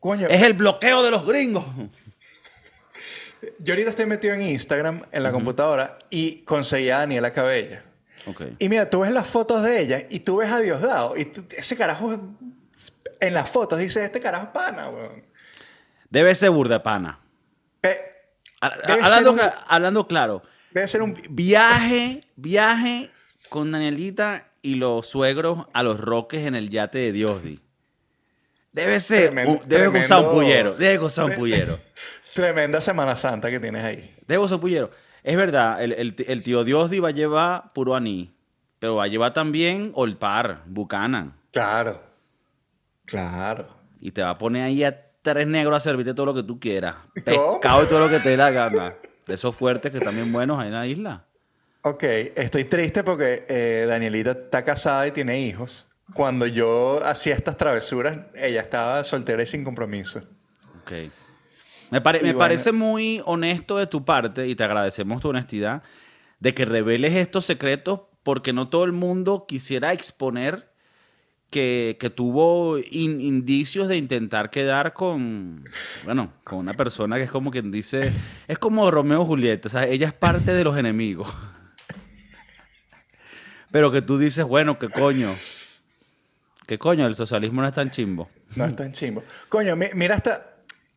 Coño. 0.00 0.26
Es 0.28 0.42
el 0.42 0.54
bloqueo 0.54 1.02
de 1.02 1.10
los 1.10 1.26
gringos. 1.26 1.64
Yo 3.58 3.74
ahorita 3.74 3.90
estoy 3.90 4.06
metido 4.06 4.34
en 4.34 4.42
Instagram, 4.42 5.02
en 5.12 5.22
la 5.22 5.32
computadora, 5.32 5.98
y 6.08 6.42
conseguí 6.42 6.90
a 6.90 6.98
Daniela 6.98 7.32
Cabella. 7.32 7.82
Okay. 8.26 8.54
Y 8.58 8.68
mira, 8.68 8.88
tú 8.88 9.00
ves 9.00 9.12
las 9.12 9.26
fotos 9.26 9.62
de 9.62 9.80
ella 9.80 10.06
y 10.08 10.20
tú 10.20 10.38
ves 10.38 10.50
a 10.50 10.60
Diosdado. 10.60 11.16
Y 11.16 11.30
ese 11.56 11.76
carajo, 11.76 12.18
en 13.18 13.34
las 13.34 13.50
fotos 13.50 13.78
dice, 13.78 14.04
este 14.04 14.20
carajo 14.20 14.44
es 14.44 14.50
pana, 14.50 14.88
weón. 14.88 15.29
Debe 16.10 16.34
ser 16.34 16.50
burda 16.50 16.82
pana. 16.82 17.20
hablando, 19.68 20.06
claro. 20.06 20.42
Debe 20.72 20.88
ser 20.88 21.02
un... 21.02 21.14
Viaje, 21.30 22.22
viaje 22.36 23.10
con 23.48 23.70
Danielita 23.70 24.48
y 24.62 24.74
los 24.74 25.06
suegros 25.06 25.66
a 25.72 25.82
los 25.82 25.98
roques 25.98 26.46
en 26.46 26.54
el 26.54 26.68
yate 26.68 26.98
de 26.98 27.12
Diosdi. 27.12 27.60
Debe 28.72 29.00
ser... 29.00 29.32
debe 29.66 29.86
gozar 29.88 30.24
un 30.24 30.30
pullero. 30.30 30.74
Debe 30.74 30.98
gozar 30.98 31.26
un 31.26 31.36
pullero. 31.36 31.78
Tremenda 32.34 32.80
Semana 32.80 33.16
Santa 33.16 33.50
que 33.50 33.58
tienes 33.58 33.84
ahí. 33.84 34.14
Debo 34.26 34.48
ser 34.48 34.58
pullero. 34.60 34.90
Es 35.22 35.36
verdad, 35.36 35.82
el, 35.82 35.92
el, 35.92 36.42
tío 36.42 36.64
Diosdi 36.64 36.98
va 36.98 37.08
a 37.08 37.12
llevar 37.12 37.72
puro 37.72 37.94
aní, 37.94 38.32
pero 38.78 38.96
va 38.96 39.04
a 39.04 39.06
llevar 39.06 39.32
también 39.32 39.92
Olpar, 39.94 40.62
Buchanan. 40.66 41.34
Claro. 41.52 42.02
Claro. 43.04 43.68
Y 44.00 44.12
te 44.12 44.22
va 44.22 44.30
a 44.30 44.38
poner 44.38 44.62
ahí 44.62 44.82
a 44.82 45.09
tres 45.22 45.46
negros 45.46 45.76
a 45.76 45.80
servirte 45.80 46.14
todo 46.14 46.26
lo 46.26 46.34
que 46.34 46.42
tú 46.42 46.58
quieras. 46.58 46.96
Pescado 47.14 47.84
y 47.84 47.86
todo 47.86 48.00
lo 48.00 48.08
que 48.08 48.20
te 48.20 48.30
dé 48.30 48.36
la 48.36 48.50
gana. 48.50 48.94
De 49.26 49.34
esos 49.34 49.54
fuertes 49.54 49.92
que 49.92 49.98
están 49.98 50.14
bien 50.14 50.32
buenos 50.32 50.58
ahí 50.58 50.68
en 50.68 50.74
la 50.74 50.86
isla. 50.86 51.26
Ok, 51.82 52.02
estoy 52.02 52.64
triste 52.64 53.02
porque 53.02 53.46
eh, 53.48 53.86
Danielita 53.88 54.32
está 54.32 54.64
casada 54.64 55.06
y 55.06 55.12
tiene 55.12 55.40
hijos. 55.40 55.86
Cuando 56.14 56.46
yo 56.46 57.02
hacía 57.04 57.34
estas 57.34 57.56
travesuras, 57.56 58.18
ella 58.34 58.60
estaba 58.60 59.02
soltera 59.04 59.42
y 59.42 59.46
sin 59.46 59.64
compromiso. 59.64 60.20
Ok. 60.82 60.92
Me, 61.90 62.00
parece 62.00 62.72
muy 62.72 63.22
honesto 63.24 63.78
de 63.78 63.86
tu 63.86 64.04
parte 64.04 64.46
y 64.46 64.54
te 64.54 64.62
agradecemos 64.62 65.20
tu 65.20 65.30
honestidad 65.30 65.82
de 66.38 66.54
que 66.54 66.64
reveles 66.64 67.14
estos 67.14 67.44
secretos 67.44 68.02
porque 68.22 68.52
no 68.52 68.68
todo 68.68 68.84
el 68.84 68.92
mundo 68.92 69.44
quisiera 69.48 69.92
exponer 69.92 70.69
que, 71.50 72.12
tuvo 72.14 72.78
indicios 72.78 73.88
de 73.88 73.96
intentar 73.96 74.50
quedar 74.50 74.92
con, 74.92 75.68
bueno, 76.04 76.32
con 76.44 76.60
una 76.60 76.74
persona 76.74 77.16
que 77.16 77.24
es 77.24 77.30
como 77.30 77.50
quien 77.50 77.70
dice, 77.70 78.12
es 78.48 78.58
como 78.58 78.90
Romeo 78.90 79.22
y 79.22 79.26
Julieta, 79.26 79.68
o 79.68 79.70
sea, 79.70 79.86
ella 79.86 80.06
es 80.06 80.12
parte 80.12 80.52
de 80.52 80.64
los 80.64 80.76
enemigos. 80.76 81.28
Pero 83.70 83.92
que 83.92 84.02
tú 84.02 84.18
dices, 84.18 84.44
bueno, 84.44 84.78
¿qué 84.78 84.88
coño? 84.88 85.34
¿Qué 86.66 86.78
coño? 86.78 87.06
El 87.06 87.14
socialismo 87.14 87.62
no 87.62 87.68
es 87.68 87.74
tan 87.74 87.90
chimbo. 87.90 88.28
No 88.54 88.64
es 88.64 88.76
tan 88.76 88.92
chimbo. 88.92 89.22
Coño, 89.48 89.76
mira 89.76 90.14
esta, 90.14 90.50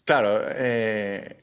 Claro, 0.06 0.42
eh, 0.50 1.43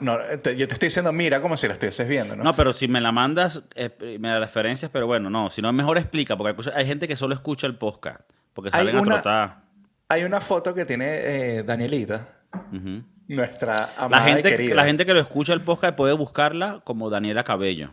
no, 0.00 0.18
yo 0.18 0.68
te 0.68 0.74
estoy 0.74 0.88
diciendo, 0.88 1.12
mira, 1.12 1.40
como 1.40 1.56
si 1.56 1.66
la 1.66 1.74
estuvieses 1.74 2.08
viendo, 2.08 2.36
¿no? 2.36 2.44
No, 2.44 2.56
pero 2.56 2.72
si 2.72 2.88
me 2.88 3.00
la 3.00 3.12
mandas, 3.12 3.62
eh, 3.74 4.18
me 4.18 4.28
da 4.28 4.40
referencias, 4.40 4.90
pero 4.90 5.06
bueno, 5.06 5.30
no, 5.30 5.50
si 5.50 5.62
no, 5.62 5.72
mejor 5.72 5.98
explica, 5.98 6.36
porque 6.36 6.70
hay, 6.74 6.86
gente 6.86 7.06
que 7.08 7.16
solo 7.16 7.34
escucha 7.34 7.66
el 7.66 7.76
podcast, 7.76 8.20
porque 8.52 8.70
salen 8.70 8.96
a 8.96 9.02
trotar. 9.02 9.56
Hay 10.08 10.24
una 10.24 10.40
foto 10.40 10.74
que 10.74 10.84
tiene 10.84 11.06
eh, 11.06 11.62
Danielita, 11.62 12.28
nuestra 13.28 13.90
amada 13.96 14.26
la 14.26 14.32
gente, 14.34 14.50
querida. 14.50 14.74
La 14.74 14.84
gente 14.84 15.06
que 15.06 15.14
lo 15.14 15.20
escucha 15.20 15.52
el 15.52 15.62
podcast 15.62 15.96
puede 15.96 16.12
buscarla 16.12 16.80
como 16.84 17.08
Daniela 17.08 17.44
Cabello, 17.44 17.90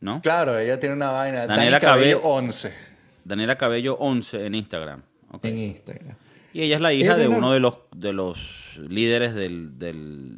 ¿no? 0.00 0.20
Claro, 0.22 0.58
ella 0.58 0.78
tiene 0.78 0.94
una 0.94 1.10
vaina. 1.10 1.46
Daniela 1.46 1.80
Cabello, 1.80 2.20
11. 2.22 2.90
Daniela 3.24 3.56
Cabello 3.56 3.96
11 3.98 4.46
en 4.46 4.54
Instagram. 4.54 5.02
En 5.42 5.58
Instagram. 5.58 6.16
Y 6.52 6.62
ella 6.62 6.76
es 6.76 6.82
la 6.82 6.92
hija 6.92 7.16
de 7.16 7.28
uno 7.28 7.52
de 7.52 7.60
los, 7.60 7.78
de 7.94 8.12
los 8.12 8.76
líderes 8.76 9.34
del, 9.34 9.78
del, 9.78 10.36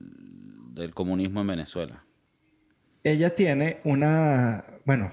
comunismo 0.94 1.40
en 1.40 1.46
Venezuela. 1.46 2.04
Ella 3.04 3.34
tiene 3.34 3.80
una, 3.84 4.64
bueno, 4.84 5.10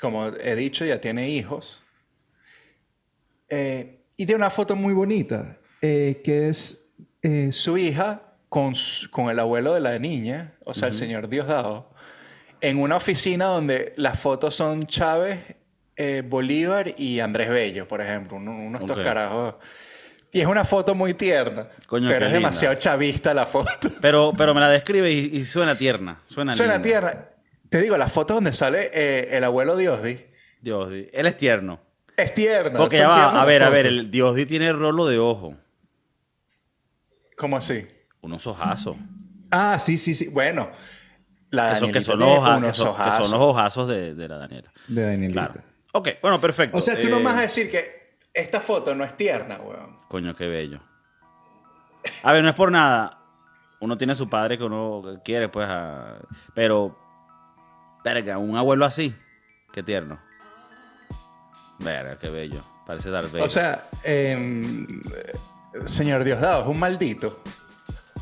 como 0.00 0.26
he 0.26 0.56
dicho, 0.56 0.84
ya 0.84 1.00
tiene 1.00 1.30
hijos. 1.30 1.82
Eh, 3.48 4.00
y 4.16 4.26
tiene 4.26 4.36
una 4.36 4.50
foto 4.50 4.76
muy 4.76 4.94
bonita, 4.94 5.58
eh, 5.82 6.20
que 6.24 6.48
es 6.48 6.94
eh, 7.22 7.50
su 7.52 7.76
hija 7.78 8.22
con, 8.48 8.74
con, 9.10 9.30
el 9.30 9.38
abuelo 9.38 9.74
de 9.74 9.80
la 9.80 9.98
niña, 9.98 10.54
o 10.64 10.74
sea, 10.74 10.88
el 10.88 10.94
señor 10.94 11.28
Diosdado, 11.28 11.92
en 12.60 12.78
una 12.78 12.96
oficina 12.96 13.46
donde 13.46 13.92
las 13.96 14.18
fotos 14.18 14.54
son 14.54 14.84
Chávez, 14.84 15.56
Bolívar 16.24 16.94
y 16.96 17.20
Andrés 17.20 17.50
Bello, 17.50 17.86
por 17.86 18.00
ejemplo, 18.00 18.38
unos 18.38 18.82
okay. 18.82 19.04
carajos 19.04 19.56
y 20.32 20.40
es 20.40 20.46
una 20.46 20.64
foto 20.64 20.94
muy 20.94 21.14
tierna. 21.14 21.68
pero 21.88 22.26
es 22.26 22.32
demasiado 22.32 22.74
chavista 22.76 23.34
la 23.34 23.46
foto. 23.46 23.90
Pero, 24.00 24.32
pero 24.36 24.54
me 24.54 24.60
la 24.60 24.68
describe 24.68 25.10
y, 25.10 25.44
suena 25.44 25.76
tierna. 25.76 26.20
Suena, 26.26 26.52
suena 26.52 26.80
tierna. 26.80 27.26
Te 27.68 27.80
digo, 27.80 27.96
la 27.96 28.08
foto 28.08 28.34
donde 28.34 28.52
sale 28.52 28.90
eh, 28.92 29.36
el 29.36 29.44
abuelo 29.44 29.76
Diosdi. 29.76 30.24
Diosdi. 30.60 31.08
Él 31.12 31.26
es 31.26 31.36
tierno. 31.36 31.80
Es 32.16 32.34
tierno. 32.34 32.78
Porque 32.78 32.98
ya 32.98 33.08
va, 33.08 33.42
a 33.42 33.44
ver, 33.44 33.62
a 33.62 33.70
ver, 33.70 33.86
el 33.86 34.10
Diosdi 34.10 34.46
tiene 34.46 34.72
rolo 34.72 35.06
de 35.06 35.18
ojo. 35.18 35.56
¿Cómo 37.36 37.56
así? 37.56 37.86
Unos 38.20 38.46
ojazos. 38.46 38.96
Ah, 39.50 39.78
sí, 39.78 39.98
sí, 39.98 40.14
sí. 40.14 40.28
Bueno, 40.28 40.70
la 41.50 41.70
que 41.70 41.76
son, 41.76 41.92
que 41.92 42.00
son, 42.00 42.22
hoja, 42.22 42.60
que 42.60 42.72
son, 42.72 42.94
que 42.96 43.10
son, 43.10 43.30
los 43.30 43.40
ojazos 43.40 43.88
de, 43.88 44.14
de 44.14 44.28
la 44.28 44.38
Daniela. 44.38 44.72
De 44.88 45.02
Daniela. 45.02 45.32
Claro. 45.32 45.62
Ok, 45.92 46.08
bueno, 46.22 46.40
perfecto. 46.40 46.76
O 46.78 46.80
sea, 46.80 47.00
tú 47.00 47.08
no 47.08 47.18
me 47.18 47.24
vas 47.24 47.38
a 47.38 47.42
decir 47.42 47.70
que 47.70 47.99
esta 48.34 48.60
foto 48.60 48.94
no 48.94 49.04
es 49.04 49.16
tierna, 49.16 49.56
weón. 49.56 49.96
Coño, 50.08 50.34
qué 50.34 50.46
bello. 50.46 50.80
A 52.22 52.32
ver, 52.32 52.42
no 52.42 52.50
es 52.50 52.54
por 52.54 52.70
nada. 52.70 53.18
Uno 53.80 53.96
tiene 53.96 54.12
a 54.12 54.16
su 54.16 54.28
padre 54.28 54.58
que 54.58 54.64
uno 54.64 55.20
quiere, 55.24 55.48
pues. 55.48 55.68
Pero, 56.54 56.96
verga, 58.04 58.38
un 58.38 58.56
abuelo 58.56 58.84
así. 58.84 59.14
Qué 59.72 59.82
tierno. 59.82 60.20
Verga, 61.78 62.18
qué 62.18 62.28
bello. 62.28 62.62
Parece 62.86 63.10
dar 63.10 63.30
bello. 63.30 63.44
O 63.44 63.48
sea, 63.48 63.88
eh, 64.04 64.86
señor 65.86 66.24
Diosdado, 66.24 66.62
es 66.62 66.68
un 66.68 66.78
maldito. 66.78 67.42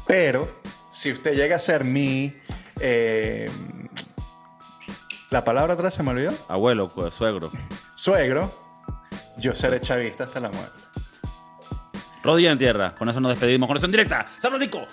Pero, 0.06 0.60
si 0.90 1.12
usted 1.12 1.34
llega 1.34 1.56
a 1.56 1.60
ser 1.60 1.84
mi. 1.84 2.34
Eh, 2.80 3.50
la 5.30 5.44
palabra 5.44 5.74
atrás 5.74 5.94
se 5.94 6.02
me 6.02 6.10
olvidó. 6.10 6.32
Abuelo, 6.48 6.88
pues, 6.88 7.14
suegro. 7.14 7.50
Suegro 7.94 8.67
yo 9.38 9.54
seré 9.54 9.80
chavista 9.80 10.24
hasta 10.24 10.40
la 10.40 10.50
muerte. 10.50 10.78
Rodilla 12.22 12.52
en 12.52 12.58
tierra. 12.58 12.94
Con 12.94 13.08
eso 13.08 13.20
nos 13.20 13.30
despedimos. 13.30 13.66
Con 13.66 13.76
eso 13.76 13.86
en 13.86 13.92
directa. 13.92 14.26
San 14.38 14.50
Francisco. 14.50 14.86